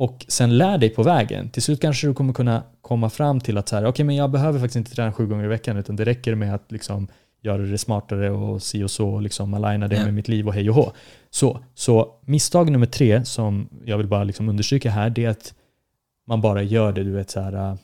och 0.03 0.25
sen 0.29 0.59
lär 0.59 0.79
dig 0.79 0.91
på 0.91 1.03
vägen. 1.03 1.51
Till 1.51 1.63
slut 1.63 1.81
kanske 1.81 2.07
du 2.07 2.15
kommer 2.15 2.33
kunna 2.33 2.63
komma 2.81 3.11
fram 3.11 3.41
till 3.41 3.59
att 3.59 3.69
så 3.69 3.77
här, 3.77 3.87
okej 3.87 4.05
men 4.05 4.17
jag 4.17 4.31
behöver 4.31 4.59
faktiskt 4.59 4.77
inte 4.77 4.95
träna 4.95 5.13
sju 5.13 5.27
gånger 5.27 5.45
i 5.45 5.49
veckan 5.49 5.77
utan 5.77 5.97
det 5.97 6.05
räcker 6.05 6.35
med 6.35 6.55
att 6.55 6.73
liksom 6.73 7.09
göra 7.43 7.63
det 7.63 7.79
smartare 7.79 8.31
och 8.31 8.63
si 8.63 8.85
och 8.85 8.91
så 8.91 9.09
och 9.09 9.23
liksom 9.23 9.55
aligna 9.55 9.89
det 9.89 10.05
med 10.05 10.15
mitt 10.15 10.29
liv 10.29 10.49
och 10.49 10.55
hej 10.55 10.71
och 10.71 10.77
hå. 10.77 10.93
Så, 11.31 11.65
så 11.75 12.15
misstag 12.25 12.71
nummer 12.71 12.87
tre 12.87 13.25
som 13.25 13.69
jag 13.85 13.99
vill 13.99 14.07
bara 14.07 14.25
liksom 14.25 14.49
understryka 14.49 14.91
här 14.91 15.11
det 15.11 15.25
är 15.25 15.29
att 15.29 15.55
man 16.27 16.41
bara 16.41 16.63
gör 16.63 16.93
det 16.93 17.05
du 17.05 17.11
vet 17.11 17.31
så 17.31 17.41
här 17.41 17.53
äh, 17.53 17.77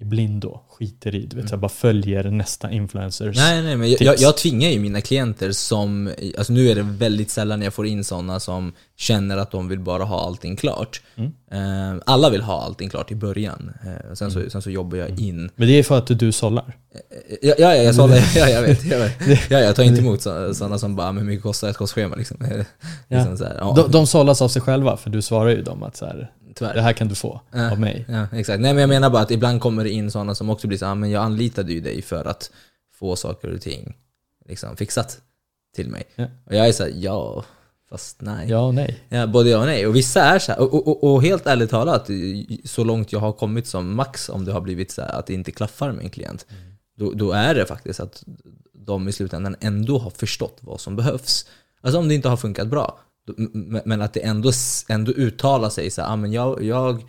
i 0.00 0.04
blindo, 0.04 0.60
skiter 0.68 1.14
i, 1.14 1.26
du 1.26 1.36
vet 1.36 1.48
så 1.48 1.54
här, 1.54 1.60
bara 1.60 1.68
följer 1.68 2.30
nästa 2.30 2.70
influencers. 2.70 3.36
Nej, 3.36 3.62
nej, 3.62 3.76
men 3.76 3.90
jag, 3.90 4.00
jag, 4.00 4.18
jag 4.18 4.36
tvingar 4.36 4.68
ju 4.68 4.78
mina 4.78 5.00
klienter 5.00 5.52
som, 5.52 6.12
alltså 6.38 6.52
nu 6.52 6.68
är 6.70 6.74
det 6.74 6.82
väldigt 6.82 7.30
sällan 7.30 7.62
jag 7.62 7.74
får 7.74 7.86
in 7.86 8.04
sådana 8.04 8.40
som 8.40 8.72
känner 8.96 9.36
att 9.36 9.50
de 9.50 9.68
vill 9.68 9.80
bara 9.80 10.04
ha 10.04 10.26
allting 10.26 10.56
klart. 10.56 11.02
Mm. 11.16 11.32
Eh, 11.50 12.02
alla 12.06 12.30
vill 12.30 12.42
ha 12.42 12.62
allting 12.62 12.90
klart 12.90 13.10
i 13.10 13.14
början, 13.14 13.72
eh, 13.86 14.14
sen, 14.14 14.30
så, 14.30 14.50
sen 14.50 14.62
så 14.62 14.70
jobbar 14.70 14.98
jag 14.98 15.20
in. 15.20 15.50
Men 15.56 15.68
det 15.68 15.74
är 15.74 15.82
för 15.82 15.98
att 15.98 16.18
du 16.18 16.32
sållar. 16.32 16.76
Ja, 17.42 17.54
ja, 17.58 17.74
ja 17.74 17.74
jag, 17.74 18.10
det, 18.10 18.24
ja, 18.36 18.48
jag 18.48 18.62
vet. 18.62 18.84
Jag, 18.84 18.98
vet. 18.98 19.50
Ja, 19.50 19.58
jag 19.58 19.76
tar 19.76 19.82
inte 19.82 20.00
emot 20.00 20.22
sådana 20.22 20.78
som 20.78 20.96
bara, 20.96 21.12
men 21.12 21.22
hur 21.22 21.28
mycket 21.30 21.42
kostar 21.42 21.68
ett 21.68 21.76
kostschema 21.76 22.16
liksom? 22.16 22.36
Eh, 22.48 23.16
liksom 23.18 23.36
så 23.36 23.44
här, 23.44 23.56
ja, 23.58 23.72
De, 23.76 23.90
de 23.90 24.06
sållas 24.06 24.42
av 24.42 24.48
sig 24.48 24.62
själva 24.62 24.96
för 24.96 25.10
du 25.10 25.22
svarar 25.22 25.50
ju 25.50 25.62
dem 25.62 25.82
att 25.82 25.96
så 25.96 26.06
här, 26.06 26.30
tyvärr. 26.58 26.74
det 26.74 26.82
här 26.82 26.92
kan 26.92 27.08
du 27.08 27.14
få 27.14 27.40
Ja. 27.52 27.70
av 27.70 27.80
mig. 27.80 28.04
Ja, 28.08 28.26
exakt. 28.32 28.60
Nej 28.60 28.72
men 28.74 28.80
jag 28.80 28.88
menar 28.88 29.10
bara 29.10 29.22
att 29.22 29.30
ibland 29.30 29.60
kommer 29.60 29.84
det 29.84 29.90
in 29.90 30.10
sådana 30.10 30.34
som 30.34 30.50
också 30.50 30.66
blir 30.66 30.78
så 30.78 30.86
ah, 30.86 30.94
men 30.94 31.10
jag 31.10 31.22
anlitade 31.22 31.72
ju 31.72 31.80
dig 31.80 32.02
för 32.02 32.24
att 32.24 32.50
få 32.98 33.16
saker 33.16 33.54
och 33.54 33.60
ting 33.60 33.96
liksom 34.48 34.76
fixat 34.76 35.20
till 35.74 35.88
mig. 35.90 36.04
Ja. 36.16 36.24
Och 36.46 36.54
jag 36.54 36.68
är 36.68 36.72
såhär, 36.72 36.92
ja, 36.94 37.44
fast 37.90 38.20
nej. 38.20 38.50
Ja 38.50 38.58
och 38.66 38.74
nej. 38.74 38.98
Ja, 39.08 39.26
både 39.26 39.50
ja 39.50 39.58
och 39.60 39.66
nej. 39.66 39.86
Och 39.86 39.96
vissa 39.96 40.22
är 40.22 40.38
så 40.38 40.52
här, 40.52 40.60
och, 40.60 40.74
och, 40.74 40.88
och, 40.88 41.12
och 41.14 41.22
helt 41.22 41.46
ärligt 41.46 41.70
talat, 41.70 42.08
så 42.64 42.84
långt 42.84 43.12
jag 43.12 43.20
har 43.20 43.32
kommit 43.32 43.66
som 43.66 43.94
max, 43.94 44.28
om 44.28 44.44
det 44.44 44.52
har 44.52 44.60
blivit 44.60 44.90
så 44.90 45.02
att 45.02 45.26
det 45.26 45.34
inte 45.34 45.50
klaffar 45.52 45.92
med 45.92 46.04
en 46.04 46.10
klient, 46.10 46.46
då, 46.96 47.12
då 47.12 47.32
är 47.32 47.54
det 47.54 47.66
faktiskt 47.66 48.00
att 48.00 48.24
de 48.72 49.08
i 49.08 49.12
slutändan 49.12 49.56
ändå 49.60 49.98
har 49.98 50.10
förstått 50.10 50.58
vad 50.60 50.80
som 50.80 50.96
behövs. 50.96 51.46
Alltså 51.80 51.98
om 51.98 52.08
det 52.08 52.14
inte 52.14 52.28
har 52.28 52.36
funkat 52.36 52.68
bra, 52.68 52.98
men 53.84 54.02
att 54.02 54.12
det 54.12 54.20
ändå, 54.20 54.50
ändå 54.88 55.12
uttalar 55.12 55.70
sig 55.70 55.90
så 55.90 56.02
här, 56.02 56.12
ah, 56.12 56.16
men 56.16 56.32
jag, 56.32 56.62
jag, 56.62 57.02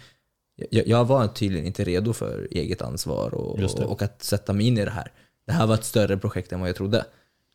jag, 0.70 1.06
var 1.06 1.28
tydligen 1.28 1.66
inte 1.68 1.84
redo 1.84 2.14
för 2.14 2.48
eget 2.52 2.82
ansvar 2.82 3.34
och, 3.34 3.60
och 3.92 4.02
att 4.02 4.24
sätta 4.24 4.54
mig 4.54 4.68
in 4.68 4.78
i 4.78 4.86
det 4.86 4.92
här. 4.92 5.12
Det 5.48 5.52
här 5.54 5.68
var 5.68 5.76
ett 5.76 5.84
större 5.86 6.18
projekt 6.18 6.52
än 6.52 6.60
vad 6.60 6.70
jag 6.70 6.76
trodde. 6.76 7.06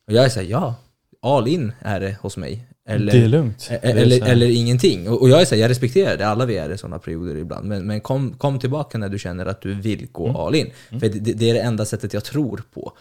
Och 0.07 0.13
jag 0.13 0.25
är 0.25 0.29
såhär, 0.29 0.47
ja, 0.47 0.75
all 1.21 1.47
in 1.47 1.71
är 1.79 1.99
det 1.99 2.17
hos 2.21 2.37
mig. 2.37 2.67
Eller, 2.87 3.11
det 3.11 3.17
är 3.23 3.27
lugnt. 3.27 3.67
E- 3.71 3.79
är 3.81 3.95
Eller, 3.95 4.21
här- 4.21 4.31
eller 4.31 4.47
ingenting. 4.49 5.09
Och 5.09 5.21
och 5.21 5.29
jag 5.29 5.41
är 5.41 5.45
så 5.45 5.55
här, 5.55 5.61
jag 5.61 5.69
respekterar 5.69 6.17
det, 6.17 6.27
alla 6.27 6.45
vi 6.45 6.57
är 6.57 6.69
i 6.69 6.77
sådana 6.77 6.99
perioder 6.99 7.35
ibland. 7.37 7.67
Men, 7.67 7.87
men 7.87 8.01
kom, 8.01 8.33
kom 8.37 8.59
tillbaka 8.59 8.97
när 8.97 9.09
du 9.09 9.19
känner 9.19 9.45
att 9.45 9.61
du 9.61 9.73
vill 9.73 10.07
gå 10.11 10.23
Mm. 10.25 10.35
all 10.35 10.55
in. 10.55 10.71
För 10.89 10.99
det, 10.99 11.09
det 11.33 11.49
är 11.49 11.53
det 11.53 11.59
enda 11.61 11.85
sättet 11.85 12.13
jag 12.13 12.23
tror 12.23 12.63
på. 12.73 12.93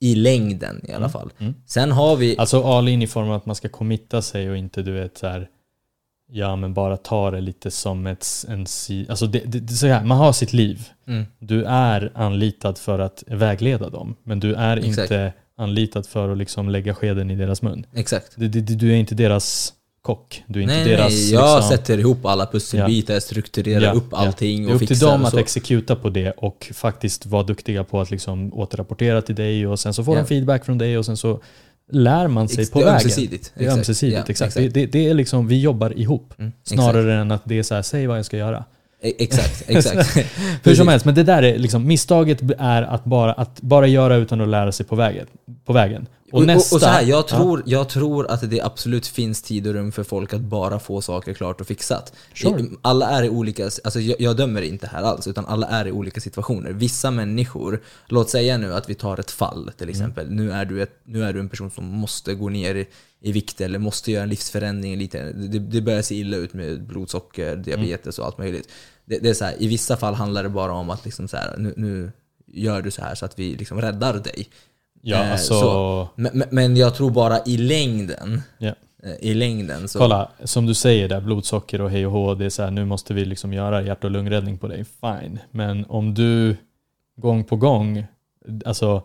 I 0.00 0.14
längden 0.14 0.80
i 0.88 0.92
alla 0.92 1.08
fall. 1.08 1.30
Mm. 1.38 1.54
Sen 1.66 1.92
har 1.92 2.16
vi... 2.16 2.38
Alltså 2.38 2.62
all 2.62 2.88
in 2.88 3.02
i 3.02 3.06
form 3.06 3.28
av 3.28 3.34
att 3.34 3.46
man 3.46 3.54
ska 3.56 3.68
committa 3.68 4.22
sig 4.22 4.50
och 4.50 4.56
inte 4.56 4.82
du 4.82 4.92
vet 4.92 5.18
så 5.18 5.26
här, 5.26 5.48
ja 6.32 6.56
men 6.56 6.74
bara 6.74 6.96
ta 6.96 7.30
det 7.30 7.40
lite 7.40 7.70
som 7.70 8.06
ett, 8.06 8.26
en 8.48 8.66
si, 8.66 9.06
alltså 9.08 9.26
det, 9.26 9.38
det, 9.46 9.60
det 9.60 9.72
så 9.72 9.86
här, 9.86 10.04
man 10.04 10.18
har 10.18 10.32
sitt 10.32 10.52
liv. 10.52 10.88
Mm, 11.06 11.24
Du 11.38 11.64
är 11.64 12.12
anlitad 12.14 12.78
för 12.78 12.98
att 12.98 13.24
vägleda 13.26 13.90
dem, 13.90 14.16
men 14.22 14.40
du 14.40 14.54
är 14.54 14.76
Exakt. 14.76 14.98
inte 14.98 15.32
anlitad 15.56 16.06
för 16.06 16.28
att 16.28 16.38
liksom 16.38 16.68
lägga 16.68 16.94
skeden 16.94 17.30
i 17.30 17.36
deras 17.36 17.62
mun. 17.62 17.86
exakt. 17.94 18.32
Du, 18.36 18.48
du, 18.48 18.60
du 18.60 18.92
är 18.92 18.96
inte 18.96 19.14
deras 19.14 19.72
kock. 20.04 20.42
Du 20.46 20.58
är 20.58 20.62
inte 20.62 20.74
Nej, 20.74 20.84
deras... 20.88 21.12
nej, 21.12 21.32
jag 21.32 21.56
liksom, 21.56 21.76
sätter 21.76 21.98
ihop 21.98 22.26
alla 22.26 22.46
pusselbitar, 22.46 23.20
strukturerar 23.20 23.80
Ja, 23.84 23.92
upp 23.92 24.04
ja. 24.10 24.16
allting 24.18 24.62
Det 24.62 24.68
är 24.68 24.68
och 24.68 24.74
upp 24.74 24.78
till 24.78 24.88
fixar 24.88 25.06
dem 25.10 25.22
och 25.22 25.28
att 25.28 25.34
exekuta 25.34 25.96
på 25.96 26.08
det 26.10 26.30
och 26.30 26.70
faktiskt 26.74 27.26
vara 27.26 27.42
duktiga 27.42 27.84
på 27.84 28.00
att 28.00 28.10
liksom 28.10 28.54
återrapportera 28.54 29.22
till 29.22 29.34
dig 29.34 29.66
och 29.66 29.80
sen 29.80 29.94
så 29.94 30.04
får 30.04 30.14
Ja. 30.16 30.20
de 30.22 30.26
feedback 30.28 30.64
från 30.64 30.78
dig 30.78 30.98
och 30.98 31.06
sen 31.06 31.16
så 31.16 31.40
lär 31.92 32.28
man 32.28 32.48
sig 32.48 32.62
Ex- 32.62 32.70
på 32.70 32.78
det 32.78 32.84
vägen. 32.84 32.96
ömsesidigt. 32.96 33.52
Det 33.54 33.60
är 33.60 33.64
Exakt. 33.64 33.78
ömsesidigt, 33.78 34.16
Ja, 34.18 34.24
exakt. 34.30 34.54
Det, 34.54 34.68
det, 34.68 34.86
det 34.86 35.08
är 35.08 35.14
liksom, 35.14 35.48
vi 35.48 35.60
jobbar 35.60 35.98
ihop. 35.98 36.34
Mm, 36.38 36.52
Snarare 36.64 37.14
än 37.14 37.30
att 37.30 37.42
det 37.44 37.58
är 37.58 37.62
så 37.62 37.74
här, 37.74 37.82
säg 37.82 38.06
vad 38.06 38.18
jag 38.18 38.24
ska 38.24 38.36
göra. 38.36 38.64
Exakt, 39.02 39.60
E- 39.60 39.64
exakt. 39.78 39.96
exakt. 40.16 40.26
Hur 40.62 40.74
som 40.74 40.88
helst, 40.88 41.06
men 41.06 41.14
det 41.14 41.22
där 41.22 41.42
är 41.42 41.58
liksom, 41.58 41.86
misstaget 41.86 42.40
är 42.58 42.82
att 42.82 43.04
bara, 43.04 43.32
att 43.32 43.60
bara 43.60 43.86
göra 43.86 44.16
utan 44.16 44.40
att 44.40 44.48
lära 44.48 44.72
sig 44.72 44.86
på 44.86 44.96
vägen. 44.96 45.26
På 45.64 45.72
vägen. 45.72 46.06
Och, 46.34 46.40
Och, 46.40 46.46
nästa... 46.46 46.76
och, 46.76 46.80
så 46.80 46.86
här, 46.86 47.02
jag, 47.02 47.18
Ja. 47.18 47.22
tror, 47.22 47.62
jag 47.66 47.88
tror 47.88 48.26
att 48.30 48.50
det 48.50 48.60
absolut 48.60 49.06
finns 49.06 49.42
tid 49.42 49.66
och 49.66 49.74
rum 49.74 49.92
för 49.92 50.02
folk 50.02 50.34
att 50.34 50.40
bara 50.40 50.78
få 50.78 51.00
saker 51.00 51.34
klart 51.34 51.60
och 51.60 51.66
fixat. 51.66 52.12
Sure. 52.34 52.66
Alla 52.82 53.10
är 53.10 53.22
i 53.22 53.28
olika, 53.28 53.64
alltså 53.64 54.00
jag, 54.00 54.20
jag 54.20 54.36
dömer 54.36 54.62
inte 54.62 54.86
här 54.86 55.02
alls, 55.02 55.26
utan 55.26 55.46
alla 55.46 55.66
är 55.66 55.86
i 55.86 55.92
olika 55.92 56.20
situationer. 56.20 56.72
Vissa 56.72 57.10
människor, 57.10 57.82
låt 58.08 58.30
säga 58.30 58.58
nu 58.58 58.74
att 58.74 58.90
vi 58.90 58.94
tar 58.94 59.20
ett 59.20 59.30
fall 59.30 59.70
till 59.76 59.88
exempel. 59.88 60.30
Nu, 60.30 60.52
är 60.52 60.64
du 60.64 60.82
ett, 60.82 61.00
nu 61.04 61.24
är 61.24 61.32
du 61.32 61.40
en 61.40 61.48
person 61.48 61.70
som 61.70 61.84
måste 61.84 62.34
gå 62.34 62.48
ner 62.48 62.74
i, 62.74 62.86
i 63.20 63.32
vikt 63.32 63.60
eller 63.60 63.78
måste 63.78 64.12
göra 64.12 64.22
en 64.22 64.28
livsförändring 64.28 64.98
lite. 64.98 65.32
Det, 65.32 65.58
det 65.58 65.80
börjar 65.80 66.02
se 66.02 66.14
illa 66.14 66.36
ut 66.36 66.54
med 66.54 66.86
blodsocker, 66.86 67.56
diabetes 67.56 68.18
och 68.18 68.26
allt 68.26 68.38
möjligt. 68.38 68.68
Det, 69.04 69.18
det 69.18 69.28
är 69.30 69.34
så 69.34 69.44
här, 69.44 69.54
I 69.62 69.66
vissa 69.68 69.96
fall 69.96 70.14
handlar 70.14 70.42
det 70.42 70.48
bara 70.48 70.72
om 70.72 70.90
att 70.90 71.04
liksom 71.04 71.28
så 71.28 71.36
här, 71.36 71.54
nu, 71.58 71.74
nu 71.76 72.12
gör 72.46 72.82
du 72.82 72.90
så 72.90 73.02
här 73.02 73.14
så 73.14 73.24
att 73.24 73.38
vi 73.38 73.54
liksom 73.54 73.80
räddar 73.80 74.14
dig. 74.18 74.48
Ja, 75.06 75.16
Eh, 75.16 75.32
alltså... 75.32 75.54
så. 75.60 76.08
Men, 76.16 76.42
men- 76.50 76.76
jag 76.76 76.94
tror 76.94 77.10
bara 77.10 77.38
i 77.46 77.56
längden, 77.56 78.42
eh, 78.60 78.72
i 79.20 79.34
längden 79.34 79.88
så... 79.88 79.98
Kolla, 79.98 80.28
som 80.44 80.66
du 80.66 80.74
säger 80.74 81.08
där, 81.08 81.20
blodsocker 81.20 81.80
och 81.80 81.90
hej 81.90 82.06
och 82.06 82.12
hå, 82.12 82.34
det 82.34 82.44
är 82.44 82.50
så 82.50 82.62
här, 82.62 82.70
nu 82.70 82.84
måste 82.84 83.14
vi 83.14 83.24
liksom 83.24 83.52
göra 83.52 83.82
hjärt 83.82 84.04
och 84.04 84.10
lungräddning 84.10 84.58
på 84.58 84.68
dig. 84.68 84.84
Fine. 85.00 85.38
Men 85.50 85.84
om 85.88 86.14
du 86.14 86.56
gång 87.16 87.44
på 87.44 87.56
gång 87.56 88.06
alltså, 88.64 89.02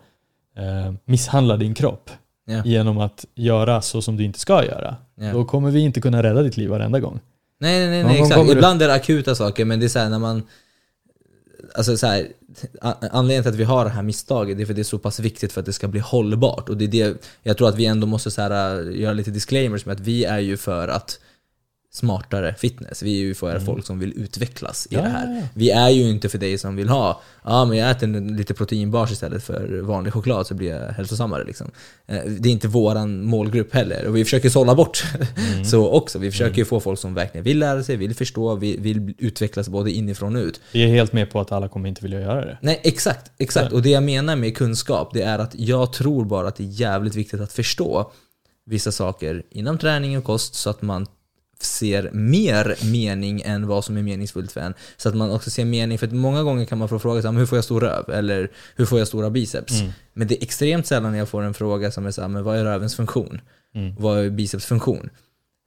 eh, 0.58 0.94
misshandlar 1.06 1.58
din 1.58 1.74
kropp 1.74 2.10
Ja. 2.46 2.62
genom 2.66 2.98
att 2.98 3.26
göra 3.36 3.82
så 3.82 4.02
som 4.02 4.18
du 4.18 4.24
inte 4.24 4.40
ska 4.40 4.66
göra, 4.66 4.96
Ja. 5.16 5.32
då 5.32 5.46
kommer 5.46 5.72
vi 5.72 5.80
inte 5.80 6.02
kunna 6.02 6.24
rädda 6.24 6.42
ditt 6.42 6.58
liv 6.58 6.70
varenda 6.70 7.00
gång. 7.00 7.20
Nej, 7.60 7.80
nej, 7.80 7.90
nej, 7.90 8.04
nej 8.04 8.16
exakt. 8.20 8.34
kommer 8.36 8.52
du- 8.52 8.58
Ibland 8.58 8.82
är 8.82 8.88
det 8.88 8.94
akuta 8.94 9.36
saker, 9.36 9.66
men 9.66 9.80
det 9.80 9.86
är 9.86 9.88
så 9.88 10.00
här 10.00 10.10
när 10.10 10.20
man 10.20 10.44
alltså 11.76 11.98
så 11.98 12.08
här, 12.08 12.28
anledningen 12.82 13.44
till 13.44 13.52
att 13.52 13.60
vi 13.60 13.64
har 13.64 13.86
det 13.86 13.92
här 13.92 14.04
misstaget 14.04 14.58
det 14.58 14.64
är 14.64 14.66
för 14.66 14.74
att 14.74 14.76
det 14.76 14.82
är 14.82 14.84
så 14.84 15.00
pass 15.00 15.20
viktigt 15.20 15.52
för 15.52 15.60
att 15.60 15.66
det 15.66 15.74
ska 15.74 15.88
bli 15.88 16.00
hållbart. 16.00 16.70
Och 16.70 16.78
det 16.78 16.86
är 16.86 16.88
det, 16.88 17.26
jag 17.44 17.58
tror 17.58 17.70
att 17.70 17.76
vi 17.76 17.86
ändå 17.86 18.08
måste 18.08 18.32
så 18.32 18.42
här, 18.42 18.82
göra 18.92 19.14
lite 19.14 19.32
disclaimers 19.32 19.86
med 19.86 19.94
att 19.96 20.00
vi 20.00 20.26
är 20.26 20.40
ju 20.40 20.58
för 20.58 20.88
att 20.88 21.20
smartare 21.92 22.56
fitness. 22.58 23.04
Vi 23.04 23.16
är 23.18 23.20
ju 23.22 23.34
för 23.36 23.60
folk 23.60 23.86
som 23.86 24.00
vill 24.00 24.14
utvecklas 24.16 24.88
i 24.92 24.96
Ja, 24.96 25.02
det 25.02 25.08
ja, 25.08 25.12
här. 25.12 25.36
ja. 25.42 25.48
Vi 25.54 25.70
är 25.72 25.90
ju 25.90 26.10
inte 26.10 26.30
för 26.30 26.38
dig 26.38 26.58
som 26.58 26.76
vill 26.76 26.90
ha, 26.90 27.22
ja 27.44 27.66
men 27.66 27.78
jag 27.78 27.92
äter 27.92 28.08
lite 28.38 28.54
proteinbars 28.54 29.12
istället 29.12 29.44
för 29.44 29.82
vanlig 29.82 30.14
choklad 30.14 30.48
så 30.48 30.54
blir 30.54 30.70
jag 30.70 30.92
hälsosammare 30.94 31.44
liksom. 31.44 31.72
Eh, 32.08 32.20
Det 32.26 32.50
är 32.50 32.54
inte 32.54 32.68
våran 32.68 33.24
målgrupp 33.24 33.74
heller. 33.74 34.08
Och 34.08 34.16
vi 34.18 34.24
försöker 34.24 34.50
sålla 34.50 34.76
bort 34.76 35.04
Mm. 35.54 35.66
så 35.66 35.90
också. 35.90 36.20
Vi 36.20 36.32
försöker 36.32 36.58
ju 36.58 36.66
få 36.66 36.80
folk 36.80 37.00
som 37.00 37.14
verkligen 37.14 37.44
vill 37.44 37.60
lära 37.60 37.84
sig, 37.84 37.96
vill 37.98 38.16
förstå, 38.16 38.56
vill, 38.56 38.80
vill 38.80 39.14
utvecklas 39.18 39.70
både 39.70 39.92
inifrån 39.92 40.36
och 40.36 40.42
ut. 40.44 40.62
Vi 40.74 40.84
är 40.84 40.88
helt 40.88 41.14
med 41.14 41.30
på 41.32 41.40
att 41.40 41.52
alla 41.52 41.68
kommer 41.68 41.90
inte 41.90 42.02
vilja 42.02 42.22
göra 42.22 42.46
det. 42.46 42.58
Nej, 42.62 42.80
exakt. 42.84 43.32
exakt. 43.38 43.74
Och 43.74 43.82
det 43.82 43.90
jag 43.90 44.04
menar 44.04 44.36
med 44.36 44.58
kunskap, 44.58 45.10
det 45.14 45.22
är 45.22 45.40
att 45.40 45.56
jag 45.56 45.94
tror 45.94 46.26
bara 46.26 46.48
att 46.48 46.56
det 46.56 46.64
är 46.64 46.68
jävligt 46.82 47.16
viktigt 47.16 47.42
att 47.42 47.54
förstå 47.54 48.12
vissa 48.66 48.92
saker 48.92 49.44
inom 49.52 49.78
träning 49.78 50.18
och 50.18 50.24
kost 50.24 50.56
så 50.56 50.70
att 50.70 50.82
man 50.82 51.08
ser 51.62 52.12
mer 52.12 52.92
mening 52.92 53.42
än 53.42 53.68
vad 53.68 53.86
som 53.86 53.98
är 53.98 54.04
meningsfullt 54.04 54.52
för 54.52 54.62
en. 54.62 54.74
Så 54.98 55.10
att 55.10 55.16
man 55.16 55.32
också 55.32 55.50
ser 55.50 55.66
mening, 55.66 55.98
för 55.98 56.08
att 56.08 56.14
många 56.14 56.44
gånger 56.44 56.66
kan 56.66 56.78
man 56.78 56.90
få 56.90 57.00
fråga 57.00 57.22
så 57.22 57.28
här, 57.28 57.32
"Men 57.34 57.40
hur 57.40 57.46
får 57.46 57.58
jag 57.58 57.66
stor 57.66 57.82
röv? 57.82 58.10
Eller 58.10 58.52
hur 58.76 58.86
får 58.86 59.00
jag 59.00 59.08
stora 59.08 59.30
biceps? 59.30 59.80
Mm. 59.80 59.92
Men 60.14 60.28
det 60.28 60.36
är 60.36 60.44
extremt 60.44 60.88
sällan 60.88 61.16
jag 61.16 61.30
får 61.30 61.42
en 61.44 61.54
fråga 61.54 61.92
som 61.92 62.06
är 62.06 62.12
så 62.12 62.22
här, 62.22 62.28
men 62.28 62.44
vad 62.44 62.58
är 62.58 62.64
rövens 62.64 62.96
funktion? 62.96 63.42
Mm. 63.76 63.96
Vad 64.00 64.20
är 64.20 64.30
biceps 64.30 64.66
funktion? 64.66 65.10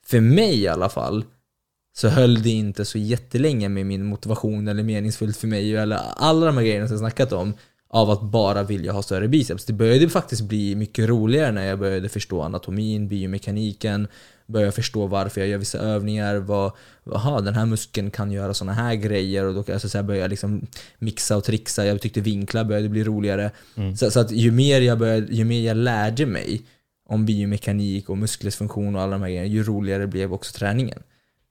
För 0.05 0.19
mig 0.19 0.61
i 0.61 0.67
alla 0.67 0.89
fall, 0.89 1.25
så 1.95 2.07
höll 2.07 2.43
det 2.43 2.49
inte 2.49 2.85
så 2.85 2.97
jättelänge 2.97 3.69
med 3.69 3.85
min 3.85 4.05
motivation 4.05 4.67
eller 4.67 4.83
meningsfullt 4.83 5.37
för 5.37 5.47
mig 5.47 5.75
eller 5.75 5.99
alla 6.15 6.45
de 6.45 6.57
här 6.57 6.63
grejerna 6.63 6.87
som 6.87 6.93
jag 6.93 6.99
snackat 6.99 7.31
om 7.31 7.53
av 7.89 8.09
att 8.09 8.21
bara 8.21 8.63
vilja 8.63 8.91
ha 8.91 9.01
större 9.03 9.27
biceps. 9.27 9.65
Det 9.65 9.73
började 9.73 10.09
faktiskt 10.09 10.41
bli 10.41 10.75
mycket 10.75 11.09
roligare 11.09 11.51
när 11.51 11.65
jag 11.65 11.79
började 11.79 12.09
förstå 12.09 12.41
anatomin, 12.41 13.07
biomekaniken, 13.07 14.07
började 14.45 14.71
förstå 14.71 15.07
varför 15.07 15.41
jag 15.41 15.49
gör 15.49 15.57
vissa 15.57 15.77
övningar, 15.77 16.35
vad, 16.35 16.71
aha, 17.11 17.41
den 17.41 17.55
här 17.55 17.65
muskeln 17.65 18.11
kan 18.11 18.31
göra 18.31 18.53
såna 18.53 18.73
här 18.73 18.95
grejer 18.95 19.45
och 19.45 19.53
då 19.53 19.63
jag 19.67 19.81
så 19.81 19.87
att 19.87 19.91
säga 19.91 20.03
börja 20.03 20.27
liksom 20.27 20.67
mixa 20.99 21.37
och 21.37 21.43
trixa. 21.43 21.85
Jag 21.85 22.01
tyckte 22.01 22.21
vinklar 22.21 22.63
började 22.63 22.89
bli 22.89 23.03
roligare. 23.03 23.51
Mm. 23.75 23.95
Så, 23.95 24.11
så 24.11 24.19
att 24.19 24.31
ju 24.31 24.51
mer, 24.51 24.81
jag 24.81 24.99
började, 24.99 25.33
ju 25.33 25.45
mer 25.45 25.61
jag 25.67 25.77
lärde 25.77 26.25
mig 26.25 26.61
om 27.05 27.25
biomekanik 27.25 28.09
och 28.09 28.17
musklers 28.17 28.55
funktion 28.55 28.95
och 28.95 29.01
alla 29.01 29.11
de 29.11 29.21
här 29.21 29.29
grejerna, 29.29 29.47
ju 29.47 29.63
roligare 29.63 30.07
blev 30.07 30.33
också 30.33 30.57
träningen. 30.57 31.03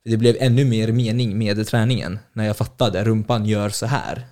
Det 0.05 0.17
blev 0.17 0.37
ännu 0.41 0.65
mer 0.65 0.93
mening 0.93 1.39
med 1.39 1.67
träningen 1.67 2.19
när 2.33 2.47
jag 2.47 2.57
fattade 2.57 3.05
rumpan 3.05 3.47
gör 3.47 3.69
så 3.69 3.87
här. 3.87 4.27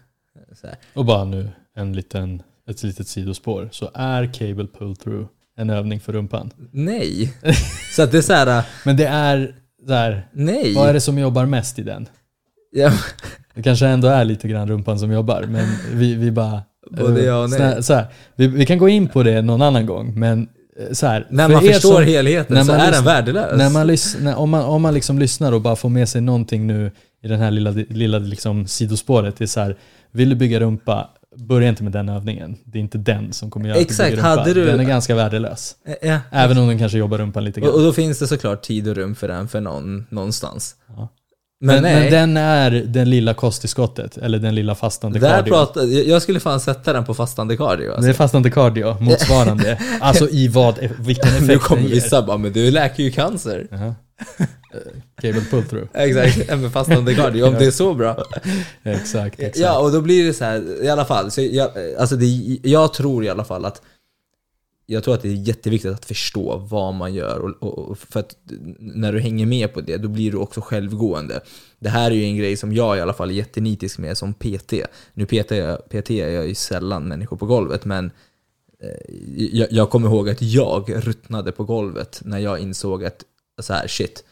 Så 0.61 0.67
här. 0.67 0.77
Och 0.95 1.05
bara 1.05 1.25
nu 1.25 1.49
en 1.75 1.93
liten, 1.93 2.43
ett 2.67 2.83
litet 2.83 3.09
sidospår. 3.09 3.69
Så 3.73 3.91
är 3.95 4.33
cable 4.33 4.67
pull 4.79 4.97
through 4.97 5.27
en 5.57 5.71
övning 5.71 6.01
för 6.01 6.13
rumpan. 6.13 6.51
Nej. 6.73 7.33
Så 7.97 8.03
att 8.03 8.13
det 8.13 8.19
är 8.19 8.23
så 8.23 8.33
här, 8.33 8.63
Men 8.85 8.97
det 8.97 9.07
är 9.07 9.55
där, 9.87 10.27
nej. 10.33 10.75
vad 10.75 10.89
är 10.89 10.93
det 10.93 11.01
som 11.01 11.19
jobbar 11.19 11.47
mest 11.47 11.79
i 11.79 11.83
den? 11.83 12.09
Ja, 12.73 12.93
Det 13.55 13.63
kanske 13.63 13.87
ändå 13.87 14.09
är 14.09 14.25
lite 14.25 14.49
grann 14.49 14.69
rumpan 14.69 14.99
som 14.99 15.13
jobbar, 15.13 15.43
men 15.49 15.67
vi, 15.93 16.15
vi 16.15 16.31
bara... 16.31 16.63
Både 16.91 17.25
ja 17.25 17.43
och 17.43 17.51
nej. 17.51 17.59
så 17.59 17.65
här, 17.65 17.81
så 17.81 17.95
här, 17.95 18.07
vi, 18.37 18.47
vi 18.47 18.67
kan 18.67 18.79
gå 18.79 18.89
in 18.89 19.09
på 19.09 19.23
det 19.23 19.43
någon 19.43 19.63
annan 19.63 19.87
gång, 19.87 20.19
men 20.19 20.49
eh, 20.79 20.93
så 20.93 21.07
här, 21.07 21.27
när 21.31 21.47
för 21.49 21.55
man 21.55 21.65
er 21.65 21.73
förstår 21.73 21.95
som- 21.95 22.05
helheten 22.05 22.55
när 22.57 22.65
så 22.65 22.73
man 22.73 22.81
är 22.81 22.93
den 22.93 23.05
värdelös. 23.05 23.59
När 23.59 23.71
man 23.71 23.87
lyssnar, 23.87 24.35
om, 24.35 24.51
man, 24.51 24.63
om 24.65 24.83
man 24.83 24.95
liksom 24.95 25.19
lyssnar 25.19 25.53
och 25.53 25.61
bara 25.61 25.77
får 25.77 25.89
med 25.89 26.09
sig 26.09 26.21
någonting 26.21 26.67
nu 26.67 26.91
i 27.23 27.29
den 27.29 27.41
här 27.41 27.51
lilla, 27.51 27.71
lilla 27.71 28.19
liksom 28.19 28.67
sidospåret, 28.67 29.37
det 29.37 29.45
är 29.45 29.47
så 29.47 29.61
här, 29.61 29.77
vill 30.13 30.31
du 30.31 30.37
bygga 30.37 30.61
rumpa, 30.61 31.09
börja 31.37 31.69
inte 31.69 31.83
med 31.83 31.93
den 31.93 32.09
övningen. 32.09 32.57
Det 32.65 32.79
är 32.79 32.81
inte 32.81 32.99
den 32.99 33.33
som 33.33 33.51
kommer 33.51 33.69
göra 33.69 33.77
att 33.79 33.83
Exakt, 33.85 34.11
du 34.11 34.17
bygger 34.17 34.29
rumpa. 34.29 34.41
hade 34.41 34.55
du- 34.55 34.65
Den 34.67 34.81
är 34.81 34.85
ganska 34.85 35.15
värdelös. 35.15 35.77
ja. 36.03 36.19
Även 36.31 36.59
om 36.59 36.69
den 36.69 36.79
kanske 36.79 36.99
jobbar 36.99 37.19
rumpan 37.19 37.45
lite 37.45 37.61
och, 37.61 37.67
och 37.67 37.73
grann. 37.75 37.85
då 37.85 37.93
finns 37.93 38.19
det 38.19 38.27
såklart 38.27 38.63
tid 38.63 38.89
och 38.89 38.95
rum 38.97 39.15
för 39.15 39.29
den 39.29 39.49
för 39.49 39.61
någon, 39.61 40.07
någonstans. 40.11 40.75
Ja. 40.97 41.09
Men, 41.63 41.83
Men, 41.83 41.95
men 41.95 42.11
den 42.13 42.37
är 42.37 42.71
den 42.71 43.11
lilla 43.11 43.35
kosttillskottet, 43.35 44.17
eller 44.17 44.39
den 44.39 44.55
lilla 44.55 44.75
fastande 44.75 45.19
där 45.19 45.31
cardio. 45.37 45.51
pratar, 45.51 46.09
jag 46.09 46.23
skulle 46.23 46.41
fan 46.41 46.61
sätta 46.61 46.93
den 46.93 47.05
på 47.05 47.15
fastande 47.15 47.57
cardio. 47.57 47.89
Alltså. 47.91 48.03
Det 48.03 48.09
är 48.09 48.13
fastande 48.15 48.51
cardio, 48.51 48.97
motsvarande. 49.01 49.79
alltså 50.01 50.29
i 50.29 50.49
vad, 50.49 50.79
vilken 50.99 51.29
effekt 51.29 51.47
Nu 51.47 51.59
kommer 51.59 51.83
vissa 51.83 52.23
bara, 52.23 52.37
men 52.39 52.53
du 52.53 52.71
läker 52.71 53.03
ju 53.03 53.11
cancer. 53.11 53.67
Jaha. 53.71 53.87
Eh, 53.87 53.93
Cable 55.23 55.45
pull 55.51 55.65
through. 55.65 55.89
Exakt, 55.95 56.49
men 56.49 56.71
fastande 56.71 57.15
cardio, 57.15 57.45
om 57.45 57.55
det 57.55 57.67
är 57.67 57.71
så 57.71 57.95
bra. 57.95 58.25
Exakt, 58.83 59.41
exakt. 59.41 59.59
Ja, 59.59 59.79
och 59.79 59.93
då 59.93 60.01
blir 60.01 60.25
det 60.25 60.35
så 60.35 60.45
här, 60.45 60.85
i 60.85 60.89
alla 60.89 61.05
fall. 61.05 61.31
Så 61.31 61.41
jag, 61.41 61.71
alltså 61.99 62.17
det, 62.17 62.27
jag 62.63 62.95
tror 62.95 63.25
i 63.25 63.29
alla 63.29 63.45
fall 63.45 63.65
att 63.65 63.83
jag 64.91 65.05
tror 65.05 65.15
att 65.15 65.23
det 65.23 65.29
är 65.29 65.33
jätteviktigt 65.33 65.93
att 65.93 66.05
förstå 66.05 66.57
vad 66.57 66.95
man 66.95 67.15
gör 67.15 67.41
och, 67.65 67.79
och, 67.79 67.99
för 67.99 68.21
att 68.21 68.37
när 68.79 69.13
du 69.13 69.21
hänger 69.21 69.47
med 69.47 69.75
på 69.75 69.81
det, 69.81 69.97
då 69.97 70.09
blir 70.09 70.31
du 70.31 70.37
också 70.37 70.61
självgående. 70.61 71.41
Det 71.79 71.89
här 71.89 72.11
är 72.11 72.15
ju 72.15 72.25
en 72.25 72.37
grej 72.37 72.57
som 72.57 72.73
jag 72.73 72.99
i 72.99 73.01
alla 73.01 73.13
fall 73.13 73.31
är 73.31 73.35
jättenitisk 73.35 73.99
med 73.99 74.19
som 74.19 74.35
PT. 74.35 74.73
Nu 75.15 75.27
PT, 75.27 75.51
jag, 75.51 75.89
PT 75.89 76.11
är 76.11 76.29
jag 76.29 76.49
ju 76.49 76.55
sällan 76.55 77.09
människor 77.09 77.37
på 77.37 77.47
golvet, 77.47 77.85
men 77.85 78.11
eh, 78.83 79.15
jag, 79.37 79.73
jag 79.73 79.91
kommer 79.91 80.09
ihåg 80.09 80.29
att 80.29 80.43
jag 80.43 81.07
ruttnade 81.07 81.53
på 81.53 81.65
golvet 81.65 82.21
när 82.25 82.39
jag 82.39 82.59
insåg 82.59 83.05
att 83.05 83.25
så 83.63 83.73
här, 83.73 83.89
shit, 83.89 84.25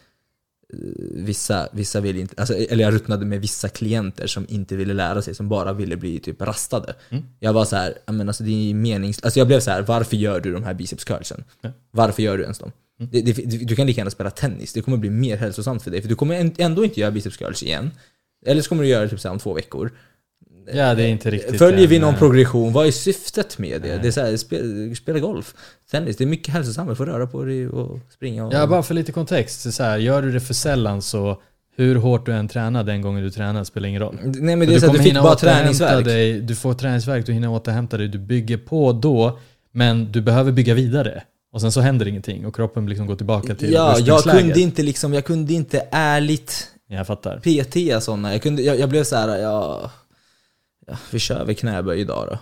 vissa, 1.11 1.69
vissa 1.71 2.01
vill 2.01 2.17
inte, 2.17 2.35
alltså, 2.37 2.53
eller 2.55 2.83
jag 2.83 2.93
ruttnade 2.93 3.25
med 3.25 3.41
vissa 3.41 3.69
klienter 3.69 4.27
som 4.27 4.45
inte 4.49 4.75
ville 4.75 4.93
lära 4.93 5.21
sig, 5.21 5.35
som 5.35 5.49
bara 5.49 5.73
ville 5.73 5.97
bli 5.97 6.19
typ 6.19 6.41
rastade. 6.41 6.95
Mm. 7.09 7.23
Jag 7.39 7.53
var 7.53 7.65
så 7.65 7.75
här, 7.75 7.93
"Ja, 8.05 8.13
men 8.13 8.27
alltså 8.27 8.43
det 8.43 8.69
är 8.69 8.73
menings... 8.73 9.23
Alltså 9.23 9.39
jag 9.39 9.47
blev 9.47 9.59
så 9.59 9.71
här, 9.71 9.81
varför 9.81 10.17
gör 10.17 10.39
du 10.39 10.53
de 10.53 10.63
här 10.63 10.73
biceps 10.73 11.03
curlsen? 11.03 11.43
Ja. 11.61 11.69
Varför 11.91 12.23
gör 12.23 12.37
du 12.37 12.43
ens 12.43 12.59
dem? 12.59 12.71
Mm. 12.99 13.11
Det, 13.11 13.21
det, 13.21 13.65
du 13.65 13.75
kan 13.75 13.87
lika 13.87 13.99
gärna 13.99 14.11
spela 14.11 14.29
tennis, 14.31 14.73
det 14.73 14.81
kommer 14.81 14.97
bli 14.97 15.09
mer 15.09 15.37
hälsosamt 15.37 15.83
för 15.83 15.91
dig, 15.91 16.01
för 16.01 16.09
du 16.09 16.15
kommer 16.15 16.51
ändå 16.57 16.83
inte 16.83 16.99
göra 16.99 17.11
biceps 17.11 17.37
curls 17.37 17.63
igen. 17.63 17.91
Eller 18.45 18.61
så 18.61 18.69
kommer 18.69 18.83
du 18.83 18.89
göra 18.89 19.03
det 19.03 19.09
typ 19.09 19.19
så 19.19 19.29
om 19.29 19.39
två 19.39 19.53
veckor. 19.53 19.91
Ja, 20.73 20.95
det 20.95 21.03
är 21.03 21.07
inte 21.07 21.31
riktigt 21.31 21.57
Följer 21.57 21.87
vi 21.87 21.99
någon 21.99 22.13
eh, 22.13 22.19
progression? 22.19 22.73
Vad 22.73 22.87
är 22.87 22.91
syftet 22.91 23.57
med 23.57 23.81
det? 23.81 23.87
Nej. 23.87 23.99
Det 24.01 24.07
är 24.07 24.11
så 24.11 24.21
här, 24.21 24.37
spela, 24.37 24.95
spela 24.95 25.19
golf, 25.19 25.53
tennis, 25.91 26.17
det 26.17 26.23
är 26.23 26.25
mycket 26.25 26.53
hälsosammare, 26.53 26.95
få 26.95 27.05
röra 27.05 27.27
på 27.27 27.43
dig 27.43 27.67
och 27.67 27.99
springa. 28.13 28.45
Och, 28.45 28.53
Ja, 28.53 28.67
bara 28.67 28.83
för 28.83 28.93
lite 28.93 29.11
kontext. 29.11 29.61
Så 29.61 29.71
så 29.71 29.83
här, 29.83 29.97
gör 29.97 30.21
du 30.21 30.31
det 30.31 30.39
för 30.39 30.53
sällan 30.53 31.01
så 31.01 31.41
hur 31.75 31.95
hårt 31.95 32.25
du 32.25 32.33
än 32.33 32.47
tränar 32.47 32.83
den 32.83 33.01
gången 33.01 33.23
du 33.23 33.29
tränar 33.29 33.63
spelar 33.63 33.89
ingen 33.89 34.01
roll. 34.01 34.17
Nej 34.23 34.55
men 34.55 34.59
För 34.59 34.65
det 34.65 34.75
är 34.75 34.79
så 34.79 34.85
du 34.85 34.91
kommer 34.91 35.03
fick 35.03 35.13
bara 35.13 35.35
träningsvärk. 35.35 36.05
Dig, 36.05 36.41
du 36.41 36.55
får 36.55 36.73
träningsverk, 36.73 37.25
du 37.25 37.33
hinner 37.33 37.49
återhämta 37.49 37.97
dig, 37.97 38.07
du 38.07 38.17
bygger 38.17 38.57
på 38.57 38.91
då, 38.91 39.39
men 39.71 40.11
du 40.11 40.21
behöver 40.21 40.51
bygga 40.51 40.73
vidare. 40.73 41.23
Och 41.51 41.61
sen 41.61 41.71
så 41.71 41.81
händer 41.81 42.07
ingenting 42.07 42.45
och 42.45 42.55
kroppen 42.55 42.85
liksom 42.89 43.07
går 43.07 43.15
tillbaka 43.15 43.55
till 43.55 43.73
Ja, 43.73 43.99
jag 43.99 44.23
kunde 44.23 44.59
inte 44.59 44.83
liksom, 44.83 45.13
jag 45.13 45.25
kunde 45.25 45.53
inte 45.53 45.87
ärligt 45.91 46.67
Jag 46.87 47.07
fattar. 47.07 47.39
PT 47.39 48.03
sådana. 48.03 48.31
Jag, 48.31 48.41
kunde, 48.41 48.61
jag, 48.61 48.79
jag 48.79 48.89
blev 48.89 49.03
så 49.03 49.15
här, 49.15 49.37
ja, 49.37 49.91
ja, 50.89 50.97
vi 51.11 51.19
kör 51.19 51.45
väl 51.45 51.55
knäböj 51.55 51.99
idag 51.99 52.27
då. 52.27 52.39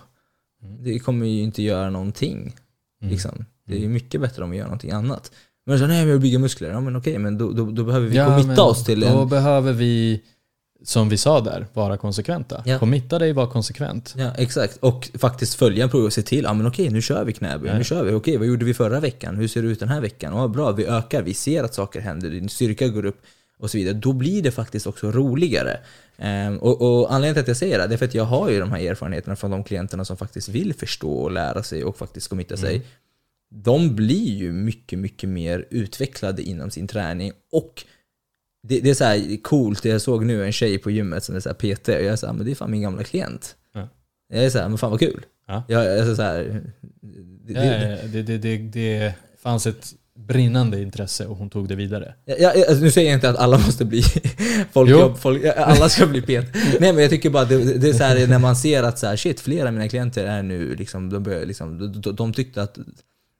Mm. 0.66 0.84
Det 0.84 0.98
kommer 0.98 1.26
ju 1.26 1.42
inte 1.42 1.62
göra 1.62 1.90
någonting. 1.90 2.54
Mm. 3.02 3.12
Liksom. 3.12 3.44
Det 3.66 3.74
är 3.74 3.80
ju 3.80 3.88
mycket 3.88 4.20
bättre 4.20 4.44
om 4.44 4.50
vi 4.50 4.56
gör 4.56 4.64
någonting 4.64 4.90
annat. 4.90 5.32
Men 5.66 5.78
så 5.78 5.86
nej, 5.86 5.98
jag 5.98 6.06
vill 6.06 6.20
bygga 6.20 6.38
muskler. 6.38 6.70
Ja 6.70 6.80
men 6.80 6.96
okej, 6.96 7.18
men 7.18 7.38
då, 7.38 7.52
då, 7.52 7.70
då 7.70 7.84
behöver 7.84 8.06
vi 8.08 8.16
Ja, 8.16 8.40
committa 8.40 8.62
oss 8.62 8.84
till 8.84 9.00
Då 9.00 9.22
en... 9.22 9.28
behöver 9.28 9.72
vi, 9.72 10.22
som 10.84 11.08
vi 11.08 11.16
sa 11.16 11.40
där, 11.40 11.66
vara 11.72 11.96
konsekventa. 11.96 12.62
Ja. 12.66 12.78
Committa 12.78 13.18
dig, 13.18 13.32
var 13.32 13.46
konsekvent. 13.46 14.14
Ja, 14.16 14.30
exakt. 14.36 14.76
Och 14.76 15.10
faktiskt 15.18 15.54
följa 15.54 15.84
en 15.84 15.90
prov 15.90 16.04
och 16.04 16.12
se 16.12 16.22
till, 16.22 16.44
ja 16.44 16.54
men 16.54 16.66
okej, 16.66 16.90
nu 16.90 17.02
kör 17.02 17.24
vi 17.24 17.32
knäböj, 17.32 17.78
nu 17.78 17.84
kör 17.84 18.04
vi. 18.04 18.12
Okej, 18.12 18.36
vad 18.36 18.46
gjorde 18.46 18.64
vi 18.64 18.74
förra 18.74 19.00
veckan? 19.00 19.36
Hur 19.36 19.48
ser 19.48 19.62
det 19.62 19.68
ut 19.68 19.80
den 19.80 19.88
här 19.88 20.00
veckan? 20.00 20.36
Ja, 20.36 20.48
bra, 20.48 20.72
vi 20.72 20.86
ökar, 20.86 21.22
vi 21.22 21.34
ser 21.34 21.64
att 21.64 21.74
saker 21.74 22.00
händer, 22.00 22.30
din 22.30 22.48
styrka 22.48 22.88
går 22.88 23.04
upp 23.04 23.22
och 23.58 23.70
så 23.70 23.78
vidare. 23.78 23.94
Då 23.94 24.12
blir 24.12 24.42
det 24.42 24.50
faktiskt 24.50 24.86
också 24.86 25.10
roligare. 25.12 25.80
Ehm, 26.18 26.58
och, 26.58 26.80
och 26.82 27.12
anledningen 27.14 27.34
till 27.34 27.40
att 27.40 27.48
jag 27.48 27.56
säger 27.56 27.78
det, 27.78 27.86
det 27.86 27.94
är 27.94 27.96
för 27.96 28.06
att 28.06 28.14
jag 28.14 28.24
har 28.24 28.50
ju 28.50 28.60
de 28.60 28.70
här 28.70 28.80
erfarenheterna 28.80 29.36
från 29.36 29.50
de 29.50 29.64
klienterna 29.64 30.04
som 30.04 30.16
faktiskt 30.16 30.48
vill 30.48 30.74
förstå 30.74 31.12
och 31.12 31.30
lära 31.30 31.62
sig 31.62 31.84
och 31.84 31.96
faktiskt 31.98 32.28
committa 32.28 32.56
sig. 32.56 32.82
De 33.50 33.96
blir 33.96 34.34
ju 34.34 34.52
mycket, 34.52 34.98
mycket 34.98 35.28
mer 35.28 35.66
utvecklade 35.70 36.42
inom 36.42 36.70
sin 36.70 36.88
träning 36.88 37.32
och 37.52 37.84
det, 38.62 38.80
det 38.80 38.90
är 38.90 38.94
så 38.94 39.04
här 39.04 39.42
coolt, 39.42 39.84
jag 39.84 40.00
såg 40.00 40.24
nu 40.24 40.44
en 40.44 40.52
tjej 40.52 40.78
på 40.78 40.90
gymmet 40.90 41.24
som 41.24 41.36
är 41.36 41.40
så 41.40 41.54
PT 41.54 41.88
och 41.88 41.94
jag 41.94 42.04
är 42.04 42.16
så 42.16 42.26
här, 42.26 42.32
men 42.32 42.46
det 42.46 42.52
är 42.52 42.54
fan 42.54 42.70
min 42.70 42.82
gamla 42.82 43.04
klient. 43.04 43.56
Ja. 43.72 43.88
Jag 44.28 44.44
är 44.44 44.50
så 44.50 44.58
här, 44.58 44.68
men 44.68 44.78
fan 44.78 44.90
vad 44.90 45.00
kul. 45.00 45.26
Ja. 45.46 45.62
Jag, 45.68 46.16
så 46.16 46.22
här, 46.22 46.72
det 48.72 49.14
fanns 49.38 49.66
ett 49.66 49.94
brinnande 50.26 50.82
intresse 50.82 51.26
och 51.26 51.36
hon 51.36 51.50
tog 51.50 51.68
det 51.68 51.74
vidare. 51.74 52.14
jag, 52.24 52.56
alltså, 52.58 52.84
nu 52.84 52.90
säger 52.90 53.08
jag 53.08 53.16
inte 53.16 53.30
att 53.30 53.36
alla 53.36 53.58
måste 53.58 53.84
bli 53.84 54.02
folk, 54.72 54.90
Jo. 54.90 54.98
jobb, 54.98 55.18
folk 55.18 55.44
alla 55.56 55.88
ska 55.88 56.06
bli 56.06 56.22
PT. 56.22 56.54
Nej 56.80 56.92
men 56.92 56.98
jag 56.98 57.10
tycker 57.10 57.30
bara 57.30 57.44
det, 57.44 57.78
det 57.78 57.88
är 57.88 57.92
så 57.92 58.04
här 58.04 58.26
när 58.26 58.38
man 58.38 58.56
ser 58.56 58.82
att 58.82 58.98
så 58.98 59.06
här, 59.06 59.16
shit, 59.16 59.40
flera 59.40 59.68
av 59.68 59.74
mina 59.74 59.88
klienter 59.88 60.24
är 60.24 60.42
nu 60.42 60.74
liksom, 60.74 61.10
de, 61.10 61.22
börjar, 61.22 61.46
liksom, 61.46 61.78
de, 61.78 62.00
de, 62.00 62.16
de 62.16 62.32
tyckte 62.32 62.62
att 62.62 62.78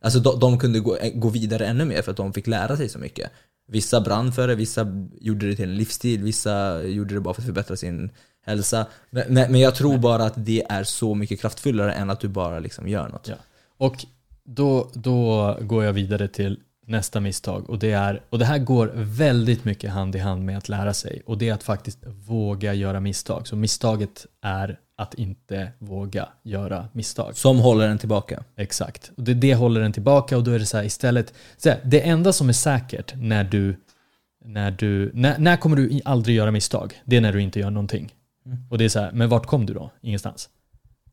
Alltså 0.03 0.21
de, 0.21 0.41
de 0.41 0.59
kunde 0.59 0.81
gå, 0.81 0.99
gå 1.15 1.29
vidare 1.29 1.67
ännu 1.67 1.85
mer 1.85 2.03
för 2.03 2.11
att 2.11 2.17
de 2.17 2.33
fick 2.33 2.47
lära 2.47 2.77
sig 2.77 2.89
så 2.89 2.99
mycket. 2.99 3.31
Vissa 3.69 4.01
brann 4.01 4.33
för 4.33 4.49
det, 4.49 4.55
vissa 4.55 4.87
gjorde 5.21 5.47
det 5.47 5.57
till 5.57 5.65
en 5.65 5.77
livsstil, 5.77 6.23
vissa 6.23 6.83
gjorde 6.83 7.15
det 7.15 7.21
bara 7.21 7.35
för 7.35 7.43
att 7.43 7.47
förbättra 7.47 7.77
sin 7.77 8.11
hälsa. 8.47 8.87
Men, 9.11 9.33
men 9.33 9.61
jag 9.61 9.75
tror 9.75 9.99
bara 9.99 10.25
att 10.25 10.35
det 10.37 10.67
är 10.69 10.85
så 10.85 11.15
mycket 11.15 11.41
kraftfullare 11.41 11.93
än 11.93 12.11
att 12.11 12.21
du 12.21 12.29
bara 12.29 12.59
liksom 12.59 12.89
gör 12.89 13.09
något. 13.09 13.29
Ja. 13.29 13.35
Och 13.79 14.07
då, 14.45 14.91
då 14.95 15.57
går 15.61 15.85
jag 15.85 15.93
vidare 15.93 16.29
till 16.29 16.59
nästa 16.89 17.21
misstag 17.21 17.71
och 17.71 17.79
det, 17.79 17.93
är, 17.93 18.23
och 18.31 18.39
det 18.39 18.45
här 18.45 18.59
går 18.59 18.93
väldigt 18.95 19.65
mycket 19.65 19.91
hand 19.91 20.17
i 20.17 20.19
hand 20.19 20.45
med 20.45 20.59
att 20.59 20.69
lära 20.69 20.95
sig 20.95 21.23
och 21.27 21.39
det 21.39 21.49
är 21.49 21.55
att 21.55 21.63
faktiskt 21.63 21.99
våga 22.07 22.75
göra 22.75 23.01
misstag. 23.01 23.47
Så 23.49 23.57
misstaget 23.57 24.27
är 24.43 24.79
att 24.97 25.15
inte 25.15 25.73
våga 25.79 26.29
göra 26.43 26.89
misstag. 26.93 27.37
Som 27.37 27.59
håller 27.59 27.89
en 27.89 27.99
tillbaka. 27.99 28.45
Exakt. 28.57 29.11
Och 29.17 29.23
det, 29.23 29.35
det 29.35 29.55
håller 29.55 29.81
en 29.81 29.93
tillbaka 29.93 30.37
och 30.37 30.45
då 30.45 30.51
är 30.51 30.59
det 30.59 30.67
så 30.67 30.77
här 30.77 30.85
istället, 30.85 31.35
så 31.57 31.69
här, 31.69 31.81
det 31.85 32.01
enda 32.09 32.33
som 32.33 32.49
är 32.49 32.53
säkert 32.53 33.13
när 33.17 33.45
du, 33.45 33.77
när 34.45 34.71
du, 34.71 35.11
när, 35.15 35.39
när 35.39 35.57
kommer 35.57 35.77
du 35.77 36.01
aldrig 36.05 36.37
göra 36.37 36.51
misstag? 36.51 37.03
Det 37.05 37.17
är 37.17 37.21
när 37.21 37.33
du 37.33 37.43
inte 37.43 37.61
gör 37.61 37.71
någonting. 37.71 38.15
Mm. 38.47 38.59
Och 38.71 38.79
det 38.79 38.85
är 38.85 38.89
så 38.89 39.01
här, 39.01 39.13
men 39.13 39.29
vart 39.29 39.47
kom 39.47 39.67
du 39.67 39.75
då? 39.75 39.91
Ingenstans. 40.03 40.49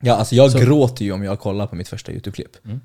Ja, 0.02 0.16
alltså 0.16 0.36
jag 0.36 0.52
Så- 0.52 0.60
gråter 0.60 1.06
ju 1.06 1.12
om 1.12 1.24
jag 1.24 1.40
kollar 1.40 1.68
på 1.68 1.76
mitt 1.76 1.88
första 1.88 2.12
YouTube-klipp. 2.12 2.66
Mm. 2.66 2.82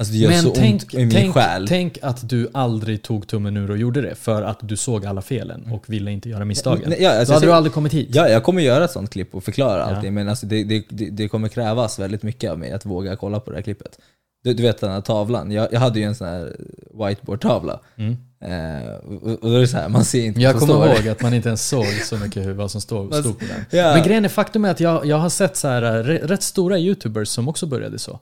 Alltså 0.00 0.12
det 0.12 0.18
gör 0.18 0.30
Men 0.30 0.42
så 0.42 0.50
tänk, 0.50 0.82
ont 0.82 0.94
i 0.94 0.98
min 0.98 1.10
tänk, 1.10 1.34
själ. 1.34 1.68
tänk 1.68 1.98
att 2.02 2.28
du 2.28 2.48
aldrig 2.54 3.02
tog 3.02 3.28
tummen 3.28 3.56
ur 3.56 3.70
och 3.70 3.78
gjorde 3.78 4.00
det 4.00 4.14
för 4.14 4.42
att 4.42 4.58
du 4.62 4.76
såg 4.76 5.06
alla 5.06 5.22
felen 5.22 5.72
och 5.72 5.90
ville 5.90 6.10
inte 6.10 6.28
göra 6.28 6.44
misstagen. 6.44 6.84
Nej, 6.86 7.02
ja, 7.02 7.18
alltså 7.18 7.32
då 7.32 7.34
hade 7.34 7.46
jag 7.46 7.52
du 7.52 7.56
aldrig 7.56 7.72
kommit 7.72 7.94
hit. 7.94 8.08
Ja, 8.12 8.28
jag 8.28 8.42
kommer 8.42 8.62
göra 8.62 8.84
ett 8.84 8.90
sånt 8.90 9.10
klipp 9.10 9.34
och 9.34 9.44
förklara 9.44 9.78
Ja. 9.78 9.84
allting, 9.84 10.14
men 10.14 10.28
alltså 10.28 10.46
det, 10.46 10.64
det, 10.64 10.84
det, 11.10 11.28
kommer 11.28 11.48
krävas 11.48 11.98
väldigt 11.98 12.22
mycket 12.22 12.50
av 12.50 12.58
mig 12.58 12.72
att 12.72 12.86
våga 12.86 13.16
kolla 13.16 13.40
på 13.40 13.50
det 13.50 13.56
här 13.56 13.62
klippet. 13.62 13.98
Du, 14.44 14.54
du 14.54 14.62
vet 14.62 14.80
den 14.80 14.90
här 14.90 15.00
tavlan, 15.00 15.52
jag, 15.52 15.72
jag 15.72 15.80
hade 15.80 15.98
ju 15.98 16.04
en 16.04 16.14
sån 16.14 16.26
här 16.26 16.56
whiteboard-tavla. 16.94 17.80
Mm. 17.96 18.16
Eh, 18.44 18.94
och, 18.94 19.22
och 19.22 19.50
då 19.50 19.56
är 19.56 19.60
det 19.60 19.68
så 19.68 19.76
här, 19.76 19.88
man 19.88 20.04
ser 20.04 20.24
inte 20.24 20.40
Jag 20.40 20.58
kommer 20.58 20.96
ihåg 20.96 21.08
att 21.08 21.22
man 21.22 21.34
inte 21.34 21.48
ens 21.48 21.68
såg 21.68 21.86
så 22.04 22.16
mycket 22.16 22.46
hur, 22.46 22.52
vad 22.52 22.70
som 22.70 22.80
stod, 22.80 23.14
stod 23.14 23.38
på 23.38 23.44
den. 23.44 23.80
Ja. 23.80 23.94
Men 23.94 24.02
grejen 24.02 24.24
är, 24.24 24.28
faktum 24.28 24.64
är 24.64 24.70
att 24.70 24.80
jag, 24.80 25.06
jag 25.06 25.16
har 25.16 25.28
sett 25.28 25.56
så 25.56 25.68
här, 25.68 25.82
eh, 25.82 26.14
rätt 26.14 26.42
stora 26.42 26.78
YouTubers 26.78 27.28
som 27.28 27.48
också 27.48 27.66
började 27.66 27.98
så. 27.98 28.20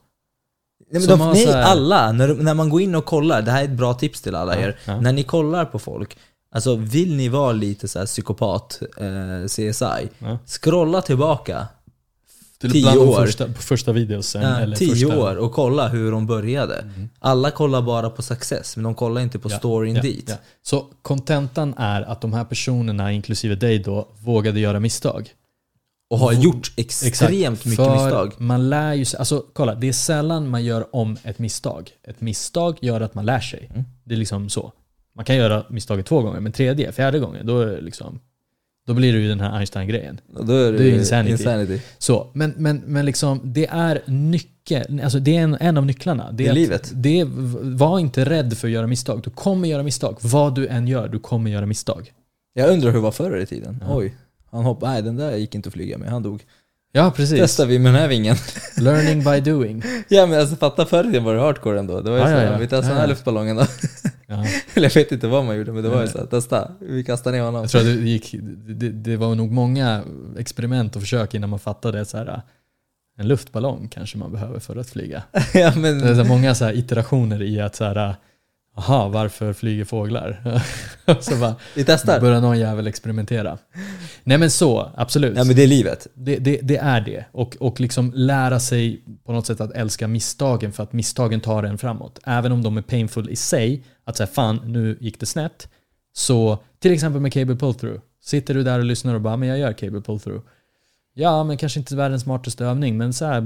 Nej, 0.91 1.07
men 1.09 1.19
de, 1.19 1.31
nej 1.33 1.47
här- 1.47 1.63
alla. 1.63 2.13
När, 2.13 2.35
när 2.35 2.55
man 2.55 2.69
går 2.69 2.81
in 2.81 2.95
och 2.95 3.05
kollar, 3.05 3.43
det 3.43 3.51
här 3.51 3.61
är 3.61 3.65
ett 3.65 3.71
bra 3.71 3.95
tips 3.95 4.21
till 4.21 4.35
alla 4.35 4.55
Ja, 4.57 4.61
er. 4.63 4.77
ja. 4.85 5.01
När 5.01 5.13
ni 5.13 5.23
kollar 5.23 5.65
på 5.65 5.79
folk, 5.79 6.17
alltså 6.55 6.75
vill 6.77 7.17
ni 7.17 7.29
vara 7.29 7.53
lite 7.53 7.89
så 7.89 7.99
här 7.99 8.07
psykopat, 8.07 8.81
eh, 8.97 9.47
CSI, 9.47 10.09
Ja. 10.19 10.39
scrolla 10.47 11.03
tillbaka 11.03 11.67
Till 12.61 12.73
Tio 12.73 12.83
bland 12.83 12.99
år. 12.99 13.17
Första, 13.27 13.47
på 13.47 13.63
första 13.63 13.93
videosen. 13.93 14.43
ja, 14.43 14.59
eller 14.61 14.77
tio 14.77 14.91
första, 14.91 15.19
år 15.19 15.37
och 15.37 15.53
kolla 15.53 15.89
hur 15.89 16.13
de 16.13 16.27
började. 16.27 16.77
Mm. 16.79 17.09
Alla 17.19 17.51
kollar 17.51 17.83
bara 17.83 18.11
på 18.11 18.23
success, 18.23 18.77
men 18.77 18.83
de 18.85 18.95
kollar 18.95 19.21
inte 19.21 19.39
på 19.39 19.51
Ja, 19.51 19.59
storyn 19.59 19.97
ja, 19.97 20.03
dit. 20.03 20.25
ja. 20.29 20.35
Så 20.63 20.87
kontentan 21.03 21.75
är 21.77 22.03
att 22.03 22.21
de 22.21 22.33
här 22.33 22.45
personerna, 22.45 23.13
inklusive 23.13 23.55
dig 23.55 23.79
då, 23.79 24.09
vågade 24.25 24.61
göra 24.61 24.81
misstag. 24.81 25.31
Och 26.11 26.19
har 26.19 26.33
gjort 26.33 26.73
extremt 26.77 27.65
mycket 27.65 27.85
För 27.85 27.93
misstag. 28.05 28.33
man 28.39 28.71
lär 28.71 28.95
ju 28.95 29.05
sig, 29.05 29.19
alltså 29.19 29.45
kolla, 29.53 29.75
det 29.75 29.89
är 29.89 29.93
sällan 29.93 30.49
man 30.49 30.65
gör 30.65 30.97
om 30.97 31.17
ett 31.23 31.39
misstag. 31.39 31.91
Ett 32.05 32.21
misstag 32.21 32.77
gör 32.81 33.01
att 33.01 33.15
man 33.15 33.27
lär 33.27 33.41
sig. 33.41 33.69
Mm. 33.71 33.85
Det 34.05 34.15
är 34.15 34.19
liksom 34.19 34.49
så. 34.49 34.73
Man 35.15 35.25
kan 35.25 35.37
göra 35.37 35.65
misstaget 35.71 36.07
två 36.07 36.23
gånger, 36.23 36.41
men 36.41 36.53
tredje, 36.53 36.93
fjärde 36.93 37.19
gången, 37.19 37.47
då 37.47 37.61
är 37.61 37.67
det 37.67 37.81
liksom 37.81 38.21
då 38.87 38.95
blir 38.95 39.13
det 39.13 39.19
ju 39.19 39.29
den 39.29 39.41
här 39.41 39.57
Einstein-grejen. 39.59 40.21
Och 40.37 40.47
då 40.47 40.53
är 40.53 40.73
det, 40.73 40.79
Det 40.79 40.91
är 40.91 40.99
insanity. 40.99 41.33
insanity. 41.33 41.81
Så, 41.99 42.31
men, 42.35 42.55
men, 42.57 42.83
men 42.87 43.07
liksom, 43.07 43.41
det 43.45 43.67
är 43.67 44.03
nyckeln, 44.07 45.01
alltså 45.01 45.19
det 45.19 45.37
är 45.37 45.41
en, 45.43 45.55
en 45.61 45.77
av 45.77 45.87
nycklarna. 45.87 46.33
Det 46.33 46.47
är 46.47 46.51
att- 46.51 46.55
livet. 46.55 46.91
Det 46.95 47.21
är, 47.21 47.27
var 47.77 47.99
inte 47.99 48.25
rädd 48.25 48.59
för 48.59 48.69
att 48.69 48.73
göra 48.75 48.87
misstag. 48.87 49.23
Du 49.25 49.31
kommer 49.31 49.69
göra 49.69 49.83
misstag. 49.83 50.17
Vad 50.21 50.55
du 50.55 50.67
än 50.67 50.89
gör, 50.89 51.09
du 51.09 51.19
kommer 51.19 51.51
göra 51.51 51.67
misstag. 51.67 52.13
Jag 52.53 52.71
undrar 52.71 52.91
hur 52.91 52.97
det 52.99 53.03
var 53.03 53.11
förr 53.13 53.39
i 53.41 53.47
tiden. 53.47 53.85
Ja. 53.89 53.97
Oj, 53.97 54.15
han 54.51 54.65
hoppade. 54.65 54.93
Nej, 54.93 55.03
den 55.03 55.17
där 55.17 55.37
gick 55.37 55.55
inte 55.55 55.69
att 55.69 55.73
flyga 55.73 55.99
med. 55.99 56.11
Han 56.11 56.23
dog. 56.23 56.45
Ja, 56.93 57.13
precis. 57.17 57.39
Testar 57.41 57.67
vi 57.67 57.79
med 57.79 57.93
den 57.95 58.01
här 58.01 58.09
vingen. 58.09 58.37
Learning 58.77 59.25
by 59.25 59.51
doing. 59.51 59.83
ja 60.09 60.27
men 60.27 60.41
alltså 60.41 60.57
fatta 60.57 60.87
förr 60.87 61.01
i 61.05 61.07
tiden 61.07 61.25
var 61.25 61.35
det 61.35 61.41
hardcore 61.41 61.79
ändå. 61.79 62.01
Det 62.01 62.11
var 62.11 62.17
ju 62.17 62.23
Ja, 62.23 62.29
så, 62.29 62.33
ja, 62.35 62.43
ja. 62.43 62.59
vi 62.59 62.67
testade 62.67 62.87
Ja, 62.87 62.89
den 62.93 63.01
här 63.01 63.07
luftballongen 63.09 63.57
då. 63.57 63.63
Eller 64.75 64.87
jag 64.89 64.95
vet 64.95 65.13
inte 65.13 65.27
vad 65.29 65.45
man 65.45 65.57
gjorde 65.57 65.73
men 65.73 65.83
det 65.83 65.89
var 65.89 66.03
ju 66.03 66.09
så 66.09 66.27
testa. 66.27 66.73
Vi 66.81 67.05
kastar 67.05 67.33
ner 67.33 67.43
honom. 67.43 67.61
Jag 67.61 67.71
tror 67.71 67.81
att 67.81 67.87
det, 67.87 67.93
gick, 67.93 68.35
det, 68.67 68.89
det 68.91 69.17
var 69.17 69.35
nog 69.35 69.51
många 69.51 70.03
experiment 70.39 70.97
och 70.97 71.03
försök 71.03 71.35
innan 71.35 71.51
man 71.51 71.59
fattade 71.59 72.01
att 72.01 72.09
så 72.09 72.17
här, 72.17 72.43
en 73.19 73.29
luftballong 73.29 73.89
kanske 73.89 74.19
man 74.19 74.33
behöver 74.33 74.61
för 74.61 74.77
att 74.77 74.91
flyga. 74.91 75.23
ja, 75.33 75.41
Det 75.53 75.61
är 75.63 75.77
men, 75.77 76.17
så 76.17 76.25
många 76.25 76.55
så 76.55 76.65
här 76.65 76.73
iterationer 76.79 77.43
i 77.43 77.61
att 77.61 77.77
så 77.77 77.85
här, 77.85 78.15
aha, 78.79 79.09
varför 79.09 79.53
flyger 79.53 79.85
fåglar? 79.85 80.61
så 81.21 81.37
bara, 81.37 81.55
vi 81.75 81.85
testar. 81.85 82.21
börjar 82.21 82.41
någon 82.41 82.59
jävel 82.59 82.87
experimentera. 82.87 83.59
Nej 84.25 84.39
men 84.39 84.51
så, 84.51 84.93
absolut. 84.97 85.37
Ja 85.37 85.45
men 85.45 85.57
det 85.57 85.63
är 85.63 85.67
livet. 85.67 86.07
Det, 86.15 86.37
det, 86.37 86.61
det 86.63 86.77
är 86.77 87.01
det. 87.01 87.25
Och, 87.33 87.57
och 87.61 87.81
liksom 87.81 88.13
lära 88.15 88.61
sig 88.61 89.03
på 89.27 89.33
något 89.33 89.47
sätt 89.47 89.61
att 89.61 89.73
älska 89.73 90.09
misstagen 90.09 90.73
för 90.73 90.83
att 90.83 90.93
misstagen 90.93 91.41
tar 91.41 91.63
en 91.63 91.79
framåt. 91.79 92.19
Även 92.25 92.53
om 92.53 92.63
de 92.63 92.77
är 92.77 92.83
painful 92.83 93.31
i 93.31 93.37
sig, 93.37 93.85
att 94.05 94.17
säga 94.17 94.27
fan 94.27 94.61
nu 94.65 94.99
gick 95.01 95.21
det 95.21 95.27
snett. 95.27 95.69
Så 96.13 96.59
till 96.79 96.93
exempel 96.93 97.21
med 97.21 97.33
cable 97.33 97.55
pull-through. 97.55 98.01
Sitter 98.25 98.55
du 98.55 98.63
där 98.63 98.79
och 98.79 98.85
lyssnar 98.85 99.15
och 99.15 99.21
bara 99.21 99.37
men 99.37 99.49
jag 99.49 99.59
gör 99.59 99.73
cable 99.73 100.01
pull-through. 100.01 100.43
Ja, 101.21 101.45
men 101.45 101.57
kanske 101.57 101.79
inte 101.79 101.97
världens 101.97 102.23
smartaste 102.23 102.65
övning, 102.65 102.97
men 102.97 103.13
så 103.13 103.25
här, 103.25 103.43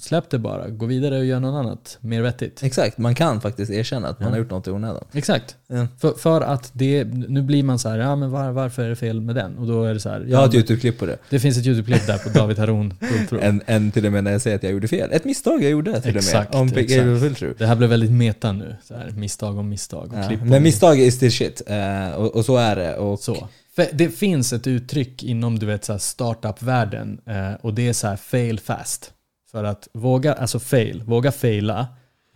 släpp 0.00 0.30
det 0.30 0.38
bara. 0.38 0.68
Gå 0.68 0.86
vidare 0.86 1.18
och 1.18 1.24
gör 1.24 1.40
något 1.40 1.64
annat, 1.64 1.98
mer 2.00 2.22
vettigt. 2.22 2.62
Exakt, 2.62 2.98
man 2.98 3.14
kan 3.14 3.40
faktiskt 3.40 3.70
erkänna 3.72 4.08
att 4.08 4.18
man 4.20 4.26
Ja. 4.28 4.32
har 4.34 4.38
gjort 4.38 4.50
något 4.50 4.66
i 4.66 4.70
onödan. 4.70 5.04
Exakt. 5.12 5.56
Ja. 5.66 5.86
För, 5.98 6.12
för 6.12 6.40
att 6.40 6.70
det, 6.72 7.04
nu 7.04 7.42
blir 7.42 7.62
man 7.62 7.78
så 7.78 7.88
här, 7.88 7.98
ja 7.98 8.16
men 8.16 8.30
var, 8.30 8.50
varför 8.50 8.82
är 8.84 8.88
det 8.88 8.96
fel 8.96 9.20
med 9.20 9.34
den? 9.34 9.58
Och 9.58 9.66
då 9.66 9.84
är 9.84 9.94
det 9.94 10.00
så 10.00 10.08
här, 10.08 10.24
Jag 10.28 10.38
har 10.38 10.44
ja, 10.44 10.48
ett 10.48 10.54
YouTube-klipp 10.54 10.98
på 10.98 11.06
det. 11.06 11.16
det 11.30 11.40
finns 11.40 11.58
ett 11.58 11.66
YouTube-klipp 11.66 12.06
där 12.06 12.18
på 12.18 12.28
David 12.38 12.58
Haron 12.58 12.94
pull-through. 13.00 13.44
En, 13.44 13.62
en 13.66 13.90
till 13.90 14.06
och 14.06 14.12
med 14.12 14.24
när 14.24 14.32
jag 14.32 14.40
säger 14.42 14.56
att 14.56 14.62
jag 14.62 14.72
gjorde 14.72 14.88
fel. 14.88 15.08
Ett 15.12 15.24
misstag 15.24 15.62
jag 15.62 15.70
gjorde 15.70 16.00
till 16.00 16.16
Exakt, 16.16 16.54
och 16.54 16.66
med. 16.66 16.72
Om 16.72 16.78
exakt. 16.78 17.58
Det 17.58 17.66
här 17.66 17.76
blev 17.76 17.90
väldigt 17.90 18.10
meta 18.12 18.52
nu. 18.52 18.76
Så 18.84 18.94
här, 18.94 19.10
misstag 19.16 19.58
om 19.58 19.68
misstag 19.68 20.12
och 20.12 20.18
Ja. 20.18 20.28
klipp 20.28 20.40
Men 20.44 20.62
misstag 20.62 20.98
is 21.00 21.14
still 21.14 21.32
shit. 21.32 21.62
Eh, 21.66 22.12
och, 22.14 22.36
och 22.36 22.44
så 22.44 22.56
är 22.56 22.76
det. 22.76 22.96
Och, 22.96 23.18
Så. 23.20 23.48
För 23.74 23.88
det 23.92 24.08
finns 24.08 24.52
ett 24.52 24.66
uttryck 24.66 25.22
inom 25.22 25.58
du 25.58 25.66
vet, 25.66 25.84
så 25.84 25.98
startup-världen 25.98 27.20
eh, 27.26 27.52
och 27.60 27.74
det 27.74 27.88
är 27.88 27.92
så 27.92 28.06
här 28.06 28.16
fail 28.16 28.60
fast. 28.60 29.12
För 29.50 29.64
att 29.64 29.88
våga, 29.92 30.32
alltså 30.32 30.60
fail, 30.60 31.02
våga 31.02 31.32
faila, 31.32 31.86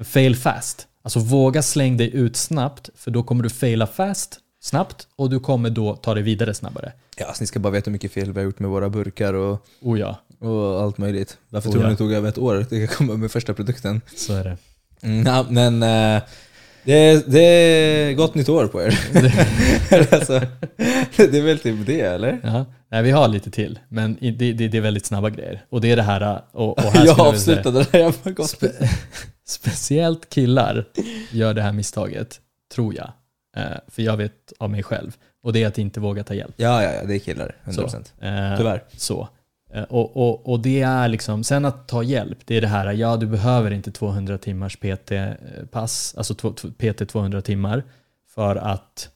fail 0.04 0.36
fast. 0.36 0.86
Alltså 1.02 1.18
våga 1.18 1.62
släng 1.62 1.96
dig 1.96 2.14
ut 2.14 2.36
snabbt 2.36 2.90
för 2.94 3.10
då 3.10 3.22
kommer 3.22 3.42
du 3.42 3.50
faila 3.50 3.86
fast 3.86 4.40
snabbt 4.60 5.06
och 5.16 5.30
du 5.30 5.40
kommer 5.40 5.70
då 5.70 5.96
ta 5.96 6.14
dig 6.14 6.22
vidare 6.22 6.54
snabbare. 6.54 6.92
Ja, 7.16 7.34
så 7.34 7.42
ni 7.42 7.46
ska 7.46 7.58
bara 7.58 7.72
veta 7.72 7.84
hur 7.90 7.92
mycket 7.92 8.12
fel 8.12 8.32
vi 8.32 8.40
har 8.40 8.44
gjort 8.44 8.58
med 8.58 8.70
våra 8.70 8.88
burkar 8.88 9.34
och, 9.34 9.66
Oh 9.80 10.00
ja, 10.00 10.20
och 10.38 10.82
allt 10.82 10.98
möjligt. 10.98 11.38
Varför 11.48 11.68
Oh 11.68 11.72
tror 11.72 11.82
ni 11.82 11.86
ja. 11.86 11.90
det 11.90 11.96
tog 11.96 12.12
över 12.12 12.28
ett 12.28 12.38
år 12.38 12.60
att 12.60 12.96
komma 12.96 13.14
med 13.14 13.30
första 13.30 13.54
produkten? 13.54 14.00
så 14.16 14.32
är 14.32 14.44
det. 14.44 14.56
Mm, 15.00 15.26
ja, 15.26 15.46
men 15.50 15.82
eh, 15.82 16.22
det, 16.86 16.92
är, 16.92 17.22
det 17.26 17.40
är 17.40 18.12
gott 18.12 18.34
nytt 18.34 18.48
år 18.48 18.66
på 18.66 18.82
er. 18.82 18.98
alltså, 20.14 20.40
det 21.16 21.38
är 21.38 21.42
väl 21.42 21.58
typ 21.58 21.86
det, 21.86 22.00
eller? 22.00 22.40
Ja. 22.42 22.64
Nej, 22.90 23.02
vi 23.02 23.10
har 23.10 23.28
lite 23.28 23.50
till, 23.50 23.78
men 23.88 24.18
det, 24.20 24.30
det, 24.30 24.68
det 24.68 24.76
är 24.76 24.80
väldigt 24.80 25.06
snabba 25.06 25.30
grejer. 25.30 25.64
Och 25.70 25.80
det 25.80 25.90
är 25.90 25.96
det 25.96 26.02
här, 26.02 26.42
och, 26.52 26.78
och 26.78 26.84
här 26.84 27.06
jag 27.06 27.20
avslutade 27.20 27.78
det 27.78 27.92
där 27.92 27.98
jävla 27.98 28.30
gott. 28.30 28.50
Spe 28.50 28.72
speciellt 29.46 30.28
killar 30.28 30.84
gör 31.30 31.54
det 31.54 31.62
här 31.62 31.72
misstaget, 31.72 32.40
tror 32.74 32.94
jag. 32.94 33.12
Eh, 33.56 33.78
för 33.88 34.02
jag 34.02 34.16
vet 34.16 34.52
av 34.58 34.70
mig 34.70 34.82
själv. 34.82 35.16
Och 35.42 35.52
det 35.52 35.62
är 35.62 35.66
att 35.66 35.78
inte 35.78 36.00
våga 36.00 36.24
ta 36.24 36.34
hjälp. 36.34 36.54
Ja, 36.56 36.82
ja, 36.82 36.92
ja, 36.92 37.04
det 37.04 37.14
är 37.14 37.18
killar. 37.18 37.56
100%. 37.64 37.72
Så, 37.72 38.26
eh, 38.26 38.56
Tyvärr. 38.56 38.82
Så. 38.96 39.28
Eh, 39.74 39.82
och, 39.82 40.16
och, 40.16 40.48
och 40.52 40.60
det 40.60 40.82
är 40.82 41.08
liksom, 41.08 41.44
sen 41.44 41.64
att 41.64 41.88
ta 41.88 42.02
hjälp, 42.02 42.38
det 42.44 42.56
är 42.56 42.60
det 42.60 42.66
här, 42.66 42.92
ja 42.92 43.16
du 43.16 43.26
behöver 43.26 43.70
inte 43.70 43.90
200 43.92 44.38
timmars 44.38 44.76
PT-pass, 44.76 46.14
alltså 46.16 46.34
två- 46.34 46.52
två- 46.52 46.68
PT 46.70 47.08
200 47.08 47.42
timmar, 47.42 47.84
för 48.34 48.56
att 48.56 49.08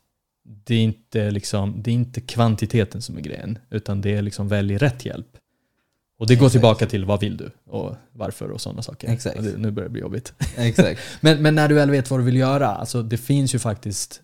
det 0.44 0.74
är 0.74 0.80
inte 0.82 1.30
liksom, 1.30 1.82
det 1.82 1.90
är 1.90 1.94
inte 1.94 2.20
kvantiteten 2.20 3.02
som 3.02 3.16
är 3.16 3.20
grejen, 3.20 3.58
utan 3.70 4.00
det 4.00 4.14
är 4.14 4.22
liksom 4.22 4.48
välj 4.48 4.76
rätt 4.78 5.04
hjälp. 5.04 5.26
Och 6.18 6.26
det 6.26 6.34
går 6.34 6.46
Exakt. 6.46 6.52
tillbaka 6.52 6.86
till 6.86 7.04
vad 7.04 7.20
vill 7.20 7.36
du 7.36 7.50
och 7.66 7.96
varför 8.12 8.50
och 8.50 8.60
sådana 8.60 8.82
saker. 8.82 9.08
Exakt. 9.08 9.36
Och 9.38 9.42
det, 9.44 9.56
nu 9.58 9.70
börjar 9.70 9.88
det 9.88 9.92
bli 9.92 10.00
jobbigt. 10.00 10.32
Exakt. 10.56 11.00
Men, 11.20 11.42
men 11.42 11.54
när 11.54 11.68
du 11.68 11.74
väl 11.74 11.90
vet 11.90 12.10
vad 12.10 12.20
du 12.20 12.24
vill 12.24 12.36
göra, 12.36 12.66
alltså 12.68 13.02
det 13.02 13.16
finns 13.16 13.54
ju 13.54 13.58
faktiskt 13.58 14.20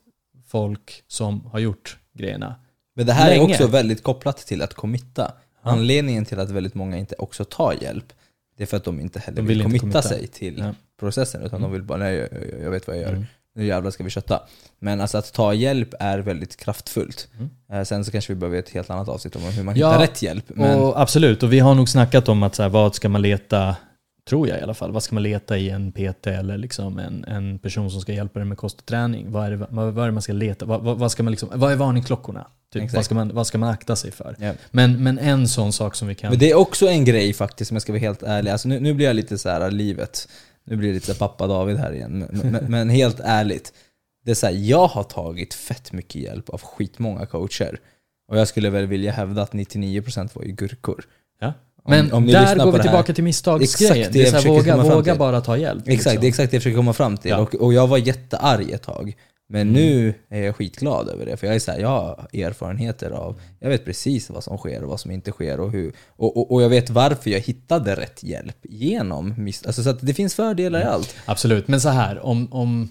folk 0.46 1.02
som 1.08 1.44
har 1.46 1.58
gjort 1.58 1.98
grejerna. 2.14 2.54
Men 2.94 3.06
det 3.06 3.12
här 3.12 3.28
Länge. 3.30 3.42
är 3.42 3.50
också 3.50 3.66
väldigt 3.66 4.02
kopplat 4.02 4.36
till 4.38 4.62
att 4.62 4.74
committa. 4.74 5.32
Anledningen 5.72 6.24
till 6.24 6.38
att 6.40 6.50
väldigt 6.50 6.74
många 6.74 6.96
inte 6.96 7.14
också 7.18 7.44
tar 7.44 7.74
hjälp, 7.80 8.12
det 8.56 8.62
är 8.62 8.66
för 8.66 8.76
att 8.76 8.84
de 8.84 9.00
inte 9.00 9.18
heller 9.20 9.36
De 9.36 9.42
vill, 9.46 9.56
vill 9.56 9.62
committa, 9.62 9.80
committa. 9.80 10.02
sig 10.02 10.26
till 10.26 10.58
Ja. 10.58 10.74
processen, 11.00 11.42
utan 11.42 11.58
Mm. 11.58 11.62
de 11.70 11.72
vill 11.72 11.82
bara 11.82 11.98
nej, 11.98 12.14
jag, 12.16 12.28
jag- 12.32 12.62
jag 12.62 12.70
vet 12.70 12.86
vad 12.86 12.96
jag 12.96 13.02
gör. 13.02 13.12
Mm. 13.12 13.26
Nu 13.54 13.66
jävlar 13.66 13.90
ska 13.90 14.04
vi 14.04 14.10
kötta. 14.10 14.42
Men 14.78 15.00
alltså 15.00 15.18
att 15.18 15.32
ta 15.32 15.54
hjälp 15.54 15.94
är 16.00 16.18
väldigt 16.18 16.56
kraftfullt. 16.56 17.28
Mm. 17.38 17.50
Eh, 17.72 17.84
sen 17.84 18.04
så 18.04 18.10
kanske 18.10 18.32
vi 18.32 18.38
behöver 18.40 18.58
ett 18.58 18.68
helt 18.70 18.90
annat 18.90 19.08
avsnitt 19.08 19.36
om 19.36 19.42
hur 19.42 19.62
man 19.64 19.76
Ja, 19.76 19.88
hittar 19.92 20.00
rätt 20.02 20.22
hjälp. 20.22 20.44
Men 20.48 20.78
Och 20.78 21.00
absolut, 21.00 21.42
och 21.42 21.52
vi 21.52 21.58
har 21.58 21.74
nog 21.74 21.88
snackat 21.88 22.28
om 22.28 22.42
att 22.42 22.54
så 22.54 22.62
här, 22.62 22.70
vad 22.70 22.94
ska 22.94 23.08
man 23.08 23.22
leta 23.22 23.76
Tror 24.28 24.48
jag 24.48 24.58
i 24.58 24.62
alla 24.62 24.74
fall. 24.74 24.92
Vad 24.92 25.02
ska 25.02 25.14
man 25.14 25.22
leta 25.22 25.58
i 25.58 25.70
en 25.70 25.92
PT 25.92 26.26
eller 26.26 26.58
liksom 26.58 26.98
en, 26.98 27.24
en 27.24 27.58
person 27.58 27.90
som 27.90 28.00
ska 28.00 28.12
hjälpa 28.12 28.38
dig 28.38 28.48
med 28.48 28.58
kost 28.58 28.78
och 28.78 28.86
träning? 28.86 29.32
Vad 29.32 29.46
är 29.46 29.50
det, 29.50 29.56
vad, 29.56 29.94
vad 29.94 30.04
är 30.04 30.06
det 30.06 30.12
man 30.12 30.22
ska 30.22 30.32
leta? 30.32 30.66
Vad, 30.66 30.82
vad, 30.82 30.98
vad, 30.98 31.12
ska 31.12 31.22
man 31.22 31.30
liksom, 31.30 31.48
vad 31.54 31.72
är 31.72 31.76
varningsklockorna? 31.76 32.46
Typ, 32.72 32.82
Exakt. 32.82 32.96
vad, 32.96 33.04
ska 33.04 33.14
man, 33.14 33.34
vad 33.34 33.46
ska 33.46 33.58
man 33.58 33.68
akta 33.68 33.96
sig 33.96 34.10
för? 34.10 34.36
Ja. 34.38 34.52
Men, 34.70 35.02
men 35.02 35.18
en 35.18 35.48
sån 35.48 35.72
sak 35.72 35.94
som 35.94 36.08
vi 36.08 36.14
kan... 36.14 36.30
Men 36.30 36.38
det 36.38 36.50
är 36.50 36.54
också 36.54 36.86
en 36.86 37.04
grej 37.04 37.32
faktiskt, 37.32 37.70
om 37.70 37.74
jag 37.74 37.82
ska 37.82 37.92
vara 37.92 38.00
helt 38.00 38.22
ärlig. 38.22 38.50
Alltså 38.50 38.68
nu, 38.68 38.80
nu 38.80 38.94
blir 38.94 39.06
jag 39.06 39.16
lite 39.16 39.38
så 39.38 39.48
här 39.48 39.70
livet. 39.70 40.28
Nu 40.64 40.76
blir 40.76 40.88
det 40.88 40.94
lite 40.94 41.06
så 41.06 41.12
här 41.12 41.18
pappa 41.18 41.46
David 41.46 41.76
här 41.76 41.92
igen. 41.92 42.18
Men, 42.18 42.52
men, 42.52 42.64
men 42.70 42.90
helt 42.90 43.20
ärligt. 43.20 43.72
Det 44.24 44.30
är 44.30 44.34
så 44.34 44.46
här, 44.46 44.54
jag 44.54 44.86
har 44.86 45.02
tagit 45.02 45.54
fett 45.54 45.92
mycket 45.92 46.22
hjälp 46.22 46.48
av 46.48 46.60
skitmånga 46.60 47.26
coacher. 47.26 47.80
Och 48.28 48.38
jag 48.38 48.48
skulle 48.48 48.70
väl 48.70 48.86
vilja 48.86 49.12
hävda 49.12 49.42
att 49.42 49.52
99% 49.52 50.30
var 50.32 50.42
ju 50.42 50.52
gurkor. 50.52 51.04
ja. 51.40 51.52
Om- 51.86 51.90
Men 51.90 52.12
om 52.12 52.24
ni 52.24 52.32
där 52.32 52.56
går 52.56 52.72
vi 52.72 52.78
tillbaka 52.80 53.12
till 53.14 53.24
misstagsgrejen. 53.24 53.96
det 53.96 54.10
Det 54.12 54.18
är 54.18 54.20
jag 54.22 54.28
så 54.28 54.34
här, 54.36 54.42
försöker 54.42 54.76
våga, 54.76 54.94
våga 54.94 55.14
bara 55.16 55.40
ta 55.40 55.56
hjälp. 55.56 55.88
Exakt, 55.88 55.96
liksom. 56.04 56.20
det 56.20 56.26
är 56.26 56.28
exakt 56.28 56.50
det 56.50 56.54
jag 56.56 56.62
försöker 56.62 56.76
komma 56.76 56.92
fram 56.92 57.16
till. 57.16 57.30
Ja. 57.30 57.38
Och, 57.38 57.54
och 57.54 57.74
jag 57.74 57.86
var 57.86 57.98
jättearg 57.98 58.70
ett 58.70 58.82
tag. 58.82 59.14
Men 59.48 59.72
nu 59.72 60.14
är 60.30 60.42
jag 60.42 60.56
skitglad 60.56 61.08
över 61.08 61.26
det, 61.26 61.36
för 61.36 61.46
jag 61.46 61.56
är 61.56 61.60
så 61.60 61.72
här, 61.72 61.78
jag 61.78 61.88
har 61.88 62.28
erfarenheter 62.32 63.10
av, 63.10 63.40
jag 63.60 63.68
vet 63.68 63.84
precis 63.84 64.30
vad 64.30 64.44
som 64.44 64.58
sker 64.58 64.82
och 64.82 64.88
vad 64.90 65.00
som 65.00 65.10
inte 65.10 65.30
sker 65.30 65.60
och 65.60 65.70
hur. 65.70 65.92
Och, 66.16 66.36
och, 66.36 66.52
och 66.52 66.62
jag 66.62 66.68
vet 66.68 66.90
varför 66.90 67.30
jag 67.30 67.40
hittade 67.40 67.94
rätt 67.94 68.22
hjälp 68.22 68.56
genom 68.62 69.34
mis- 69.34 69.66
alltså 69.66 69.82
så 69.82 69.90
att 69.90 69.98
det 70.00 70.14
finns 70.14 70.34
fördelar 70.34 70.80
i 70.80 70.84
allt. 70.84 71.14
Absolut, 71.24 71.68
men 71.68 71.80
så 71.80 71.88
här, 71.88 72.26
om, 72.26 72.52
om 72.52 72.88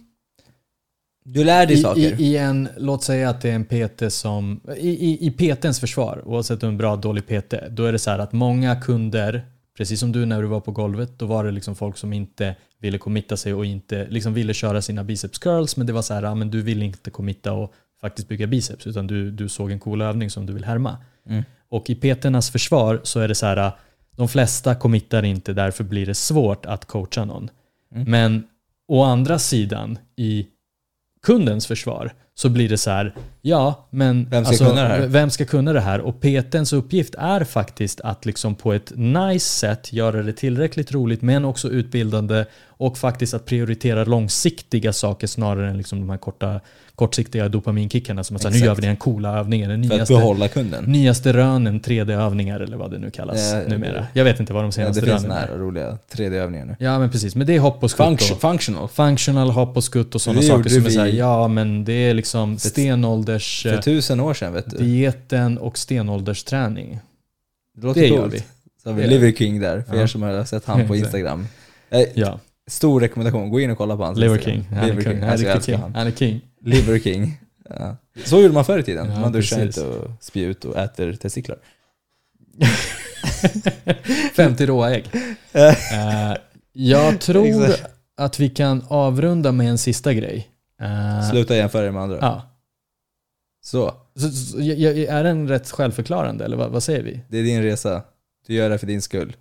Du 1.27 1.43
lär 1.43 1.65
dig 1.65 1.79
i, 1.79 1.81
saker. 1.81 2.21
i, 2.21 2.25
i 2.25 2.37
en, 2.37 2.69
låt 2.77 3.03
säga 3.03 3.29
att 3.29 3.41
det 3.41 3.49
är 3.49 3.55
en 3.55 3.65
PT 3.65 4.13
som, 4.13 4.61
i, 4.77 4.89
i, 4.89 5.27
i 5.27 5.31
PTns 5.31 5.79
försvar, 5.79 6.21
oavsett 6.25 6.63
om 6.63 6.69
en 6.69 6.77
bra 6.77 6.93
eller 6.93 7.01
dålig 7.01 7.25
PT, 7.27 7.53
då 7.69 7.85
är 7.85 7.91
det 7.91 7.99
så 7.99 8.11
här 8.11 8.19
att 8.19 8.33
många 8.33 8.75
kunder, 8.75 9.45
precis 9.77 9.99
som 9.99 10.11
du 10.11 10.25
när 10.25 10.41
du 10.41 10.47
var 10.47 10.59
på 10.59 10.71
golvet, 10.71 11.19
då 11.19 11.25
var 11.25 11.43
det 11.43 11.51
liksom 11.51 11.75
folk 11.75 11.97
som 11.97 12.13
inte 12.13 12.55
ville 12.79 12.97
committa 12.97 13.37
sig 13.37 13.53
och 13.53 13.65
inte 13.65 14.07
liksom 14.09 14.33
ville 14.33 14.53
köra 14.53 14.81
sina 14.81 15.03
biceps 15.03 15.37
curls, 15.37 15.77
men 15.77 15.87
det 15.87 15.93
var 15.93 16.01
så 16.01 16.13
här, 16.13 16.23
ja, 16.23 16.35
men 16.35 16.51
du 16.51 16.61
vill 16.61 16.83
inte 16.83 17.09
committa 17.09 17.53
och 17.53 17.73
faktiskt 18.01 18.27
bygga 18.27 18.47
biceps, 18.47 18.87
utan 18.87 19.07
du, 19.07 19.31
du 19.31 19.49
såg 19.49 19.71
en 19.71 19.79
cool 19.79 20.01
övning 20.01 20.29
som 20.29 20.45
du 20.45 20.53
vill 20.53 20.65
härma. 20.65 20.97
Mm. 21.29 21.43
Och 21.69 21.89
i 21.89 21.95
PTernas 21.95 22.49
försvar 22.49 23.01
så 23.03 23.19
är 23.19 23.27
det 23.27 23.35
så 23.35 23.45
här, 23.45 23.71
de 24.15 24.27
flesta 24.27 24.75
committar 24.75 25.23
inte, 25.25 25.53
därför 25.53 25.83
blir 25.83 26.05
det 26.05 26.15
svårt 26.15 26.65
att 26.65 26.85
coacha 26.85 27.25
någon. 27.25 27.49
Mm. 27.95 28.11
Men 28.11 28.43
å 28.87 29.03
andra 29.03 29.39
sidan, 29.39 29.97
i 30.15 30.47
kundens 31.25 31.67
försvar, 31.67 32.13
så 32.37 32.49
blir 32.49 32.69
det 32.69 32.77
så 32.77 32.89
här, 32.91 33.13
ja, 33.41 33.87
men 33.89 34.29
alltså, 34.33 34.51
Vem 34.53 34.55
ska 34.55 34.65
kunna 34.65 34.81
det 34.81 34.87
här? 34.87 35.07
vem 35.07 35.29
ska 35.29 35.45
kunna 35.45 35.73
det 35.73 35.79
här? 35.81 35.99
Och 36.01 36.21
PTns 36.21 36.73
uppgift 36.73 37.15
är 37.17 37.43
faktiskt 37.43 38.01
att 38.01 38.25
liksom 38.25 38.55
på 38.55 38.73
ett 38.73 38.91
nice 38.95 39.45
sätt 39.49 39.93
göra 39.93 40.23
det 40.23 40.33
tillräckligt 40.33 40.91
roligt, 40.91 41.21
men 41.21 41.45
också 41.45 41.69
utbildande 41.69 42.45
och 42.77 42.97
faktiskt 42.97 43.33
att 43.33 43.45
prioritera 43.45 44.03
långsiktiga 44.03 44.93
saker 44.93 45.27
snarare 45.27 45.69
än 45.69 45.77
liksom 45.77 45.99
de 45.99 46.09
här 46.09 46.17
korta, 46.17 46.59
kortsiktiga 46.95 47.49
dopaminkickarna 47.49 48.23
som 48.23 48.35
att 48.35 48.41
säga, 48.41 48.51
nu 48.53 48.59
gör 48.65 48.75
vi 48.75 48.81
den 48.81 48.95
coola 48.95 49.39
övningen, 49.39 49.69
den 49.69 49.83
För 49.83 49.93
att 49.93 49.97
nyaste, 49.97 50.13
behålla 50.13 50.47
kunden. 50.47 50.83
nyaste 50.83 51.33
rönen, 51.33 51.81
3D-övningar 51.81 52.59
eller 52.59 52.77
vad 52.77 52.91
det 52.91 52.97
nu 52.99 53.11
kallas 53.11 53.53
Eh, 53.53 53.67
numera. 53.69 54.07
Jag 54.13 54.23
vet 54.23 54.39
inte 54.39 54.53
vad 54.53 54.63
de 54.63 54.67
Ja, 54.67 54.71
senaste 54.71 55.01
det 55.01 55.07
finns 55.11 55.23
rönen 55.23 55.37
är. 55.37 55.47
här 55.47 55.57
roliga 55.57 55.97
3D-övningar 56.15 56.65
nu. 56.65 56.75
Ja 56.79 56.99
men 56.99 57.09
precis, 57.09 57.35
men 57.35 57.47
det 57.47 57.55
är 57.55 57.59
hopp 57.59 57.83
och 57.83 57.91
skutt 57.91 58.05
Function, 58.05 58.35
och 58.35 58.41
functional. 58.41 58.87
functional 58.89 59.49
hopp 59.51 59.77
och 59.77 59.83
skutt 59.83 60.15
och 60.15 60.21
sådana 60.21 60.39
Det 60.41 60.47
saker 60.47 60.69
som 60.69 60.85
är 60.85 60.89
såhär, 60.89 61.05
vi- 61.07 61.17
ja 61.17 61.47
men 61.47 61.85
det 61.85 61.93
är 61.93 62.13
liksom 62.13 62.24
stenålders 62.59 63.63
För 63.63 63.73
eh, 63.73 63.79
tusen 63.79 64.19
år 64.19 64.33
sedan 64.33 64.53
vet 64.53 64.69
du. 64.69 64.77
dieten 64.77 65.57
och 65.57 65.77
stenåldersträning. 65.77 66.99
Det 67.77 67.87
låter 67.87 68.01
Det 68.01 68.07
gör 68.07 68.27
vi. 68.27 68.39
Så 68.83 68.89
har 68.89 68.93
vi 68.93 69.07
Liver 69.07 69.31
King 69.31 69.59
där, 69.59 69.81
för 69.81 69.95
Ja. 69.95 70.01
er 70.03 70.07
som 70.07 70.21
har 70.21 70.43
sett 70.43 70.65
han 70.65 70.87
på. 70.87 70.95
Instagram. 70.95 71.47
Eh, 71.89 72.01
Ja, 72.13 72.39
Stor 72.67 73.01
rekommendation, 73.01 73.49
gå 73.49 73.59
in 73.59 73.71
och 73.71 73.77
kolla 73.77 73.97
på 73.97 74.03
hans 74.03 74.17
Liver 74.19 74.35
Instagram. 74.35 74.63
King. 74.63 74.77
Han 74.77 74.87
Liver. 74.89 75.01
King. 75.01 75.21
Han 75.21 75.29
är 75.29 75.51
Alltså, 75.51 75.71
king. 75.71 75.79
han. 75.79 75.95
Är 75.95 76.11
king. 76.11 76.41
Liver 76.61 76.99
King. 76.99 77.37
Ja. 77.69 77.97
Så 78.25 78.41
gjorde 78.41 78.53
man 78.53 78.65
förr 78.65 78.79
i 78.79 78.83
tiden. 78.83 79.11
Ja, 79.11 79.19
man 79.19 79.31
duschar 79.31 79.57
precis. 79.57 79.77
inte 79.83 79.89
och 79.97 80.11
spyr 80.19 80.47
ut 80.47 80.65
och 80.65 80.77
äter 80.77 81.13
testiklar. 81.13 81.57
50 84.35 84.65
råa 84.65 84.95
ägg. 84.95 85.05
Eh, 85.53 85.73
jag 86.73 87.19
tror 87.21 87.65
att 88.17 88.39
vi 88.39 88.49
kan 88.49 88.85
avrunda 88.87 89.51
med 89.51 89.69
en 89.69 89.77
sista 89.77 90.13
grej. 90.13 90.47
Eh, 90.81 91.29
Sluta 91.31 91.55
jämföra 91.55 91.85
er 91.87 91.91
med 91.91 92.01
andra. 92.01 92.17
Ja. 92.21 92.41
Så, 93.61 93.93
Så, 94.15 94.29
så, 94.31 94.59
är 94.59 95.23
den 95.23 95.47
rätt 95.47 95.71
självförklarande 95.71 96.45
eller 96.45 96.57
vad, 96.57 96.71
vad 96.71 96.83
säger 96.83 97.03
vi? 97.03 97.21
det 97.29 97.37
är 97.37 97.43
din 97.43 97.61
resa. 97.63 98.01
Du 98.47 98.53
gör 98.53 98.69
det 98.69 98.77
för 98.77 98.87
din 98.87 99.01
skull. 99.01 99.35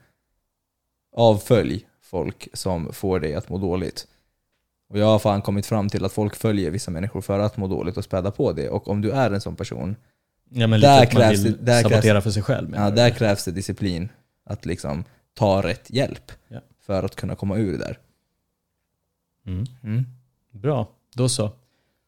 Avfölj 1.17 1.87
folk 2.03 2.49
som 2.53 2.93
får 2.93 3.21
dig 3.21 3.35
att 3.35 3.49
må 3.49 3.59
dåligt. 3.59 4.07
Och 4.89 4.99
jag 4.99 5.07
har 5.07 5.19
fan 5.19 5.43
kommit 5.43 5.67
fram 5.67 5.89
till 5.89 6.05
att 6.05 6.13
folk 6.13 6.37
följer 6.37 6.71
vissa 6.71 6.91
människor 6.91 7.21
för 7.21 7.39
att 7.39 7.57
må 7.57 7.67
dåligt 7.69 7.97
och 7.97 8.05
späda 8.05 8.31
på 8.31 8.53
det. 8.53 8.69
Och 8.69 8.89
om 8.89 9.01
du 9.01 9.11
är 9.11 9.31
en 9.31 9.41
sån 9.41 9.57
person, 9.57 9.97
Ja, 10.51 10.67
men 10.67 10.81
Där 10.81 11.07
krävs 11.07 11.43
det- 11.43 11.51
där 11.51 11.83
sabotera 11.83 12.21
för 12.21 12.31
sig 12.31 12.43
själv. 12.43 12.75
ja, 12.77 12.91
där 12.91 13.11
krävs 13.11 13.45
det 13.45 13.51
disciplin. 13.53 14.09
Att 14.45 14.67
liksom 14.67 15.05
ta 15.35 15.63
rätt 15.63 15.91
hjälp 15.91 16.33
Ja. 16.49 16.61
för 16.81 17.03
att 17.03 17.17
kunna 17.17 17.35
komma 17.35 17.57
ur 17.57 17.73
det 17.73 17.79
där. 17.79 17.99
Mm. 19.47 19.65
Mm. 19.83 20.05
Bra, 20.51 20.89
då 21.15 21.29
så. 21.29 21.51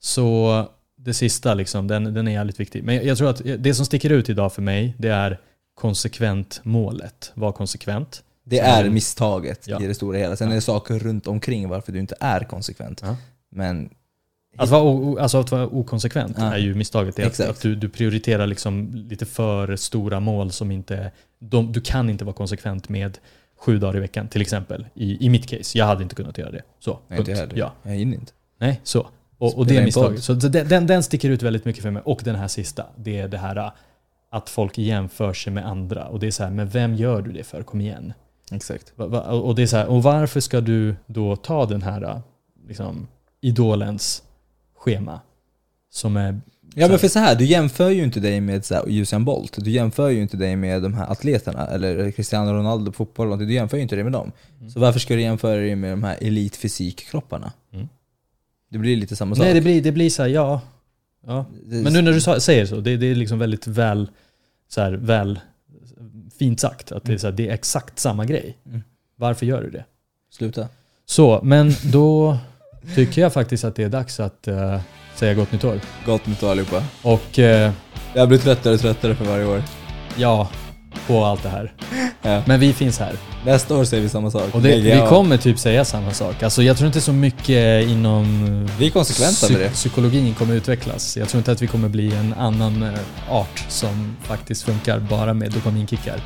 Så 0.00 0.64
det 0.96 1.14
sista, 1.14 1.54
liksom, 1.54 1.86
den, 1.88 2.14
den 2.14 2.28
är 2.28 2.32
jävligt 2.32 2.60
viktig. 2.60 2.84
Men 2.84 2.94
jag, 2.94 3.04
jag 3.04 3.18
tror 3.18 3.30
att 3.30 3.42
det 3.58 3.74
som 3.74 3.86
sticker 3.86 4.10
ut 4.10 4.28
idag 4.28 4.52
för 4.52 4.62
mig, 4.62 4.94
det 4.98 5.08
är 5.08 5.38
konsekvent 5.74 6.60
målet. 6.62 7.32
Var 7.34 7.52
konsekvent. 7.52 8.22
Det 8.44 8.58
är 8.58 8.90
misstaget 8.90 9.66
Ja. 9.68 9.82
i 9.82 9.86
det 9.86 9.94
stora 9.94 10.18
hela. 10.18 10.36
Sen 10.36 10.46
Ja. 10.48 10.52
är 10.52 10.54
det 10.54 10.60
saker 10.60 10.98
runt 10.98 11.26
omkring 11.26 11.68
varför 11.68 11.92
du 11.92 11.98
inte 11.98 12.14
är 12.20 12.40
konsekvent. 12.40 13.00
Ja. 13.04 13.16
Men 13.50 13.90
Att 14.56 14.68
vara, 14.68 15.22
alltså 15.22 15.38
att 15.38 15.50
vara 15.50 15.66
okonsekvent 15.66 16.38
är 16.38 16.56
ju 16.56 16.74
misstaget. 16.74 17.18
Att, 17.18 17.40
att 17.40 17.60
du, 17.60 17.74
du 17.74 17.88
prioriterar 17.88 18.46
liksom 18.46 18.90
lite 18.94 19.26
för 19.26 19.76
stora 19.76 20.20
mål 20.20 20.52
som 20.52 20.70
inte... 20.70 21.12
De, 21.38 21.72
du 21.72 21.80
kan 21.80 22.10
inte 22.10 22.24
vara 22.24 22.34
konsekvent 22.34 22.88
med 22.88 23.18
sju 23.58 23.78
dagar 23.78 23.96
i 23.96 24.00
veckan 24.00 24.28
till 24.28 24.40
exempel. 24.42 24.86
I, 24.94 25.26
I 25.26 25.28
mitt 25.28 25.46
case. 25.48 25.78
Jag 25.78 25.86
hade 25.86 26.02
inte 26.02 26.14
kunnat 26.14 26.38
göra 26.38 26.50
det. 26.50 26.62
Så, 26.78 26.98
Nej, 27.08 27.18
inte 27.18 27.34
heller. 27.34 27.56
Ja. 27.56 27.72
jag 27.82 27.92
hinner 27.92 28.14
inte. 28.16 28.32
Nej, 28.58 28.80
så. 28.84 29.06
Och, 29.38 29.58
och 29.58 29.66
det 29.66 29.84
misstaget. 29.84 30.24
Så 30.24 30.32
den, 30.34 30.68
den, 30.68 30.86
den 30.86 31.02
sticker 31.02 31.30
ut 31.30 31.42
väldigt 31.42 31.64
mycket 31.64 31.82
för 31.82 31.90
mig. 31.90 32.02
Och 32.04 32.20
den 32.24 32.36
här 32.36 32.48
sista, 32.48 32.86
det 32.96 33.18
är 33.18 33.28
det 33.28 33.38
här 33.38 33.56
äh, 33.56 33.70
att 34.30 34.48
folk 34.50 34.78
jämför 34.78 35.32
sig 35.32 35.52
med 35.52 35.66
andra. 35.66 36.06
Och 36.06 36.20
det 36.20 36.26
är 36.26 36.30
så 36.30 36.44
här, 36.44 36.50
men 36.50 36.68
vem 36.68 36.94
gör 36.94 37.22
du 37.22 37.32
det 37.32 37.44
för? 37.44 37.62
Kom 37.62 37.80
igen. 37.80 38.12
Exakt. 38.52 38.92
Va- 38.96 39.06
va- 39.06 39.22
Och 39.30 39.54
det 39.54 39.62
är 39.62 39.66
så 39.66 39.76
här, 39.76 39.86
och 39.86 40.02
varför 40.02 40.40
ska 40.40 40.60
du 40.60 40.96
då 41.06 41.36
ta 41.36 41.66
den 41.66 41.82
här 41.82 42.02
äh, 42.02 42.18
liksom, 42.68 43.08
idolens 43.40 44.22
schema? 44.76 45.20
Som 45.90 46.16
är... 46.16 46.40
Ja 46.74 46.88
men 46.88 46.98
för 46.98 47.08
så 47.08 47.18
här, 47.18 47.34
du 47.34 47.44
jämför 47.44 47.90
ju 47.90 48.04
inte 48.04 48.20
dig 48.20 48.40
med 48.40 48.64
så 48.64 48.74
här, 48.74 48.84
Usain 48.86 49.24
Bolt, 49.24 49.56
du 49.64 49.70
jämför 49.70 50.08
ju 50.08 50.22
inte 50.22 50.36
dig 50.36 50.56
med 50.56 50.82
de 50.82 50.94
här 50.94 51.12
atleterna, 51.12 51.66
eller 51.66 52.10
Cristiano 52.10 52.52
Ronaldo 52.52 52.92
på 52.92 52.96
fotboll, 52.96 53.38
du 53.38 53.54
jämför 53.54 53.76
ju 53.76 53.82
inte 53.82 53.94
dig 53.94 54.04
med 54.04 54.12
dem. 54.12 54.32
Mm. 54.58 54.70
Så 54.70 54.80
varför 54.80 55.00
ska 55.00 55.14
du 55.14 55.20
jämföra 55.20 55.56
dig 55.56 55.76
med 55.76 55.90
de 55.92 56.02
här 56.02 56.16
elitfysikkropparna? 56.20 57.52
Mm. 57.72 57.88
Det 58.70 58.78
blir 58.78 58.96
lite 58.96 59.16
samma 59.16 59.34
sak. 59.34 59.44
Nej, 59.44 59.54
det 59.54 59.60
blir, 59.60 59.82
det 59.82 59.92
blir 59.92 60.10
så 60.10 60.22
här, 60.22 60.28
ja. 60.28 60.60
ja. 61.26 61.46
Men 61.64 61.92
nu 61.92 62.02
när 62.02 62.12
du 62.12 62.40
säger 62.40 62.66
så, 62.66 62.80
det, 62.80 62.96
det 62.96 63.06
är 63.06 63.14
liksom 63.14 63.38
väldigt 63.38 63.66
väl, 63.66 64.10
så 64.68 64.80
här, 64.80 64.92
väl 64.92 65.40
fint 66.38 66.60
sagt. 66.60 66.92
Att 66.92 67.04
det 67.04 67.12
är, 67.12 67.18
så 67.18 67.26
här, 67.26 67.34
det 67.34 67.48
är 67.48 67.54
exakt 67.54 67.98
samma 67.98 68.24
grej. 68.24 68.58
Mm. 68.66 68.82
Varför 69.16 69.46
gör 69.46 69.62
du 69.62 69.70
det? 69.70 69.84
Sluta. 70.30 70.68
Så, 71.06 71.40
men 71.42 71.72
då 71.92 72.38
tycker 72.94 73.22
jag 73.22 73.32
faktiskt 73.32 73.64
att 73.64 73.76
det 73.76 73.82
är 73.82 73.88
dags 73.88 74.20
att 74.20 74.48
eh, 74.48 74.80
säga 75.14 75.34
gott 75.34 75.52
nytt 75.52 75.64
år. 75.64 75.80
Gott 76.06 76.26
nytt 76.26 76.42
år 76.42 76.50
allihopa. 76.50 76.84
Och 77.02 77.38
eh, 77.38 77.72
Jag 78.14 78.28
blir 78.28 78.38
tröttare 78.38 78.74
och 78.74 78.80
tröttare 78.80 79.14
för 79.14 79.24
varje 79.24 79.46
år. 79.46 79.62
ja, 80.16 80.50
på 81.06 81.24
allt 81.24 81.42
det 81.42 81.48
här. 81.48 81.72
Ja. 82.26 82.42
Men 82.46 82.60
vi 82.60 82.72
finns 82.72 82.98
här. 82.98 83.12
Nästa 83.44 83.76
år 83.76 83.84
säger 83.84 84.02
vi 84.02 84.08
samma 84.08 84.30
sak. 84.30 84.54
Och 84.54 84.62
det, 84.62 84.76
vi 84.80 85.02
kommer 85.08 85.36
typ 85.36 85.58
säga 85.58 85.84
samma 85.84 86.12
sak. 86.12 86.42
Alltså 86.42 86.62
jag 86.62 86.76
tror 86.76 86.86
inte 86.86 87.00
så 87.00 87.12
mycket 87.12 87.88
inom 87.88 88.68
Vi 88.78 88.86
är 88.86 88.90
konsekventa 88.90 89.48
med 89.52 89.60
det. 89.60 89.70
psykologin 89.70 90.34
kommer 90.34 90.54
utvecklas. 90.54 91.16
Jag 91.16 91.28
tror 91.28 91.38
inte 91.38 91.52
att 91.52 91.62
vi 91.62 91.66
kommer 91.66 91.88
bli 91.88 92.14
en 92.14 92.34
annan 92.38 92.82
eh, 92.82 92.90
art 93.34 93.64
som 93.68 94.16
faktiskt 94.22 94.62
funkar 94.62 94.98
bara 94.98 95.34
med 95.34 95.52
dopaminkickar. 95.52 96.20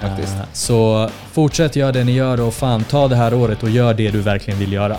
Faktiskt. 0.00 0.34
Eh, 0.34 0.40
Så 0.52 1.10
fortsätt 1.32 1.76
göra 1.76 1.92
det 1.92 2.04
ni 2.04 2.12
gör 2.12 2.40
och 2.40 2.54
fan 2.54 2.84
ta 2.84 3.08
det 3.08 3.16
här 3.16 3.34
året 3.34 3.62
och 3.62 3.70
gör 3.70 3.94
det 3.94 4.10
du 4.10 4.20
verkligen 4.20 4.58
vill 4.60 4.72
göra. 4.72 4.96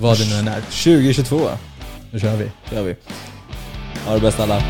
Vad 0.00 0.18
det 0.18 0.28
nu 0.30 0.34
än 0.38 0.48
är. 0.48 0.60
2022 0.60 1.40
Nu 2.10 2.20
kör 2.20 2.36
vi. 2.36 2.50
kör 2.70 2.82
vi. 2.82 2.94
Ha 4.06 4.14
det 4.14 4.20
bäst 4.20 4.40
alla. 4.40 4.62